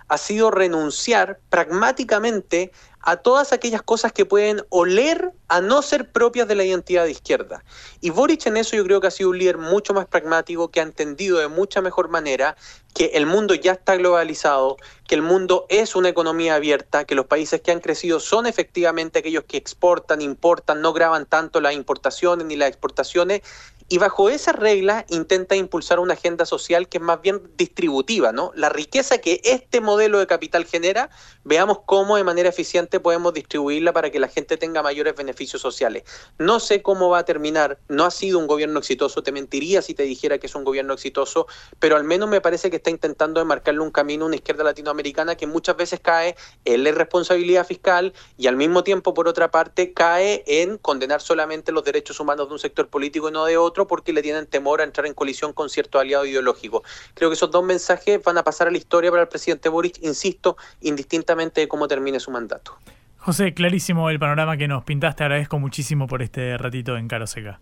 ha 0.09 0.19
sido 0.19 0.51
renunciar 0.51 1.41
pragmáticamente 1.51 2.73
a 3.07 3.19
todas 3.19 3.53
aquellas 3.53 3.83
cosas 3.83 4.13
que 4.13 4.25
pueden 4.25 4.63
oler 4.71 5.33
a 5.49 5.61
no 5.61 5.83
ser 5.83 6.11
propias 6.11 6.49
de 6.49 6.55
la 6.55 6.65
identidad 6.65 7.05
de 7.05 7.11
izquierda. 7.11 7.63
Y 8.01 8.09
Boric 8.11 8.47
en 8.47 8.57
eso 8.57 8.77
yo 8.77 8.85
creo 8.85 9.01
que 9.01 9.09
ha 9.09 9.11
sido 9.11 9.29
un 9.29 9.39
líder 9.39 9.59
mucho 9.59 9.93
más 9.93 10.07
pragmático, 10.07 10.71
que 10.71 10.81
ha 10.81 10.85
entendido 10.85 11.39
de 11.39 11.49
mucha 11.49 11.83
mejor 11.83 12.09
manera 12.09 12.57
que 12.95 13.07
el 13.15 13.27
mundo 13.27 13.55
ya 13.55 13.73
está 13.73 13.97
globalizado, 13.97 14.79
que 15.07 15.17
el 15.17 15.23
mundo 15.23 15.67
es 15.69 15.97
una 15.97 16.09
economía 16.09 16.55
abierta, 16.55 17.05
que 17.05 17.15
los 17.15 17.27
países 17.27 17.61
que 17.61 17.73
han 17.73 17.81
crecido 17.81 18.21
son 18.21 18.47
efectivamente 18.47 19.19
aquellos 19.19 19.45
que 19.45 19.59
exportan, 19.59 20.23
importan, 20.23 20.81
no 20.81 20.93
graban 20.93 21.27
tanto 21.27 21.61
las 21.61 21.75
importaciones 21.75 22.47
ni 22.47 22.57
las 22.57 22.69
exportaciones 22.69 23.43
y 23.89 23.99
bajo 23.99 24.31
esa 24.31 24.53
regla 24.53 25.05
intenta 25.09 25.57
impulsar 25.57 25.99
una 25.99 26.15
agenda 26.15 26.47
social 26.47 26.89
que 26.89 26.99
es 26.99 27.05
más 27.05 27.21
bien 27.21 27.43
distributiva, 27.57 28.33
¿no? 28.33 28.51
La 28.55 28.71
riqueza 28.71 29.19
que 29.19 29.41
este 29.45 29.81
modelo 29.81 30.19
de 30.19 30.27
capital 30.27 30.65
genera, 30.65 31.11
veamos 31.45 31.81
cómo 31.87 32.17
de 32.17 32.25
manera 32.25 32.49
eficiente 32.49 33.01
podemos 33.01 33.33
distribuirla 33.35 33.93
para 33.93 34.11
que 34.11 34.19
la 34.19 34.29
gente 34.29 34.57
tenga 34.57 34.83
mayores 34.83 35.15
beneficios 35.15 35.61
sociales. 35.61 36.05
No 36.39 36.59
sé 36.59 36.83
cómo 36.83 37.11
va 37.11 37.19
a 37.19 37.25
terminar, 37.25 37.79
no 37.89 38.05
ha 38.05 38.11
sido 38.11 38.39
un 38.39 38.47
gobierno 38.47 38.79
exitoso, 38.79 39.23
te 39.23 39.33
mentiría 39.33 39.83
si 39.83 39.95
te 39.95 40.05
dijera 40.05 40.39
que 40.39 40.47
es 40.47 40.55
un 40.55 40.65
gobierno 40.65 40.95
exitoso, 40.95 41.47
pero 41.79 41.97
al 41.97 42.05
menos 42.05 42.29
me 42.29 42.41
parece 42.41 42.71
que 42.71 42.77
está 42.77 42.91
intentando 42.91 43.45
marcarle 43.45 43.81
un 43.81 43.91
camino 43.91 44.25
a 44.25 44.29
una 44.29 44.37
izquierda 44.37 44.65
latinoamericana 44.65 45.37
que 45.37 45.47
muchas 45.47 45.77
veces 45.77 46.01
cae 46.01 46.35
en 46.65 46.83
la 46.83 46.89
irresponsabilidad 46.89 47.67
fiscal 47.67 48.15
y 48.39 48.47
al 48.47 48.57
mismo 48.57 48.83
tiempo, 48.83 49.13
por 49.13 49.29
otra 49.29 49.51
parte, 49.51 49.93
cae 49.93 50.45
en 50.47 50.79
condenar 50.79 51.21
solamente 51.21 51.73
los 51.73 51.85
derechos 51.85 52.19
humanos 52.21 52.49
de 52.49 52.55
un 52.55 52.59
sector 52.59 52.89
político 52.89 53.29
y 53.29 53.33
no 53.33 53.45
de 53.45 53.59
otro 53.59 53.87
porque 53.87 54.13
le 54.13 54.23
tienen 54.23 54.47
temor 54.47 54.81
a 54.81 54.85
entrar 54.85 55.07
en 55.07 55.15
colisión 55.15 55.53
con 55.53 55.69
cierto 55.69 55.99
aliado 55.99 56.25
ideológico. 56.25 56.83
Creo 57.15 57.29
que 57.29 57.35
esos 57.35 57.51
dos 57.51 57.65
mensajes 57.65 58.23
van 58.23 58.39
a 58.39 58.45
pasar 58.45 58.69
a 58.69 58.71
la 58.71 58.79
historia 58.79 59.11
para 59.11 59.23
el 59.23 59.29
presidente 59.29 59.69
Boric, 59.69 59.99
insisto, 60.03 60.57
indistintamente 60.81 61.34
de 61.37 61.69
cómo 61.69 61.89
termine 61.89 62.21
su 62.21 62.31
mandato. 62.31 62.79
José, 63.17 63.55
clarísimo 63.55 64.11
el 64.11 64.19
panorama 64.19 64.57
que 64.57 64.69
nos 64.69 64.85
pintaste. 64.85 65.25
Agradezco 65.25 65.59
muchísimo 65.59 66.07
por 66.07 66.23
este 66.23 66.57
ratito 66.59 66.97
en 66.97 67.09
Caro 67.09 67.27
Seca. 67.27 67.61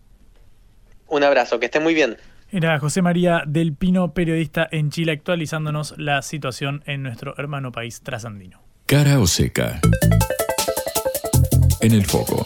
Un 1.06 1.22
abrazo, 1.22 1.60
que 1.60 1.66
esté 1.66 1.78
muy 1.78 1.94
bien. 1.94 2.16
Era 2.50 2.78
José 2.78 3.00
María 3.00 3.44
del 3.46 3.74
Pino, 3.74 4.12
periodista 4.12 4.68
en 4.70 4.90
Chile, 4.90 5.12
actualizándonos 5.12 5.94
la 5.98 6.20
situación 6.22 6.82
en 6.86 7.02
nuestro 7.02 7.34
hermano 7.38 7.72
país 7.72 8.02
trasandino. 8.02 8.60
Cara 8.86 9.18
o 9.18 9.26
seca. 9.26 9.80
En 11.80 11.92
el 11.92 12.04
foco. 12.04 12.44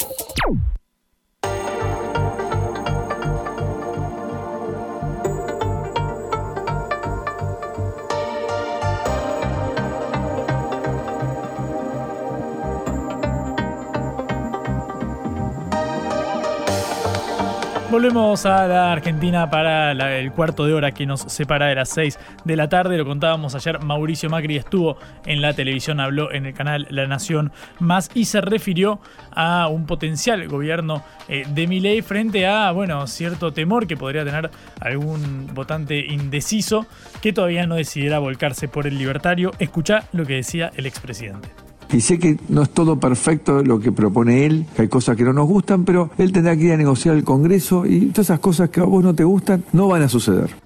Volvemos 17.97 18.44
a 18.44 18.66
la 18.66 18.92
Argentina 18.92 19.49
para 19.49 19.90
el 20.18 20.30
cuarto 20.30 20.66
de 20.66 20.74
hora 20.74 20.92
que 20.92 21.07
nos 21.07 21.22
separa 21.22 21.68
de 21.68 21.76
las 21.76 21.88
6 21.88 22.18
de 22.44 22.55
la 22.55 22.68
tarde. 22.68 22.99
Lo 22.99 23.07
contábamos 23.07 23.55
ayer, 23.55 23.82
Mauricio 23.82 24.28
Macri 24.28 24.59
estuvo 24.59 24.99
en 25.24 25.40
la 25.40 25.55
televisión, 25.55 25.99
habló 25.99 26.30
en 26.30 26.44
el 26.44 26.53
canal 26.53 26.86
La 26.90 27.07
Nación 27.07 27.53
Más 27.78 28.11
y 28.12 28.26
se 28.26 28.42
refirió 28.42 29.01
a 29.30 29.68
un 29.68 29.86
potencial 29.86 30.47
gobierno 30.47 31.05
eh, 31.26 31.47
de 31.49 31.66
Milei 31.66 32.03
frente 32.03 32.47
a, 32.47 32.70
bueno, 32.70 33.07
cierto 33.07 33.55
temor 33.55 33.86
que 33.86 33.97
podría 33.97 34.26
tener 34.26 34.51
algún 34.78 35.55
votante 35.55 35.99
indeciso 35.99 36.84
que 37.22 37.32
todavía 37.32 37.66
no 37.66 37.76
decidiera 37.76 38.18
volcarse 38.18 38.68
por 38.68 38.86
el 38.86 38.99
libertario. 38.99 39.53
Escucha 39.59 40.03
lo 40.12 40.26
que 40.26 40.34
decía 40.34 40.70
el 40.76 40.84
expresidente. 40.84 41.66
Y 41.93 42.01
sé 42.01 42.18
que 42.18 42.39
no 42.49 42.62
es 42.62 42.70
todo 42.70 42.99
perfecto 42.99 43.62
lo 43.62 43.78
que 43.78 43.93
propone 43.93 44.45
él, 44.45 44.66
que 44.74 44.82
hay 44.82 44.89
cosas 44.89 45.16
que 45.16 45.22
no 45.24 45.32
nos 45.32 45.47
gustan, 45.47 45.84
pero 45.84 46.11
él 46.18 46.32
tendrá 46.32 46.57
que 46.57 46.64
ir 46.64 46.72
a 46.72 46.76
negociar 46.76 47.16
el 47.16 47.24
Congreso 47.24 47.87
y 47.87 48.07
todas 48.07 48.26
esas 48.26 48.41
cosas 48.41 48.70
que 48.70 48.80
a 48.80 48.84
vos 48.84 49.03
no 49.03 49.14
te 49.14 49.24
gustan 49.24 49.64
no 49.72 49.89
van 49.89 50.03
a 50.03 50.09
suceder. 50.09 50.66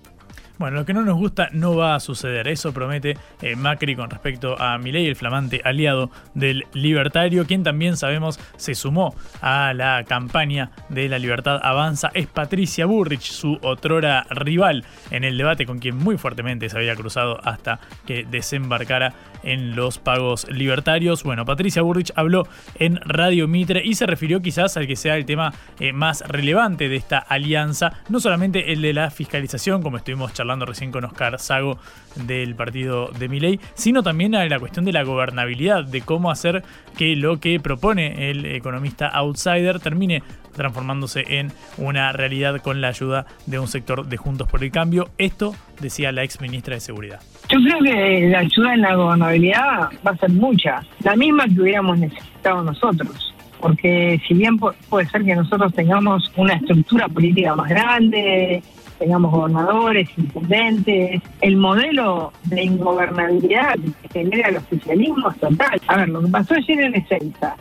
Bueno, 0.61 0.77
lo 0.77 0.85
que 0.85 0.93
no 0.93 1.01
nos 1.01 1.17
gusta 1.17 1.49
no 1.53 1.75
va 1.75 1.95
a 1.95 2.01
suceder. 2.01 2.47
Eso 2.47 2.75
promete 2.75 3.17
eh, 3.41 3.57
Macri 3.57 3.97
con 3.97 4.11
respecto 4.11 4.61
a 4.61 4.77
Milei, 4.77 5.07
el 5.07 5.17
flamante 5.17 5.63
aliado 5.65 6.11
del 6.35 6.67
libertario, 6.75 7.47
quien 7.47 7.65
también 7.65 7.97
sabemos 7.97 8.39
se 8.59 8.75
sumó 8.75 9.15
a 9.41 9.73
la 9.73 10.05
campaña 10.05 10.71
de 10.91 11.09
la 11.09 11.19
libertad 11.19 11.59
avanza. 11.63 12.11
Es 12.13 12.27
Patricia 12.27 12.85
Burrich, 12.85 13.23
su 13.23 13.59
otrora 13.63 14.27
rival 14.29 14.85
en 15.11 15.25
el 15.25 15.39
debate 15.39 15.65
con 15.65 15.79
quien 15.79 15.97
muy 15.97 16.19
fuertemente 16.19 16.69
se 16.69 16.77
había 16.77 16.95
cruzado 16.95 17.41
hasta 17.43 17.81
que 18.05 18.27
desembarcara 18.31 19.15
en 19.43 19.75
los 19.75 19.97
pagos 19.97 20.47
libertarios. 20.51 21.23
Bueno, 21.23 21.47
Patricia 21.47 21.81
Burrich 21.81 22.13
habló 22.17 22.47
en 22.75 22.97
Radio 22.97 23.49
Mitre 23.49 23.81
y 23.83 23.95
se 23.95 24.05
refirió 24.05 24.43
quizás 24.43 24.77
al 24.77 24.87
que 24.87 24.97
sea 24.97 25.17
el 25.17 25.25
tema 25.25 25.55
eh, 25.79 25.95
más 25.95 26.21
relevante 26.29 26.91
de 26.91 26.97
esta 26.97 27.19
alianza, 27.19 27.95
no 28.11 28.21
solamente 28.21 28.75
el 28.75 28.83
de 28.83 28.93
la 28.93 29.11
fiscalización, 29.11 29.83
como 29.83 29.97
estuvimos 29.97 30.35
charlando 30.35 30.50
recién 30.59 30.91
con 30.91 31.05
Oscar 31.05 31.39
Sago 31.39 31.79
del 32.27 32.55
partido 32.55 33.11
de 33.19 33.29
Miley, 33.29 33.61
sino 33.75 34.03
también 34.03 34.35
a 34.35 34.45
la 34.47 34.59
cuestión 34.59 34.85
de 34.85 34.93
la 34.93 35.05
gobernabilidad, 35.05 35.85
de 35.85 36.01
cómo 36.01 36.31
hacer 36.31 36.65
que 36.97 37.15
lo 37.17 37.39
que 37.39 37.61
propone 37.61 38.31
el 38.31 38.47
economista 38.47 39.09
outsider 39.09 39.79
termine 39.79 40.23
transformándose 40.57 41.25
en 41.39 41.53
una 41.79 42.13
realidad 42.13 42.61
con 42.61 42.81
la 42.81 42.89
ayuda 42.89 43.27
de 43.47 43.59
un 43.61 43.69
sector 43.69 44.07
de 44.07 44.17
Juntos 44.17 44.49
por 44.49 44.65
el 44.65 44.73
Cambio. 44.73 45.09
Esto 45.17 45.55
decía 45.81 46.11
la 46.11 46.25
ex 46.25 46.41
ministra 46.41 46.75
de 46.75 46.81
Seguridad. 46.81 47.21
Yo 47.49 47.59
creo 47.61 47.79
que 47.79 48.29
la 48.29 48.41
ayuda 48.41 48.75
en 48.75 48.81
la 48.81 48.95
gobernabilidad 48.97 49.91
va 50.07 50.11
a 50.11 50.17
ser 50.17 50.31
mucha, 50.31 50.83
la 51.05 51.15
misma 51.15 51.45
que 51.45 51.61
hubiéramos 51.61 51.99
necesitado 51.99 52.65
nosotros 52.65 53.31
porque 53.61 54.21
si 54.27 54.35
bien 54.35 54.59
puede 54.59 55.09
ser 55.09 55.25
que 55.25 55.37
nosotros 55.37 55.73
tengamos 55.75 56.31
una 56.37 56.55
estructura 56.55 57.09
política 57.09 57.55
más 57.55 57.69
grande, 57.69 58.63
tengamos 59.01 59.33
gobernadores, 59.33 60.09
intendentes. 60.17 61.23
El 61.41 61.57
modelo 61.57 62.33
de 62.45 62.63
ingobernabilidad 62.63 63.77
que 64.03 64.09
genera 64.13 64.51
el 64.51 64.59
oficialismo 64.59 65.31
es 65.31 65.39
total. 65.39 65.81
A 65.89 65.97
ver, 65.97 66.09
lo 66.11 66.21
que 66.21 66.29
pasó 66.29 66.55
ayer 66.55 66.81
en 66.83 66.95
Ezeiza, 66.95 67.57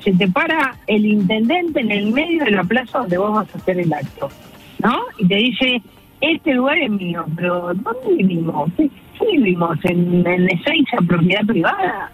se 0.00 0.12
te 0.12 0.28
para 0.28 0.76
el 0.86 1.04
intendente 1.04 1.80
en 1.80 1.90
el 1.90 2.12
medio 2.12 2.44
de 2.44 2.52
la 2.52 2.64
plaza 2.64 3.00
donde 3.00 3.18
vos 3.18 3.32
vas 3.34 3.54
a 3.54 3.58
hacer 3.58 3.80
el 3.80 3.92
acto, 3.92 4.28
¿no? 4.82 4.96
Y 5.18 5.26
te 5.26 5.34
dice, 5.34 5.82
este 6.20 6.54
lugar 6.54 6.78
es 6.78 6.90
mío, 6.90 7.24
pero 7.36 7.72
¿dónde 7.74 8.14
vivimos? 8.16 8.70
¿Qué, 8.76 8.88
vivimos? 9.32 9.78
¿En, 9.84 10.26
en 10.26 10.48
Ezeiza, 10.48 10.98
propiedad 11.06 11.44
privada? 11.44 12.12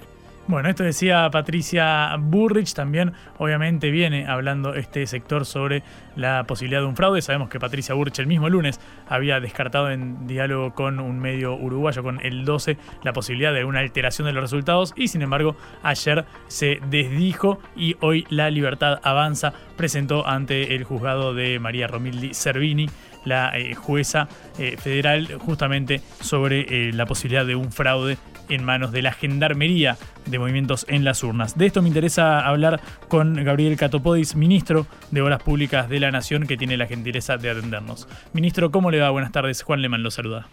Bueno, 0.48 0.68
esto 0.68 0.82
decía 0.82 1.30
Patricia 1.30 2.16
Burrich, 2.18 2.74
también 2.74 3.12
obviamente 3.38 3.92
viene 3.92 4.26
hablando 4.26 4.74
este 4.74 5.06
sector 5.06 5.46
sobre 5.46 5.84
la 6.16 6.44
posibilidad 6.48 6.80
de 6.80 6.86
un 6.86 6.96
fraude. 6.96 7.22
Sabemos 7.22 7.48
que 7.48 7.60
Patricia 7.60 7.94
Burrich 7.94 8.18
el 8.18 8.26
mismo 8.26 8.48
lunes 8.48 8.80
había 9.08 9.38
descartado 9.38 9.90
en 9.92 10.26
diálogo 10.26 10.74
con 10.74 10.98
un 10.98 11.20
medio 11.20 11.54
uruguayo, 11.54 12.02
con 12.02 12.20
el 12.26 12.44
12, 12.44 12.76
la 13.04 13.12
posibilidad 13.12 13.54
de 13.54 13.64
una 13.64 13.78
alteración 13.78 14.26
de 14.26 14.32
los 14.32 14.42
resultados 14.42 14.92
y 14.96 15.08
sin 15.08 15.22
embargo 15.22 15.56
ayer 15.84 16.24
se 16.48 16.80
desdijo 16.90 17.60
y 17.76 17.94
hoy 18.00 18.26
la 18.28 18.50
libertad 18.50 18.98
avanza, 19.04 19.52
presentó 19.76 20.26
ante 20.26 20.74
el 20.74 20.82
juzgado 20.82 21.34
de 21.34 21.60
María 21.60 21.86
Romildi 21.86 22.34
Cervini 22.34 22.88
la 23.24 23.56
eh, 23.56 23.74
jueza 23.74 24.28
eh, 24.58 24.76
federal 24.76 25.28
justamente 25.38 26.00
sobre 26.20 26.88
eh, 26.88 26.92
la 26.92 27.06
posibilidad 27.06 27.46
de 27.46 27.54
un 27.54 27.70
fraude 27.70 28.18
en 28.48 28.64
manos 28.64 28.92
de 28.92 29.02
la 29.02 29.12
Gendarmería 29.12 29.96
de 30.26 30.38
Movimientos 30.38 30.86
en 30.88 31.04
las 31.04 31.22
Urnas. 31.22 31.56
De 31.56 31.66
esto 31.66 31.82
me 31.82 31.88
interesa 31.88 32.46
hablar 32.46 32.80
con 33.08 33.34
Gabriel 33.44 33.76
Catopodis, 33.76 34.36
ministro 34.36 34.86
de 35.10 35.22
Obras 35.22 35.42
Públicas 35.42 35.88
de 35.88 36.00
la 36.00 36.10
Nación, 36.10 36.46
que 36.46 36.56
tiene 36.56 36.76
la 36.76 36.86
gentileza 36.86 37.36
de 37.36 37.50
atendernos. 37.50 38.08
Ministro, 38.32 38.70
¿cómo 38.70 38.90
le 38.90 39.00
va? 39.00 39.10
Buenas 39.10 39.32
tardes. 39.32 39.62
Juan 39.62 39.82
Leman 39.82 40.02
lo 40.02 40.10
saluda. 40.10 40.46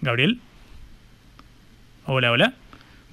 Gabriel. 0.00 0.40
Hola, 2.06 2.30
hola. 2.30 2.54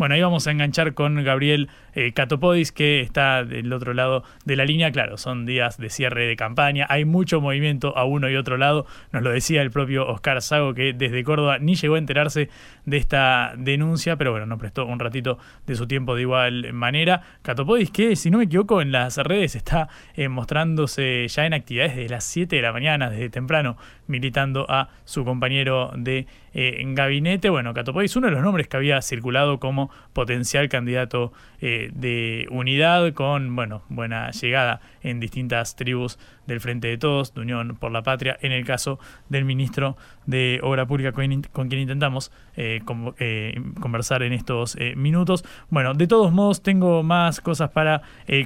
Bueno, 0.02 0.16
ahí 0.16 0.22
vamos 0.24 0.48
a 0.48 0.52
enganchar 0.52 0.96
con 0.96 1.24
Gabriel 1.24 1.70
eh, 1.94 2.12
Catopodis, 2.12 2.72
que 2.72 3.02
está 3.02 3.44
del 3.44 3.72
otro 3.72 3.94
lado 3.94 4.24
de 4.46 4.56
la 4.56 4.66
línea. 4.66 4.92
Claro, 4.92 5.16
son 5.20 5.46
días 5.46 5.78
de 5.78 5.92
cierre 5.92 6.26
de 6.26 6.36
campaña, 6.36 6.88
hay 6.90 7.06
mucho 7.06 7.40
movimiento 7.40 7.96
a 7.96 8.04
uno 8.06 8.28
y 8.28 8.36
otro 8.36 8.58
lado. 8.58 8.88
Nos 9.12 9.22
lo 9.22 9.30
decía 9.30 9.62
el 9.62 9.70
propio 9.70 10.08
Oscar 10.08 10.42
Sago, 10.42 10.74
que 10.74 10.94
desde 10.94 11.24
Córdoba 11.24 11.60
ni 11.60 11.76
llegó 11.76 11.94
a 11.94 11.98
enterarse 12.00 12.50
de 12.88 12.98
esta 12.98 13.54
denuncia, 13.56 14.16
pero 14.16 14.32
bueno, 14.32 14.48
nos 14.48 14.58
prestó 14.58 14.88
un 14.88 14.98
ratito 14.98 15.38
de 15.68 15.76
su 15.76 15.86
tiempo 15.86 16.16
de 16.16 16.22
igual 16.22 16.74
manera. 16.74 17.22
Catopodis, 17.44 17.92
que 17.92 18.16
si 18.16 18.32
no 18.32 18.40
me 18.40 18.46
equivoco, 18.46 18.82
en 18.82 18.92
las 18.92 19.18
redes 19.18 19.56
está 19.56 19.88
eh, 20.16 20.30
mostrándose 20.30 21.28
ya 21.28 21.46
en 21.46 21.54
actividades 21.54 21.96
desde 21.96 22.10
las 22.10 22.24
7 22.24 22.56
de 22.56 22.62
la 22.64 22.74
mañana, 22.74 23.12
desde 23.12 23.30
temprano, 23.30 23.78
militando 24.08 24.66
a 24.68 24.90
su 25.06 25.24
compañero 25.24 25.92
de 25.96 26.26
eh, 26.56 26.84
gabinete. 26.88 27.50
Bueno, 27.50 27.76
Catopodis, 27.76 28.16
uno 28.16 28.28
de 28.28 28.34
los 28.34 28.42
nombres 28.42 28.68
que 28.68 28.78
había 28.78 29.00
circulado 29.04 29.60
como 29.60 29.91
potencial 30.14 30.70
candidato 30.70 31.32
eh, 31.60 31.90
de 31.94 32.48
unidad 32.50 33.14
con 33.14 33.56
bueno, 33.56 33.84
buena 33.90 34.32
llegada 34.32 34.82
en 35.02 35.20
distintas 35.20 35.76
tribus 35.76 36.20
del 36.48 36.60
Frente 36.60 36.88
de 36.88 36.98
Todos, 36.98 37.34
de 37.34 37.42
Unión 37.42 37.78
por 37.80 37.92
la 37.92 38.04
Patria, 38.04 38.38
en 38.42 38.52
el 38.52 38.66
caso 38.66 39.00
del 39.30 39.46
ministro 39.46 39.98
de 40.26 40.60
Obra 40.64 40.86
Pública 40.86 41.12
con, 41.12 41.70
quien 41.70 41.82
intentamos 41.82 42.32
eh, 42.56 42.82
eh, 43.20 43.62
conversar 43.80 44.24
en 44.24 44.34
estos 44.34 44.78
minutos. 44.96 45.44
Bueno, 45.70 45.94
de 45.94 46.08
todos 46.08 46.32
modos 46.32 46.62
tengo 46.62 47.04
más 47.04 47.42
cosas 47.42 47.72
para 47.72 48.02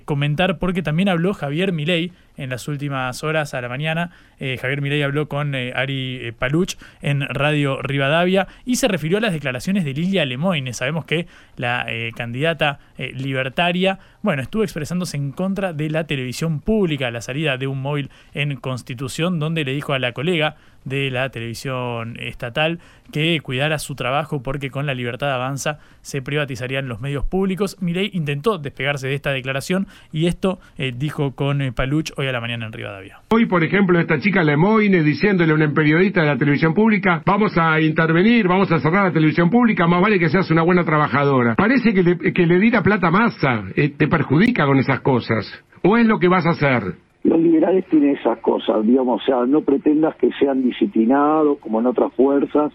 comentar 0.06 0.58
porque 0.58 0.82
también 0.82 1.10
habló 1.10 1.34
Javier 1.34 1.72
Milei 1.72 2.12
en 2.38 2.50
las 2.50 2.68
últimas 2.68 3.24
horas 3.24 3.54
a 3.54 3.62
la 3.62 3.70
mañana. 3.70 4.12
Javier 4.40 4.82
Milei 4.82 5.02
habló 5.04 5.28
con 5.28 5.56
Ari 5.56 6.34
Paluch 6.38 6.76
en 7.02 7.22
Radio 7.22 7.82
Rivadavia 7.82 8.48
y 8.66 8.76
se 8.76 8.88
refirió 8.88 9.20
a 9.20 9.22
las 9.22 9.34
declaraciones 9.34 9.86
de 9.86 9.94
Lilia 9.94 10.26
Lemoyne. 10.26 10.74
Sabemos 10.74 11.06
que 11.06 11.28
la 11.56 11.86
candidata 12.16 12.80
libertaria, 12.98 14.00
bueno, 14.26 14.42
estuvo 14.42 14.64
expresándose 14.64 15.18
en 15.18 15.32
contra 15.32 15.72
de 15.72 15.90
la 15.90 16.06
televisión 16.06 16.60
pública, 16.60 17.12
la 17.12 17.22
salida 17.22 17.58
de 17.58 17.68
un 17.68 17.82
móvil 17.82 18.10
en 18.34 18.56
Constitución, 18.58 19.40
donde 19.40 19.64
le 19.64 19.74
dijo 19.74 19.94
a 19.94 20.00
la 20.00 20.12
colega 20.12 20.56
de 20.86 21.10
la 21.10 21.30
televisión 21.30 22.18
estatal 22.20 22.80
que 23.12 23.40
cuidara 23.42 23.80
su 23.80 23.96
trabajo 23.96 24.42
porque 24.42 24.70
con 24.70 24.86
la 24.86 24.94
libertad 24.94 25.34
avanza 25.34 25.80
se 26.02 26.22
privatizarían 26.22 26.88
los 26.88 27.02
medios 27.02 27.26
públicos. 27.26 27.78
Mirei 27.82 28.12
intentó 28.14 28.58
despegarse 28.58 29.08
de 29.08 29.16
esta 29.16 29.32
declaración 29.32 29.88
y 30.12 30.28
esto 30.28 30.60
eh, 30.78 30.94
dijo 30.96 31.36
con 31.36 31.62
eh, 31.62 31.72
Paluch 31.72 32.12
hoy 32.18 32.28
a 32.28 32.32
la 32.32 32.40
mañana 32.40 32.68
en 32.68 32.74
Rivadavia. 32.74 33.20
Hoy, 33.30 33.48
por 33.48 33.64
ejemplo, 33.64 34.00
esta 34.00 34.20
chica 34.20 34.44
Lemoyne 34.44 35.04
diciéndole 35.04 35.52
a 35.52 35.56
un 35.56 35.74
periodista 35.74 36.22
de 36.22 36.28
la 36.28 36.38
televisión 36.38 36.74
pública, 36.74 37.22
vamos 37.26 37.58
a 37.58 37.80
intervenir, 37.80 38.48
vamos 38.48 38.72
a 38.72 38.80
cerrar 38.80 39.06
la 39.06 39.14
televisión 39.14 39.50
pública, 39.50 39.88
más 39.88 40.02
vale 40.02 40.20
que 40.20 40.30
seas 40.30 40.50
una 40.52 40.62
buena 40.62 40.84
trabajadora. 40.84 41.56
Parece 41.56 41.94
que 41.94 42.04
le, 42.04 42.18
que 42.18 42.46
le 42.46 42.60
di 42.60 42.70
la 42.70 42.84
plata 42.84 43.10
masa, 43.10 43.64
eh, 43.76 43.94
perjudica 44.18 44.66
con 44.66 44.78
esas 44.78 45.02
cosas. 45.02 45.46
¿O 45.84 45.98
es 45.98 46.06
lo 46.06 46.20
que 46.20 46.30
vas 46.30 46.46
a 46.46 46.52
hacer? 46.52 47.06
los 47.26 47.40
liberales 47.40 47.86
tienen 47.88 48.16
esas 48.16 48.38
cosas, 48.38 48.86
digamos, 48.86 49.20
o 49.20 49.26
sea, 49.26 49.46
no 49.48 49.62
pretendas 49.62 50.16
que 50.18 50.30
sean 50.40 50.62
disciplinados 50.62 51.58
como 51.58 51.80
en 51.80 51.88
otras 51.88 52.14
fuerzas, 52.14 52.72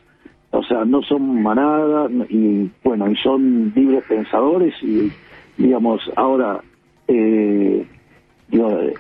o 0.51 0.63
sea, 0.65 0.85
no 0.85 1.03
son 1.03 1.41
manadas 1.41 2.11
y 2.29 2.69
bueno, 2.83 3.09
y 3.09 3.15
son 3.23 3.73
libres 3.77 4.03
pensadores 4.09 4.75
y 4.83 5.13
digamos, 5.57 6.01
ahora 6.17 6.61
eh, 7.07 7.87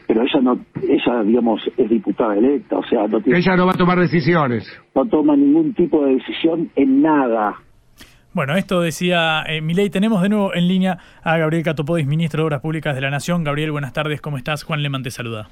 pero 0.06 0.22
ella 0.22 0.40
no, 0.40 0.60
ella 0.88 1.22
digamos 1.24 1.60
es 1.76 1.90
diputada 1.90 2.36
electa, 2.36 2.78
o 2.78 2.84
sea, 2.84 3.08
no 3.08 3.18
ella 3.26 3.56
no 3.56 3.66
va 3.66 3.72
a 3.72 3.78
tomar 3.78 3.98
decisiones, 3.98 4.70
no 4.94 5.04
toma 5.06 5.34
ningún 5.34 5.74
tipo 5.74 6.04
de 6.06 6.14
decisión 6.14 6.70
en 6.76 7.02
nada, 7.02 7.56
bueno, 8.32 8.56
esto 8.56 8.80
decía 8.80 9.44
eh, 9.46 9.60
Milei. 9.60 9.90
Tenemos 9.90 10.22
de 10.22 10.28
nuevo 10.28 10.54
en 10.54 10.68
línea 10.68 10.98
a 11.22 11.36
Gabriel 11.36 11.64
Catopodis, 11.64 12.06
ministro 12.06 12.42
de 12.42 12.46
Obras 12.46 12.60
Públicas 12.60 12.94
de 12.94 13.00
la 13.00 13.10
Nación. 13.10 13.44
Gabriel, 13.44 13.72
buenas 13.72 13.92
tardes, 13.92 14.20
¿cómo 14.20 14.36
estás? 14.36 14.62
Juan 14.62 14.82
Leman 14.82 15.02
te 15.02 15.10
saluda. 15.10 15.48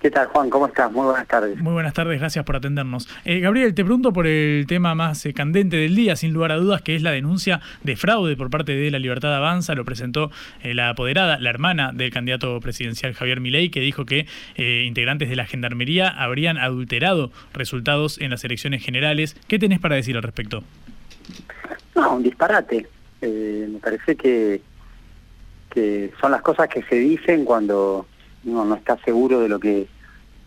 ¿Qué 0.00 0.12
tal, 0.12 0.28
Juan? 0.28 0.48
¿Cómo 0.48 0.68
estás? 0.68 0.92
Muy 0.92 1.06
buenas 1.06 1.26
tardes. 1.26 1.58
Muy 1.60 1.72
buenas 1.72 1.92
tardes, 1.92 2.20
gracias 2.20 2.44
por 2.44 2.54
atendernos. 2.54 3.08
Eh, 3.24 3.40
Gabriel, 3.40 3.74
te 3.74 3.84
pregunto 3.84 4.12
por 4.12 4.28
el 4.28 4.64
tema 4.68 4.94
más 4.94 5.26
eh, 5.26 5.34
candente 5.34 5.76
del 5.76 5.96
día, 5.96 6.14
sin 6.14 6.32
lugar 6.32 6.52
a 6.52 6.56
dudas, 6.56 6.82
que 6.82 6.94
es 6.94 7.02
la 7.02 7.10
denuncia 7.10 7.60
de 7.82 7.96
fraude 7.96 8.36
por 8.36 8.48
parte 8.48 8.76
de 8.76 8.92
la 8.92 9.00
Libertad 9.00 9.34
Avanza. 9.34 9.74
Lo 9.74 9.84
presentó 9.84 10.30
eh, 10.62 10.72
la 10.72 10.90
apoderada, 10.90 11.40
la 11.40 11.50
hermana 11.50 11.90
del 11.92 12.12
candidato 12.12 12.60
presidencial 12.60 13.12
Javier 13.12 13.40
Milei, 13.40 13.70
que 13.70 13.80
dijo 13.80 14.06
que 14.06 14.26
integrantes 14.56 15.28
de 15.28 15.36
la 15.36 15.46
Gendarmería 15.46 16.08
habrían 16.08 16.58
adulterado 16.58 17.32
resultados 17.52 18.20
en 18.20 18.30
las 18.30 18.44
elecciones 18.44 18.84
generales. 18.84 19.36
¿Qué 19.48 19.58
tenés 19.58 19.80
para 19.80 19.96
decir 19.96 20.16
al 20.16 20.22
respecto? 20.22 20.62
No, 21.94 22.16
un 22.16 22.22
disparate. 22.22 22.86
Eh, 23.20 23.68
me 23.70 23.78
parece 23.78 24.16
que, 24.16 24.60
que 25.70 26.12
son 26.20 26.30
las 26.30 26.42
cosas 26.42 26.68
que 26.68 26.82
se 26.82 26.96
dicen 26.96 27.44
cuando 27.44 28.06
uno 28.44 28.64
no 28.64 28.74
está 28.76 28.96
seguro 29.04 29.40
de 29.40 29.48
lo 29.48 29.58
que 29.58 29.88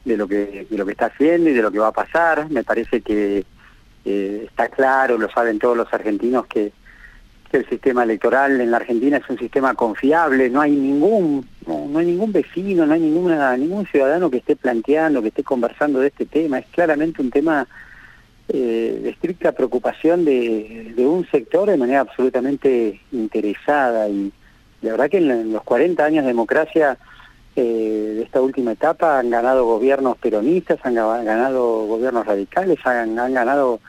de 0.06 0.18
lo 0.18 0.28
que 0.28 0.66
de 0.70 0.78
lo 0.78 0.86
que 0.86 0.94
está 0.94 1.08
haciendo 1.08 1.50
y 1.50 1.54
de 1.54 1.62
lo 1.62 1.72
que 1.72 1.80
va 1.80 1.88
a 1.88 1.94
pasar. 1.94 2.50
Me 2.50 2.64
parece 2.64 3.02
que 3.02 3.46
eh, 4.06 4.46
está 4.48 4.70
claro, 4.70 5.18
lo 5.18 5.30
saben 5.30 5.60
todos 5.60 5.78
los 5.78 5.94
argentinos 5.94 6.48
que, 6.48 6.72
que, 7.50 7.58
el 7.58 7.70
sistema 7.70 8.04
electoral 8.04 8.60
en 8.60 8.72
la 8.72 8.78
Argentina 8.78 9.18
es 9.18 9.30
un 9.30 9.38
sistema 9.38 9.74
confiable. 9.76 10.50
No 10.50 10.62
hay 10.62 10.72
ningún 10.72 11.48
no, 11.68 12.00
hay 12.00 12.06
ningún 12.06 12.32
vecino, 12.32 12.86
no 12.86 12.94
hay 12.94 13.02
ninguna 13.02 13.56
ningún 13.58 13.86
ciudadano 13.86 14.32
que 14.32 14.38
esté 14.38 14.56
planteando, 14.56 15.22
que 15.22 15.28
esté 15.28 15.44
conversando 15.44 16.00
de 16.00 16.08
este 16.08 16.26
tema. 16.26 16.60
Es 16.60 16.66
claramente 16.68 17.22
un 17.22 17.30
tema 17.30 17.68
eh, 18.54 19.02
estricta 19.06 19.54
preocupación 19.54 20.26
de, 20.26 20.94
un 20.98 21.26
sector 21.32 21.70
de 21.70 21.78
manera 21.78 22.02
absolutamente 22.02 23.00
interesada 23.14 24.10
y 24.10 24.32
la 24.82 24.92
verdad 24.92 25.10
que 25.10 25.20
en, 25.20 25.54
los 25.54 25.64
40 25.64 26.04
años 26.04 26.24
de 26.24 26.30
democracia 26.30 26.98
eh, 27.56 28.14
de 28.16 28.22
esta 28.24 28.42
última 28.42 28.74
etapa 28.74 29.20
han 29.20 29.30
ganado 29.30 29.66
gobiernos 29.66 30.18
peronistas, 30.18 30.80
han 30.84 30.96
ganado 30.96 31.86
gobiernos 31.86 32.26
radicales, 32.26 32.78
han, 32.84 33.16
ganado 33.16 33.80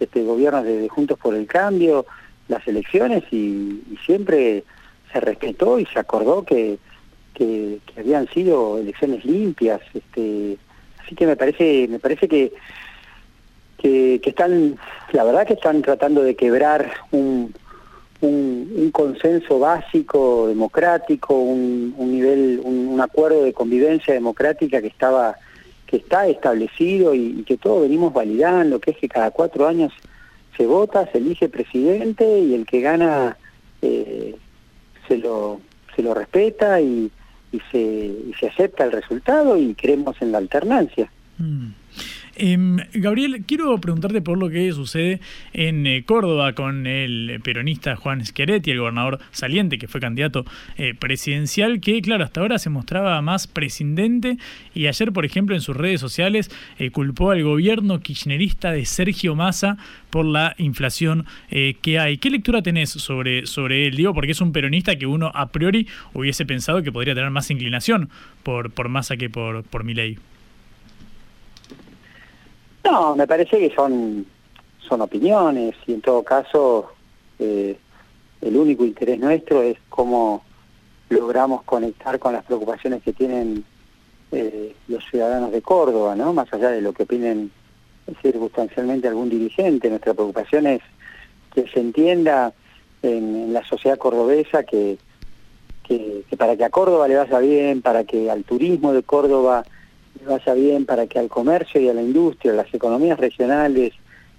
este, 0.00 0.24
gobiernos 0.24 0.64
de, 0.64 0.88
Juntos 0.88 1.16
por 1.16 1.36
el 1.36 1.46
Cambio, 1.46 2.04
las 2.48 2.66
elecciones 2.66 3.22
y, 3.30 3.84
siempre 4.04 4.64
se 5.12 5.20
respetó 5.20 5.78
y 5.78 5.86
se 5.86 5.98
acordó 6.00 6.42
que, 6.44 6.78
que, 7.34 7.78
habían 7.96 8.26
sido 8.28 8.78
elecciones 8.78 9.24
limpias. 9.24 9.80
Este, 9.94 10.58
así 11.04 11.14
que 11.14 11.26
me 11.26 11.36
parece, 11.36 11.86
me 11.88 12.00
parece 12.00 12.26
que 12.26 12.52
que, 13.78 14.20
están, 14.24 14.78
la 15.12 15.24
verdad 15.24 15.46
que 15.46 15.54
están 15.54 15.82
tratando 15.82 16.22
de 16.22 16.34
quebrar 16.34 16.90
un, 17.12 17.54
un, 18.20 18.90
consenso 18.92 19.58
básico 19.58 20.48
democrático, 20.48 21.34
un, 21.38 21.94
nivel, 21.96 22.60
un, 22.64 23.00
acuerdo 23.00 23.44
de 23.44 23.52
convivencia 23.52 24.12
democrática 24.12 24.80
que 24.80 24.88
estaba 24.88 25.36
que 25.86 25.96
está 25.96 26.26
establecido 26.26 27.14
y, 27.14 27.44
que 27.44 27.56
todos 27.56 27.82
venimos 27.82 28.12
validando, 28.12 28.78
que 28.78 28.90
es 28.90 28.98
que 28.98 29.08
cada 29.08 29.30
cuatro 29.30 29.66
años 29.66 29.90
se 30.56 30.66
vota, 30.66 31.10
se 31.10 31.16
elige 31.16 31.48
presidente 31.48 32.40
y 32.40 32.54
el 32.54 32.66
que 32.66 32.82
gana 32.82 33.38
eh, 33.80 34.36
se 35.06 35.16
lo 35.16 35.60
se 35.96 36.02
lo 36.02 36.14
respeta 36.14 36.80
y, 36.80 37.10
se, 37.72 38.14
se 38.38 38.46
acepta 38.46 38.84
el 38.84 38.92
resultado 38.92 39.56
y 39.56 39.74
creemos 39.74 40.20
en 40.20 40.32
la 40.32 40.38
alternancia. 40.38 41.10
Mm. 41.38 41.68
Em, 42.40 42.76
Gabriel, 42.94 43.42
quiero 43.44 43.76
preguntarte 43.78 44.22
por 44.22 44.38
lo 44.38 44.48
que 44.48 44.72
sucede 44.72 45.20
en 45.52 45.88
eh, 45.88 46.04
Córdoba 46.06 46.52
con 46.52 46.86
el 46.86 47.40
peronista 47.42 47.96
Juan 47.96 48.24
Schiaretti, 48.24 48.70
el 48.70 48.78
gobernador 48.78 49.18
saliente 49.32 49.76
que 49.76 49.88
fue 49.88 50.00
candidato 50.00 50.44
eh, 50.76 50.94
presidencial, 50.94 51.80
que 51.80 52.00
claro, 52.00 52.22
hasta 52.22 52.40
ahora 52.40 52.60
se 52.60 52.70
mostraba 52.70 53.20
más 53.22 53.48
prescindente 53.48 54.38
y 54.72 54.86
ayer, 54.86 55.12
por 55.12 55.24
ejemplo, 55.24 55.56
en 55.56 55.60
sus 55.60 55.76
redes 55.76 56.00
sociales 56.00 56.48
eh, 56.78 56.90
culpó 56.92 57.32
al 57.32 57.42
gobierno 57.42 57.98
kirchnerista 57.98 58.70
de 58.70 58.84
Sergio 58.84 59.34
Massa 59.34 59.76
por 60.10 60.24
la 60.24 60.54
inflación 60.58 61.26
que 61.82 61.98
hay. 61.98 62.18
¿Qué 62.18 62.30
lectura 62.30 62.62
tenés 62.62 62.90
sobre, 62.90 63.46
sobre 63.46 63.86
él? 63.86 63.96
Digo, 63.96 64.14
porque 64.14 64.32
es 64.32 64.40
un 64.40 64.52
peronista 64.52 64.96
que 64.96 65.06
uno 65.06 65.30
a 65.34 65.48
priori 65.48 65.86
hubiese 66.14 66.46
pensado 66.46 66.82
que 66.82 66.92
podría 66.92 67.14
tener 67.14 67.30
más 67.30 67.50
inclinación 67.50 68.08
por, 68.42 68.70
por 68.70 68.88
Massa 68.88 69.16
que 69.16 69.28
por, 69.28 69.64
por 69.64 69.84
Milei. 69.84 70.18
No, 72.84 73.16
me 73.16 73.26
parece 73.26 73.58
que 73.58 73.74
son, 73.74 74.26
son 74.78 75.00
opiniones 75.00 75.74
y 75.86 75.94
en 75.94 76.00
todo 76.00 76.22
caso 76.22 76.92
eh, 77.38 77.78
el 78.40 78.56
único 78.56 78.84
interés 78.84 79.18
nuestro 79.18 79.62
es 79.62 79.76
cómo 79.88 80.42
logramos 81.08 81.62
conectar 81.64 82.18
con 82.18 82.32
las 82.32 82.44
preocupaciones 82.44 83.02
que 83.02 83.12
tienen 83.12 83.64
eh, 84.30 84.74
los 84.88 85.04
ciudadanos 85.06 85.52
de 85.52 85.62
Córdoba, 85.62 86.14
¿no? 86.14 86.32
Más 86.32 86.52
allá 86.52 86.70
de 86.70 86.82
lo 86.82 86.92
que 86.92 87.04
opinen 87.04 87.50
circunstancialmente 88.22 89.08
algún 89.08 89.28
dirigente, 89.28 89.90
nuestra 89.90 90.14
preocupación 90.14 90.66
es 90.66 90.80
que 91.54 91.66
se 91.68 91.80
entienda 91.80 92.52
en, 93.02 93.52
la 93.52 93.64
sociedad 93.64 93.98
cordobesa 93.98 94.64
que, 94.64 94.98
que, 95.82 96.24
que, 96.28 96.36
para 96.36 96.56
que 96.56 96.64
a 96.64 96.70
Córdoba 96.70 97.08
le 97.08 97.16
vaya 97.16 97.38
bien, 97.38 97.82
para 97.82 98.04
que 98.04 98.30
al 98.30 98.44
turismo 98.44 98.92
de 98.92 99.02
Córdoba 99.02 99.64
le 100.20 100.26
vaya 100.26 100.54
bien, 100.54 100.86
para 100.86 101.06
que 101.06 101.18
al 101.18 101.28
comercio 101.28 101.80
y 101.80 101.88
a 101.88 101.94
la 101.94 102.02
industria, 102.02 102.52
a 102.52 102.56
las 102.56 102.72
economías 102.72 103.18
regionales 103.18 103.92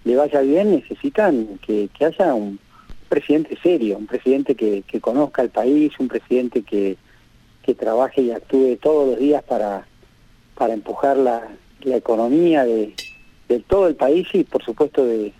le 0.03 0.15
vaya 0.15 0.41
bien, 0.41 0.71
necesitan 0.71 1.59
que, 1.65 1.89
haya 1.99 2.33
un 2.33 2.59
presidente 3.07 3.57
serio, 3.61 3.97
un 3.97 4.07
presidente 4.07 4.55
que, 4.55 4.83
conozca 5.01 5.41
el 5.41 5.49
país, 5.49 5.91
un 5.99 6.07
presidente 6.07 6.63
que, 6.63 6.97
que 7.63 7.73
trabaje 7.73 8.21
y 8.21 8.31
actúe 8.31 8.77
todos 8.81 9.09
los 9.09 9.19
días 9.19 9.43
para, 9.43 9.85
para 10.55 10.73
empujar 10.73 11.17
la, 11.17 11.47
economía 11.85 12.65
de, 12.65 12.93
todo 13.67 13.87
el 13.87 13.95
país 13.95 14.27
y 14.33 14.43
por 14.43 14.63
supuesto 14.63 15.05
de, 15.05 15.33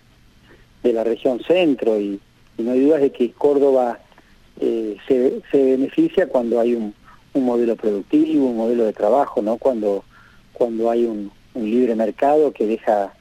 la 0.84 1.04
región 1.04 1.40
centro 1.42 2.00
y, 2.00 2.20
no 2.58 2.72
hay 2.74 2.82
dudas 2.82 3.00
de 3.00 3.12
que 3.14 3.32
Córdoba 3.32 4.00
eh, 4.60 4.98
se, 5.08 5.42
se 5.50 5.64
beneficia 5.64 6.28
cuando 6.28 6.60
hay 6.60 6.76
un, 6.76 6.94
un 7.34 7.46
modelo 7.46 7.76
productivo, 7.78 8.48
un 8.48 8.58
modelo 8.58 8.84
de 8.84 8.92
trabajo, 8.92 9.42
¿no? 9.42 9.58
Cuando 9.58 10.04
cuando 10.60 10.92
hay 10.92 11.06
un, 11.06 11.32
libre 11.56 11.96
mercado 11.96 12.54
que 12.54 12.66
deja 12.68 13.12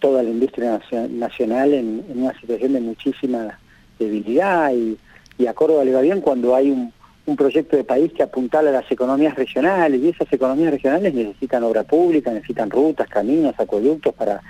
toda 0.00 0.22
la 0.22 0.28
industria 0.28 0.80
nacional 1.08 1.72
en, 1.72 2.04
una 2.14 2.38
situación 2.38 2.72
de 2.72 2.80
muchísima 2.80 3.58
debilidad 3.98 4.72
y, 4.72 4.98
a 5.46 5.54
Córdoba 5.54 5.84
le 5.84 5.94
va 5.94 6.02
bien 6.02 6.20
cuando 6.20 6.54
hay 6.54 6.70
un, 6.70 6.92
proyecto 7.36 7.76
de 7.76 7.84
país 7.84 8.12
que 8.12 8.24
apuntala 8.24 8.70
a 8.70 8.72
las 8.72 8.90
economías 8.90 9.36
regionales 9.36 10.00
y 10.00 10.08
esas 10.08 10.30
economías 10.32 10.72
regionales 10.72 11.14
necesitan 11.14 11.62
obra 11.62 11.84
pública, 11.84 12.32
necesitan 12.32 12.68
rutas, 12.70 13.08
caminos, 13.08 13.54
acueductos 13.56 14.12
para 14.14 14.42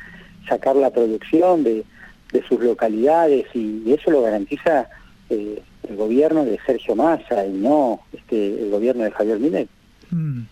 sacar 0.48 0.76
la 0.76 0.88
producción 0.88 1.62
de, 1.62 1.84
sus 2.48 2.58
localidades 2.60 3.44
y, 3.54 3.92
eso 3.92 4.10
lo 4.10 4.22
garantiza 4.22 4.88
eh, 5.28 5.62
el 5.88 5.96
gobierno 5.96 6.46
de 6.46 6.58
Sergio 6.64 6.96
Massa 6.96 7.44
y 7.44 7.52
no 7.52 8.00
este, 8.14 8.62
el 8.62 8.70
gobierno 8.70 9.04
de 9.04 9.10
Javier 9.10 9.38
Milei. 9.38 9.68
Mm. 10.10 10.42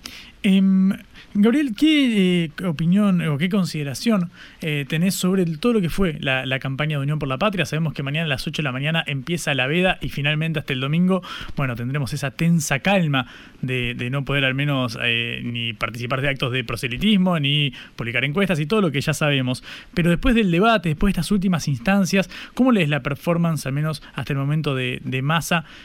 Em, 0.42 0.92
Gabriel, 1.34 1.74
¿qué 1.76 2.44
eh, 2.44 2.64
opinión 2.64 3.20
o 3.28 3.36
qué 3.36 3.50
consideración 3.50 4.30
eh, 4.62 4.86
tenés 4.88 5.14
sobre 5.14 5.44
todo 5.44 5.74
lo 5.74 5.80
que 5.82 5.90
fue 5.90 6.16
la, 6.20 6.58
campaña 6.58 6.96
de 6.96 7.02
Unión 7.02 7.18
por 7.18 7.28
la 7.28 7.36
Patria? 7.36 7.66
Sabemos 7.66 7.92
que 7.92 8.02
mañana 8.02 8.24
a 8.24 8.28
las 8.28 8.46
8 8.46 8.62
de 8.62 8.64
la 8.64 8.72
mañana 8.72 9.04
empieza 9.06 9.54
la 9.54 9.66
veda 9.66 9.98
y 10.00 10.08
finalmente 10.08 10.58
hasta 10.58 10.72
el 10.72 10.80
domingo, 10.80 11.22
bueno, 11.54 11.76
tendremos 11.76 12.14
esa 12.14 12.30
tensa 12.30 12.78
calma 12.78 13.26
de, 13.60 14.08
no 14.10 14.24
poder 14.24 14.46
al 14.46 14.54
menos 14.54 14.98
eh, 15.02 15.42
ni 15.44 15.74
participar 15.74 16.22
de 16.22 16.30
actos 16.30 16.50
de 16.50 16.64
proselitismo, 16.64 17.38
ni 17.38 17.74
publicar 17.94 18.24
encuestas 18.24 18.58
y 18.58 18.66
todo 18.66 18.80
lo 18.80 18.90
que 18.90 19.02
ya 19.02 19.12
sabemos. 19.12 19.62
Pero 19.92 20.08
después 20.08 20.34
del 20.34 20.50
debate, 20.50 20.88
después 20.88 21.12
de 21.12 21.20
estas 21.20 21.30
últimas 21.30 21.68
instancias, 21.68 22.30
¿cómo 22.54 22.72
lees 22.72 22.88
la 22.88 23.02
performance, 23.02 23.66
al 23.66 23.74
menos 23.74 24.02
hasta 24.14 24.32
el 24.32 24.38
momento, 24.38 24.74
de, 24.74 25.00
de 25.04 25.28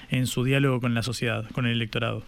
en 0.10 0.26
su 0.26 0.44
diálogo 0.46 0.80
con 0.80 0.94
la 0.94 1.04
sociedad, 1.04 1.46
con 1.52 1.66
el 1.66 1.74
electorado? 1.74 2.24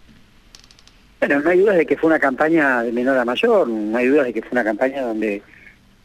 Bueno, 1.18 1.40
no 1.40 1.50
hay 1.50 1.58
dudas 1.60 1.76
de 1.76 1.86
que 1.86 1.96
fue 1.96 2.08
una 2.08 2.18
campaña 2.18 2.82
de 2.82 2.92
menor 2.92 3.16
a 3.18 3.24
mayor, 3.24 3.68
no 3.68 3.96
hay 3.96 4.06
dudas 4.06 4.26
de 4.26 4.34
que 4.34 4.42
fue 4.42 4.52
una 4.52 4.64
campaña 4.64 5.02
donde 5.02 5.42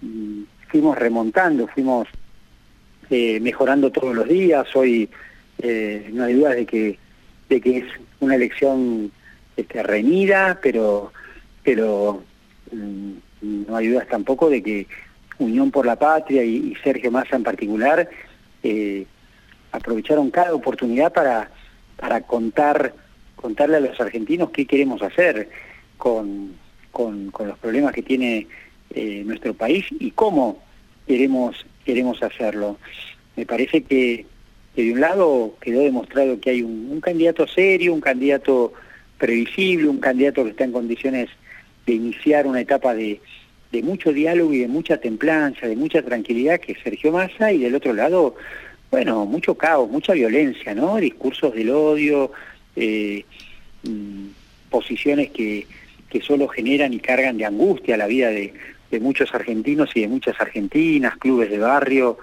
mm, 0.01 0.43
fuimos 0.69 0.97
remontando, 0.97 1.67
fuimos 1.67 2.07
eh, 3.09 3.39
mejorando 3.41 3.91
todos 3.91 4.15
los 4.15 4.27
días, 4.27 4.65
hoy 4.73 5.09
eh, 5.59 6.09
no 6.13 6.23
hay 6.23 6.33
dudas 6.33 6.55
de 6.55 6.65
que, 6.65 6.97
de 7.49 7.61
que 7.61 7.77
es 7.79 7.85
una 8.21 8.35
elección 8.35 9.11
este, 9.57 9.83
reñida, 9.83 10.59
pero, 10.63 11.11
pero 11.61 12.23
mm, 12.71 13.11
no 13.67 13.75
hay 13.75 13.89
dudas 13.89 14.07
tampoco 14.07 14.49
de 14.49 14.63
que 14.63 14.87
Unión 15.39 15.71
por 15.71 15.85
la 15.85 15.97
Patria 15.97 16.43
y, 16.43 16.75
Sergio 16.83 17.11
Massa 17.11 17.35
en 17.35 17.43
particular 17.43 18.07
eh, 18.63 19.05
aprovecharon 19.71 20.29
cada 20.29 20.53
oportunidad 20.53 21.11
para, 21.11 21.49
para 21.97 22.21
contar 22.21 22.93
contarle 23.41 23.77
a 23.77 23.81
los 23.81 23.99
argentinos 23.99 24.51
qué 24.51 24.65
queremos 24.65 25.01
hacer 25.01 25.49
con, 25.97 26.53
con, 26.91 27.31
los 27.39 27.57
problemas 27.59 27.93
que 27.93 28.01
tiene 28.01 28.47
eh, 28.93 29.23
nuestro 29.25 29.53
país 29.53 29.85
y 29.99 30.11
cómo 30.11 30.61
queremos, 31.07 31.65
queremos 31.85 32.21
hacerlo. 32.21 32.77
Me 33.35 33.45
parece 33.45 33.83
que, 33.83 34.25
de 34.75 34.91
un 34.91 35.01
lado 35.01 35.55
quedó 35.61 35.81
demostrado 35.81 36.39
que 36.39 36.51
hay 36.51 36.61
un, 36.61 36.99
candidato 37.01 37.47
serio, 37.47 37.93
un 37.93 38.01
candidato 38.01 38.73
previsible, 39.17 39.87
un 39.87 39.99
candidato 39.99 40.43
que 40.43 40.51
está 40.51 40.63
en 40.63 40.71
condiciones 40.71 41.29
de 41.85 41.93
iniciar 41.93 42.47
una 42.47 42.61
etapa 42.61 42.93
de, 42.93 43.19
mucho 43.83 44.11
diálogo 44.11 44.53
y 44.53 44.59
de 44.59 44.67
mucha 44.67 44.97
templanza, 44.97 45.67
de 45.67 45.75
mucha 45.75 46.01
tranquilidad, 46.01 46.59
que 46.59 46.73
es 46.73 46.79
Sergio 46.83 47.11
Massa, 47.11 47.51
y 47.51 47.59
del 47.59 47.75
otro 47.75 47.93
lado, 47.93 48.35
bueno, 48.89 49.25
mucho 49.25 49.55
caos, 49.55 49.89
mucha 49.89 50.13
violencia, 50.13 50.75
¿no? 50.75 50.97
Discursos 50.97 51.53
del 51.53 51.69
odio, 51.69 52.31
eh, 52.75 53.25
posiciones 54.69 55.31
que, 55.31 55.67
que 56.09 56.21
solo 56.21 56.47
generan 56.47 56.93
y 56.93 56.99
cargan 56.99 57.37
de 57.37 57.45
angustia 57.45 57.97
la 57.97 58.07
vida 58.07 58.29
de, 58.29 58.53
muchos 58.99 59.33
argentinos 59.33 59.89
y 59.95 60.01
de 60.01 60.09
muchas 60.09 60.39
argentinas, 60.41 61.15
clubes 61.15 61.49
de 61.49 61.59
barrio, 61.59 62.17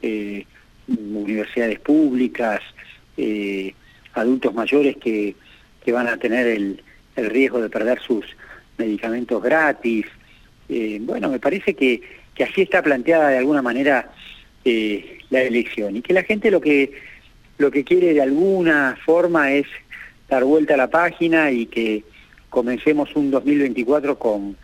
eh, 0.00 0.46
universidades 0.86 1.80
públicas, 1.80 2.60
eh, 3.16 3.74
adultos 4.12 4.54
mayores 4.54 4.96
que, 4.96 5.34
que, 5.84 5.90
van 5.90 6.06
a 6.06 6.16
tener 6.16 6.46
el, 6.46 6.82
el, 7.16 7.30
riesgo 7.30 7.60
de 7.60 7.68
perder 7.68 8.00
sus 8.00 8.24
medicamentos 8.78 9.42
gratis. 9.42 10.06
bueno, 11.00 11.30
me 11.30 11.40
parece 11.40 11.74
que, 11.74 12.00
que 12.32 12.44
así 12.44 12.62
está 12.62 12.80
planteada 12.80 13.30
de 13.30 13.38
alguna 13.38 13.62
manera 13.62 14.12
la 14.64 15.42
elección 15.42 15.96
y 15.96 16.02
que 16.02 16.12
la 16.12 16.22
gente 16.22 16.50
lo 16.52 16.60
que 16.60 16.92
lo 17.58 17.70
que 17.70 17.84
quiere 17.84 18.14
de 18.14 18.22
alguna 18.22 18.96
forma 19.04 19.52
es 19.52 19.66
dar 20.34 20.44
vuelta 20.44 20.74
a 20.74 20.76
la 20.76 20.90
página 20.90 21.50
y 21.50 21.66
que 21.66 22.04
comencemos 22.50 23.14
un 23.14 23.30
2024 23.30 24.18
con, 24.18 24.56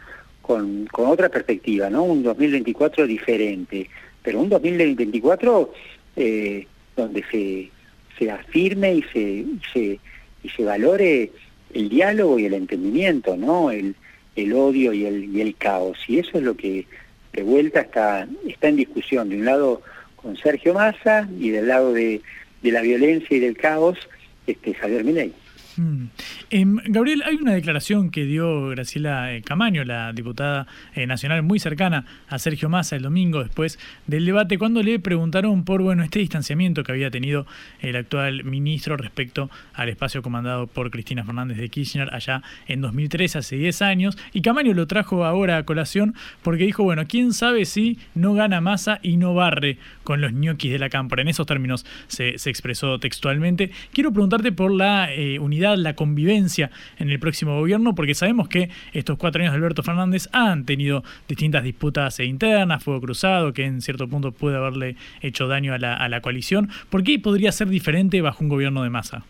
con, 0.43 0.89
otra 0.93 1.29
perspectiva, 1.29 1.89
¿no? 1.91 2.03
Un 2.03 2.23
2024 2.23 3.07
diferente, 3.07 3.89
pero 4.23 4.41
un 4.41 4.49
2024 4.49 5.73
eh, 6.17 6.67
donde 6.97 7.25
se, 7.31 7.71
se 8.19 8.31
afirme 8.31 8.95
y 8.95 9.03
se, 9.13 9.45
se, 9.73 10.01
y 10.43 10.49
se 10.49 10.65
valore 10.65 11.31
el 11.73 11.89
diálogo 11.89 12.39
y 12.39 12.47
el 12.47 12.55
entendimiento, 12.55 13.37
¿no? 13.37 13.71
El, 13.71 13.95
el 14.37 14.53
odio 14.53 14.93
y 14.93 15.07
el, 15.07 15.37
y 15.37 15.41
el 15.41 15.55
caos. 15.55 15.99
Y 16.09 16.19
eso 16.19 16.39
es 16.39 16.43
lo 16.43 16.57
que 16.57 16.87
de 17.33 17.43
vuelta 17.43 17.81
está, 17.83 18.27
está 18.47 18.69
en 18.69 18.77
discusión. 18.77 19.29
De 19.29 19.37
un 19.37 19.45
lado 19.45 19.83
con 20.17 20.37
Sergio 20.37 20.75
Massa 20.75 21.29
y 21.39 21.51
del 21.51 21.69
lado 21.69 21.93
de, 21.93 22.21
de 22.63 22.73
la 22.73 22.83
violencia 22.83 23.37
y 23.37 23.41
del 23.41 23.57
caos, 23.57 23.99
este, 24.47 24.75
Javier 24.75 25.05
Milei. 25.05 25.33
Mm. 25.81 26.11
Em, 26.51 26.77
Gabriel, 26.89 27.23
hay 27.25 27.37
una 27.37 27.55
declaración 27.55 28.11
que 28.11 28.27
dio 28.27 28.69
Graciela 28.69 29.33
eh, 29.35 29.41
Camaño, 29.41 29.83
la 29.83 30.13
diputada 30.13 30.67
eh, 30.95 31.07
nacional 31.07 31.43
muy 31.43 31.59
cercana 31.59 32.05
a 32.29 32.39
Sergio 32.39 32.69
Massa 32.69 32.97
el 32.97 33.03
domingo 33.03 33.43
después 33.43 33.79
del 34.07 34.27
debate, 34.27 34.59
cuando 34.59 34.83
le 34.83 34.99
preguntaron 34.99 35.65
por 35.65 35.81
bueno 35.81 36.03
este 36.03 36.19
distanciamiento 36.19 36.85
que 36.85 36.93
había 36.93 37.11
tenido 37.11 37.47
el 37.81 37.97
actual 37.97 38.45
ministro 38.45 38.99
respecto 38.99 39.49
al 39.73 39.89
espacio 39.89 40.21
comandado 40.21 40.67
por 40.67 40.91
Cristina 40.91 41.25
Fernández 41.25 41.57
de 41.57 41.71
Kirchner 41.71 42.15
allá 42.15 42.43
en 42.69 42.83
2003, 42.83 43.37
hace 43.37 43.57
10 43.57 43.81
años, 43.81 44.19
y 44.35 44.43
Camaño 44.43 44.75
lo 44.75 44.87
trajo 44.87 45.25
ahora 45.25 45.57
a 45.57 45.63
colación 45.63 46.15
porque 46.43 46.65
dijo, 46.65 46.83
bueno, 46.83 47.07
quién 47.09 47.33
sabe 47.33 47.65
si 47.65 47.99
no 48.15 48.35
gana 48.35 48.61
Massa 48.61 48.99
y 49.03 49.17
no 49.17 49.33
barre 49.33 49.79
con 50.05 50.21
los 50.21 50.35
ñoquis 50.35 50.73
de 50.73 50.79
la 50.79 50.91
cámpora. 50.91 51.23
En 51.23 51.29
esos 51.29 51.47
términos 51.47 51.87
se, 52.09 52.35
expresó 52.51 52.99
textualmente. 52.99 53.71
Quiero 53.95 54.13
preguntarte 54.13 54.53
por 54.53 54.73
la 54.73 55.11
eh, 55.15 55.39
unidad 55.39 55.70
la 55.79 55.95
convivencia 55.95 56.71
en 56.99 57.11
el 57.11 57.19
próximo 57.19 57.59
gobierno, 57.59 57.95
porque 57.95 58.15
sabemos 58.15 58.49
que 58.49 58.71
estos 58.93 59.19
cuatro 59.19 59.41
años 59.43 59.53
de 59.53 59.59
Alberto 59.59 59.83
Fernández 59.83 60.29
han 60.33 60.65
tenido 60.65 61.03
distintas 61.29 61.65
disputas 61.65 62.21
internas, 62.21 62.83
fuego 62.83 63.01
cruzado, 63.01 63.53
que 63.53 63.65
en 63.65 63.81
cierto 63.81 64.09
punto 64.09 64.33
puede 64.33 64.57
haberle 64.57 64.97
hecho 65.21 65.49
daño 65.49 65.75
a 65.75 65.79
la, 65.79 65.95
a 65.95 66.09
la 66.09 66.21
coalición. 66.21 66.71
¿Por 66.89 67.03
qué 67.03 67.19
podría 67.19 67.53
ser 67.53 67.69
diferente 67.69 68.21
bajo 68.21 68.43
un 68.43 68.49
gobierno 68.49 68.83
de 68.83 68.91
masa? 68.91 69.25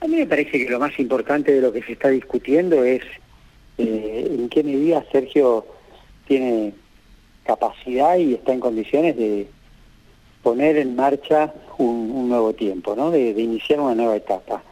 A 0.00 0.06
mí 0.06 0.16
me 0.16 0.26
parece 0.26 0.52
que 0.52 0.70
lo 0.70 0.80
más 0.80 0.98
importante 0.98 1.52
de 1.52 1.60
lo 1.60 1.72
que 1.72 1.82
se 1.82 1.92
está 1.92 2.08
discutiendo 2.08 2.84
es 2.84 3.02
eh, 3.76 4.28
en 4.30 4.48
qué 4.48 4.62
medida 4.62 5.04
Sergio 5.12 5.66
tiene 6.26 6.72
capacidad 7.44 8.16
y 8.16 8.34
está 8.34 8.52
en 8.52 8.60
condiciones 8.60 9.16
de 9.16 9.46
poner 10.42 10.76
en 10.76 10.96
marcha 10.96 11.52
un, 11.78 12.28
nuevo 12.28 12.52
tiempo, 12.52 12.94
¿no? 12.94 13.10
De, 13.10 13.30
iniciar 13.30 13.80
una 13.80 13.94
nueva 13.94 14.16
etapa. 14.16 14.62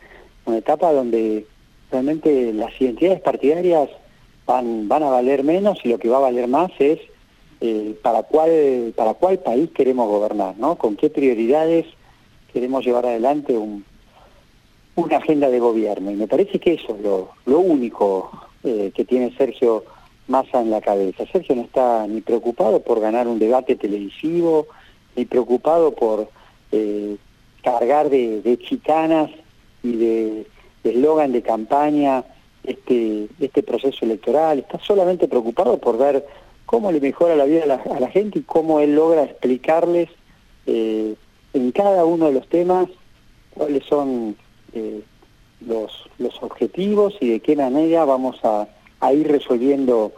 Una 0.45 0.59
etapa 0.59 0.93
donde 0.93 1.47
realmente 1.91 2.53
las 2.53 2.79
identidades 2.81 3.21
partidarias 3.21 3.89
van, 4.47 4.89
van 4.89 5.03
a 5.03 5.11
valer 5.11 5.43
menos 5.45 5.79
y 5.85 5.89
lo 5.89 5.99
que 5.99 6.09
va 6.09 6.19
a 6.19 6.21
valer 6.21 6.47
más 6.49 6.71
es 6.79 7.01
eh, 7.61 7.99
para, 8.03 8.23
cuál, 8.23 8.93
para 8.97 9.15
cuál 9.15 9.41
país 9.41 9.71
queremos 9.75 10.09
gobernar, 10.09 10.57
¿no? 10.59 10.77
Con 10.77 10.97
qué 10.97 11.11
prioridades 11.11 11.87
queremos 12.53 12.85
llevar 12.85 13.07
adelante 13.07 13.57
un, 13.59 13.85
una 14.95 15.17
agenda 15.17 15.49
de 15.49 15.59
gobierno. 15.59 16.11
Y 16.11 16.17
me 16.17 16.29
parece 16.29 16.59
que 16.59 16.75
eso 16.75 16.97
es 16.97 17.03
lo, 17.03 17.59
único 17.59 18.31
eh, 18.65 18.93
que 18.95 19.05
tiene 19.05 19.35
Sergio 19.37 19.85
Massa 20.27 20.61
en 20.61 20.71
la 20.71 20.81
cabeza. 20.81 21.25
Sergio 21.33 21.57
no 21.57 21.63
está 21.63 22.07
ni 22.07 22.21
preocupado 22.21 22.81
por 22.81 23.01
ganar 23.01 23.27
un 23.27 23.39
debate 23.39 23.77
televisivo, 23.77 24.67
ni 25.19 25.25
preocupado 25.25 25.93
por 25.93 26.29
eh, 26.73 27.17
cargar 27.63 28.09
de, 28.09 28.59
chicanas 28.67 29.31
y 29.83 29.93
de 29.93 30.47
eslogan 30.85 31.33
de, 31.33 31.43
campaña 31.43 32.25
este, 32.65 33.29
este 33.41 33.63
proceso 33.63 34.05
electoral. 34.05 34.61
Está 34.61 34.79
solamente 34.79 35.29
preocupado 35.29 35.79
por 35.79 35.99
ver 35.99 36.25
cómo 36.67 36.93
le 36.93 37.01
mejora 37.01 37.35
la 37.35 37.45
vida 37.45 37.65
a 37.65 38.01
la, 38.01 38.11
gente 38.11 38.39
y 38.39 38.43
cómo 38.43 38.81
él 38.81 38.95
logra 38.95 39.25
explicarles 39.25 40.09
eh, 40.67 41.15
en 41.53 41.73
cada 41.73 42.05
uno 42.05 42.27
de 42.27 42.33
los 42.33 42.49
temas 42.49 42.89
cuáles 43.55 43.85
son 43.87 44.37
eh, 44.73 45.03
los, 45.67 46.09
los 46.19 46.43
objetivos 46.43 47.17
y 47.21 47.31
de 47.31 47.41
qué 47.41 47.57
manera 47.57 48.05
vamos 48.05 48.39
a, 48.45 48.69
ir 49.13 49.29
resolviendo 49.29 50.13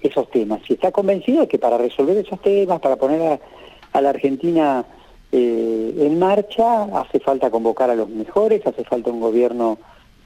esos 0.00 0.30
temas. 0.30 0.60
Y 0.68 0.74
está 0.74 0.90
convencido 0.90 1.46
que 1.46 1.58
para 1.58 1.78
resolver 1.78 2.16
esos 2.16 2.40
temas, 2.40 2.80
para 2.80 2.96
poner 2.96 3.20
a, 3.22 3.40
la 4.00 4.10
Argentina 4.10 4.84
eh, 5.30 5.94
en 5.98 6.18
marcha, 6.18 6.84
hace 6.98 7.20
falta 7.20 7.50
convocar 7.50 7.90
a 7.90 7.94
los 7.94 8.08
mejores, 8.08 8.66
hace 8.66 8.84
falta 8.84 9.10
un 9.10 9.20
gobierno 9.20 9.78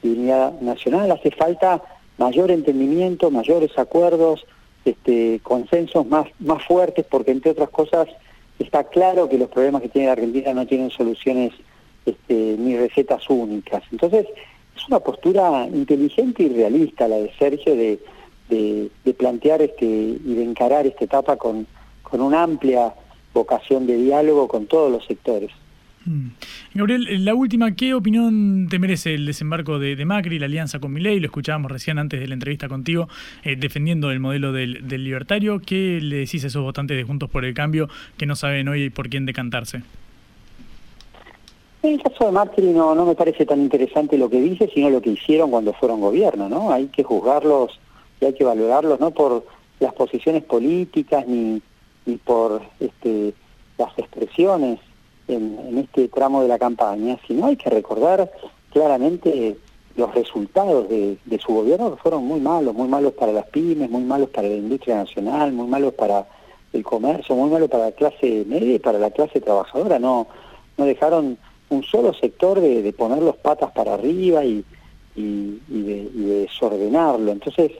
de 0.02 0.10
unidad 0.10 0.60
nacional, 0.60 1.10
hace 1.10 1.30
falta 1.30 1.82
mayor 2.18 2.50
entendimiento, 2.50 3.30
mayores 3.30 3.76
acuerdos, 3.78 4.46
este, 4.84 5.40
consensos 5.42 6.06
más, 6.06 6.26
más 6.38 6.64
fuertes, 6.64 7.04
porque 7.08 7.32
entre 7.32 7.52
otras 7.52 7.70
cosas 7.70 8.08
está 8.58 8.84
claro 8.84 9.28
que 9.28 9.38
los 9.38 9.48
problemas 9.48 9.82
que 9.82 9.88
tiene 9.88 10.06
la 10.06 10.12
Argentina 10.12 10.54
no 10.54 10.66
tienen 10.66 10.90
soluciones 10.90 11.52
este, 12.04 12.56
ni 12.58 12.76
recetas 12.76 13.28
únicas. 13.28 13.82
Entonces, 13.90 14.26
es 14.76 14.88
una 14.88 15.00
postura 15.00 15.66
inteligente 15.72 16.44
y 16.44 16.48
realista 16.48 17.08
la 17.08 17.16
de 17.16 17.32
Sergio 17.38 17.74
de, 17.74 17.98
de, 18.48 19.14
plantear 19.14 19.62
este, 19.62 19.84
y 19.84 20.34
de 20.34 20.42
encarar 20.42 20.86
esta 20.86 21.04
etapa 21.04 21.36
con, 21.36 21.66
con 22.02 22.20
una 22.20 22.42
amplia 22.42 22.94
vocación 23.36 23.86
de 23.86 23.96
diálogo 23.96 24.48
con 24.48 24.66
todos 24.66 24.90
los 24.90 25.04
sectores. 25.04 25.50
Mm. 26.06 26.28
Gabriel, 26.74 27.24
la 27.24 27.34
última, 27.34 27.74
¿qué 27.74 27.92
opinión 27.92 28.68
te 28.70 28.78
merece 28.78 29.14
el 29.14 29.26
desembarco 29.26 29.78
de, 29.78 30.02
Macri, 30.04 30.38
la 30.38 30.46
alianza 30.46 30.78
con 30.78 30.92
Milei? 30.92 31.20
Lo 31.20 31.26
escuchábamos 31.26 31.70
recién 31.70 31.98
antes 31.98 32.18
de 32.20 32.28
la 32.28 32.34
entrevista 32.34 32.68
contigo, 32.68 33.08
eh, 33.44 33.56
defendiendo 33.56 34.10
el 34.10 34.20
modelo 34.20 34.52
del, 34.52 34.88
del, 34.88 35.04
libertario. 35.04 35.60
¿Qué 35.60 35.98
le 36.00 36.16
decís 36.16 36.44
a 36.44 36.46
esos 36.46 36.62
votantes 36.62 36.96
de 36.96 37.04
Juntos 37.04 37.28
por 37.28 37.44
el 37.44 37.54
Cambio 37.54 37.88
que 38.16 38.26
no 38.26 38.36
saben 38.36 38.68
hoy 38.68 38.88
por 38.90 39.08
quién 39.08 39.26
decantarse? 39.26 39.82
En 41.82 41.94
el 41.94 42.02
caso 42.02 42.26
de 42.26 42.32
Macri 42.32 42.66
no, 42.66 42.94
no 42.94 43.04
me 43.04 43.14
parece 43.14 43.44
tan 43.44 43.60
interesante 43.60 44.16
lo 44.16 44.30
que 44.30 44.40
dice, 44.40 44.70
sino 44.72 44.90
lo 44.90 45.02
que 45.02 45.10
hicieron 45.10 45.50
cuando 45.50 45.72
fueron 45.74 46.00
gobierno, 46.00 46.48
¿no? 46.48 46.72
Hay 46.72 46.86
que 46.86 47.02
juzgarlos 47.02 47.78
y 48.20 48.24
hay 48.24 48.32
que 48.32 48.44
valorarlos 48.44 48.98
no 48.98 49.10
por 49.10 49.44
las 49.78 49.92
posiciones 49.92 50.42
políticas 50.44 51.26
ni, 51.26 51.60
ni 52.06 52.16
por 52.16 52.62
este, 52.80 53.34
las 53.78 53.96
expresiones 53.98 54.80
en, 55.28 55.78
este 55.78 56.08
tramo 56.08 56.42
de 56.42 56.48
la 56.48 56.58
campaña, 56.58 57.18
sino 57.26 57.46
hay 57.46 57.56
que 57.56 57.70
recordar 57.70 58.30
claramente 58.72 59.56
los 59.96 60.14
resultados 60.14 60.88
de, 60.88 61.18
de, 61.24 61.38
su 61.38 61.52
gobierno 61.52 61.94
que 61.94 62.02
fueron 62.02 62.24
muy 62.24 62.40
malos, 62.40 62.74
muy 62.74 62.88
malos 62.88 63.12
para 63.14 63.32
las 63.32 63.46
pymes, 63.46 63.90
muy 63.90 64.02
malos 64.02 64.28
para 64.30 64.48
la 64.48 64.54
industria 64.54 64.96
nacional, 64.96 65.52
muy 65.52 65.66
malos 65.66 65.94
para 65.94 66.26
el 66.72 66.84
comercio, 66.84 67.34
muy 67.34 67.50
malos 67.50 67.70
para 67.70 67.86
la 67.86 67.92
clase 67.92 68.44
media 68.46 68.74
y 68.74 68.78
para 68.78 68.98
la 68.98 69.10
clase 69.10 69.40
trabajadora. 69.40 69.98
No, 69.98 70.26
no 70.76 70.84
dejaron 70.84 71.38
un 71.68 71.82
solo 71.82 72.14
sector 72.14 72.60
de, 72.60 72.92
poner 72.92 73.22
los 73.22 73.36
patas 73.36 73.72
para 73.72 73.94
arriba 73.94 74.44
y, 74.44 74.64
y, 75.14 75.60
de, 75.68 76.10
desordenarlo. 76.14 77.32
Entonces, 77.32 77.72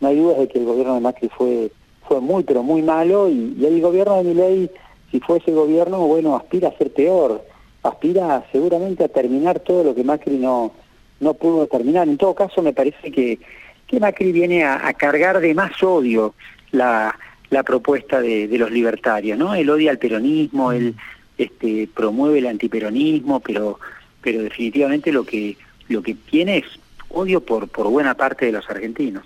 no 0.00 0.08
hay 0.08 0.16
dudas 0.16 0.38
de 0.38 0.48
que 0.48 0.58
el 0.58 0.64
gobierno 0.64 0.94
de 0.94 1.00
Macri 1.00 1.28
fue, 1.28 1.72
fue 2.06 2.20
muy, 2.20 2.42
pero 2.42 2.62
muy 2.62 2.82
malo 2.82 3.28
y, 3.28 3.56
el 3.64 3.80
gobierno 3.80 4.16
de 4.16 4.24
Milei, 4.24 4.70
si 5.10 5.20
fuese 5.20 5.52
gobierno, 5.52 5.98
bueno, 6.06 6.36
aspira 6.36 6.68
a 6.68 6.78
ser 6.78 6.92
peor, 6.92 7.44
aspira 7.82 8.44
seguramente 8.52 9.04
a 9.04 9.08
terminar 9.08 9.60
todo 9.60 9.84
lo 9.84 9.94
que 9.94 10.04
Macri 10.04 10.36
no, 10.36 10.72
no 11.20 11.34
pudo 11.34 11.66
terminar. 11.66 12.08
En 12.08 12.16
todo 12.16 12.34
caso, 12.34 12.62
me 12.62 12.72
parece 12.72 13.10
que, 13.10 13.38
que 13.86 14.00
Macri 14.00 14.32
viene 14.32 14.64
a, 14.64 14.92
cargar 14.94 15.40
de 15.40 15.54
más 15.54 15.82
odio 15.82 16.34
la, 16.70 17.18
la 17.50 17.62
propuesta 17.62 18.20
de, 18.20 18.48
de, 18.48 18.58
los 18.58 18.70
libertarios, 18.70 19.38
¿no? 19.38 19.54
El 19.54 19.68
odio 19.68 19.90
al 19.90 19.98
peronismo, 19.98 20.72
el 20.72 20.94
este, 21.38 21.88
promueve 21.92 22.38
el 22.38 22.46
antiperonismo, 22.46 23.40
pero, 23.40 23.78
pero 24.20 24.42
definitivamente 24.42 25.12
lo 25.12 25.24
que, 25.24 25.56
lo 25.88 26.02
que 26.02 26.14
tiene 26.14 26.58
es 26.58 26.64
odio 27.08 27.40
por, 27.40 27.68
por 27.68 27.88
buena 27.88 28.14
parte 28.14 28.46
de 28.46 28.52
los 28.52 28.68
argentinos. 28.70 29.24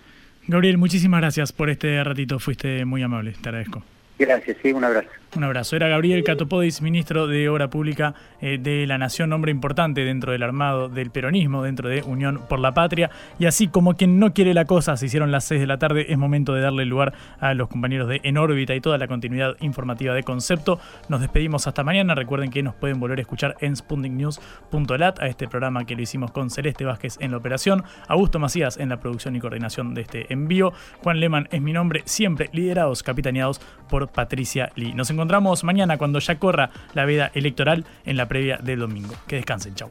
Gabriel, 0.49 0.79
muchísimas 0.79 1.21
gracias 1.21 1.53
por 1.53 1.71
este 1.71 2.03
ratito, 2.05 2.39
fuiste 2.39 2.85
muy 2.85 3.03
amable, 3.03 3.35
te 3.41 3.49
agradezco. 3.49 3.83
Gracias, 4.19 4.57
sí, 4.63 4.73
un 4.73 4.85
abrazo. 4.85 5.09
Un 5.37 5.45
abrazo. 5.45 5.77
Era 5.77 5.89
Gabriel 5.89 6.25
Catopodis, 6.25 6.81
ministro 6.81 7.27
de 7.27 7.51
Obra 7.51 7.69
Pública 7.69 8.15
eh, 8.41 8.57
de 8.59 8.87
la 8.87 8.97
Nación, 8.97 9.35
hombre 9.35 9.51
importante 9.51 10.03
dentro 10.03 10.33
del 10.33 10.43
armado 10.43 10.89
del 10.89 11.11
peronismo, 11.11 11.63
dentro 11.63 11.91
de 11.91 12.03
Unión 12.03 12.41
por 12.49 12.59
la 12.59 12.73
Patria. 12.73 13.11
Y 13.39 13.45
así 13.45 13.69
como 13.69 13.97
quien 13.97 14.19
no 14.19 14.33
quiere 14.33 14.55
la 14.55 14.65
cosa, 14.65 14.97
se 14.97 15.05
hicieron 15.05 15.31
las 15.31 15.45
6 15.45 15.61
de 15.61 15.67
la 15.67 15.79
tarde, 15.79 16.07
es 16.09 16.17
momento 16.17 16.55
de 16.55 16.63
darle 16.63 16.87
lugar 16.87 17.13
a 17.39 17.53
los 17.53 17.69
compañeros 17.69 18.09
de 18.09 18.23
En 18.23 18.39
órbita 18.39 18.75
y 18.75 18.81
toda 18.81 18.97
la 18.97 19.09
continuidad 19.09 19.57
informativa 19.61 20.15
de 20.15 20.23
Concepto. 20.23 20.81
Nos 21.11 21.21
despedimos 21.21 21.67
hasta 21.67 21.85
mañana. 21.85 22.15
Recuerden 22.15 22.49
que 22.49 22.63
nos 22.63 22.75
pueden 22.75 22.99
volver 22.99 23.19
a 23.19 23.21
escuchar 23.21 23.57
en 23.61 23.77
spundingnews.lat 23.77 25.21
a 25.21 25.27
este 25.27 25.49
programa 25.49 25.85
que 25.85 25.97
lo 25.97 26.01
hicimos 26.01 26.31
con 26.31 26.49
Celeste 26.49 26.87
Vázquez 26.87 27.19
en 27.21 27.33
la 27.33 27.37
operación, 27.37 27.85
Augusto 28.09 28.39
Macías 28.39 28.79
en 28.79 28.89
la 28.89 29.01
producción 29.01 29.37
y 29.37 29.41
coordinación 29.41 29.93
de 29.93 30.01
este 30.01 30.33
envío. 30.33 30.73
Juan 31.03 31.21
Leman 31.21 31.47
es 31.51 31.61
mi 31.61 31.75
nombre, 31.75 32.01
siempre 32.07 32.49
liderados, 32.55 33.03
capitaneados 33.03 33.61
por 33.91 34.09
Patricia 34.09 34.73
Lee. 34.77 34.95
Nos 34.95 35.11
encontramos 35.11 35.26
mañana 35.65 35.99
cuando 35.99 36.19
ya 36.19 36.39
corra 36.39 36.71
la 36.95 37.05
veda 37.05 37.31
electoral 37.35 37.85
en 38.05 38.17
la 38.17 38.27
previa 38.27 38.59
del 38.59 38.81
domingo. 38.81 39.15
Que 39.27 39.37
descansen, 39.37 39.75
chau. 39.75 39.91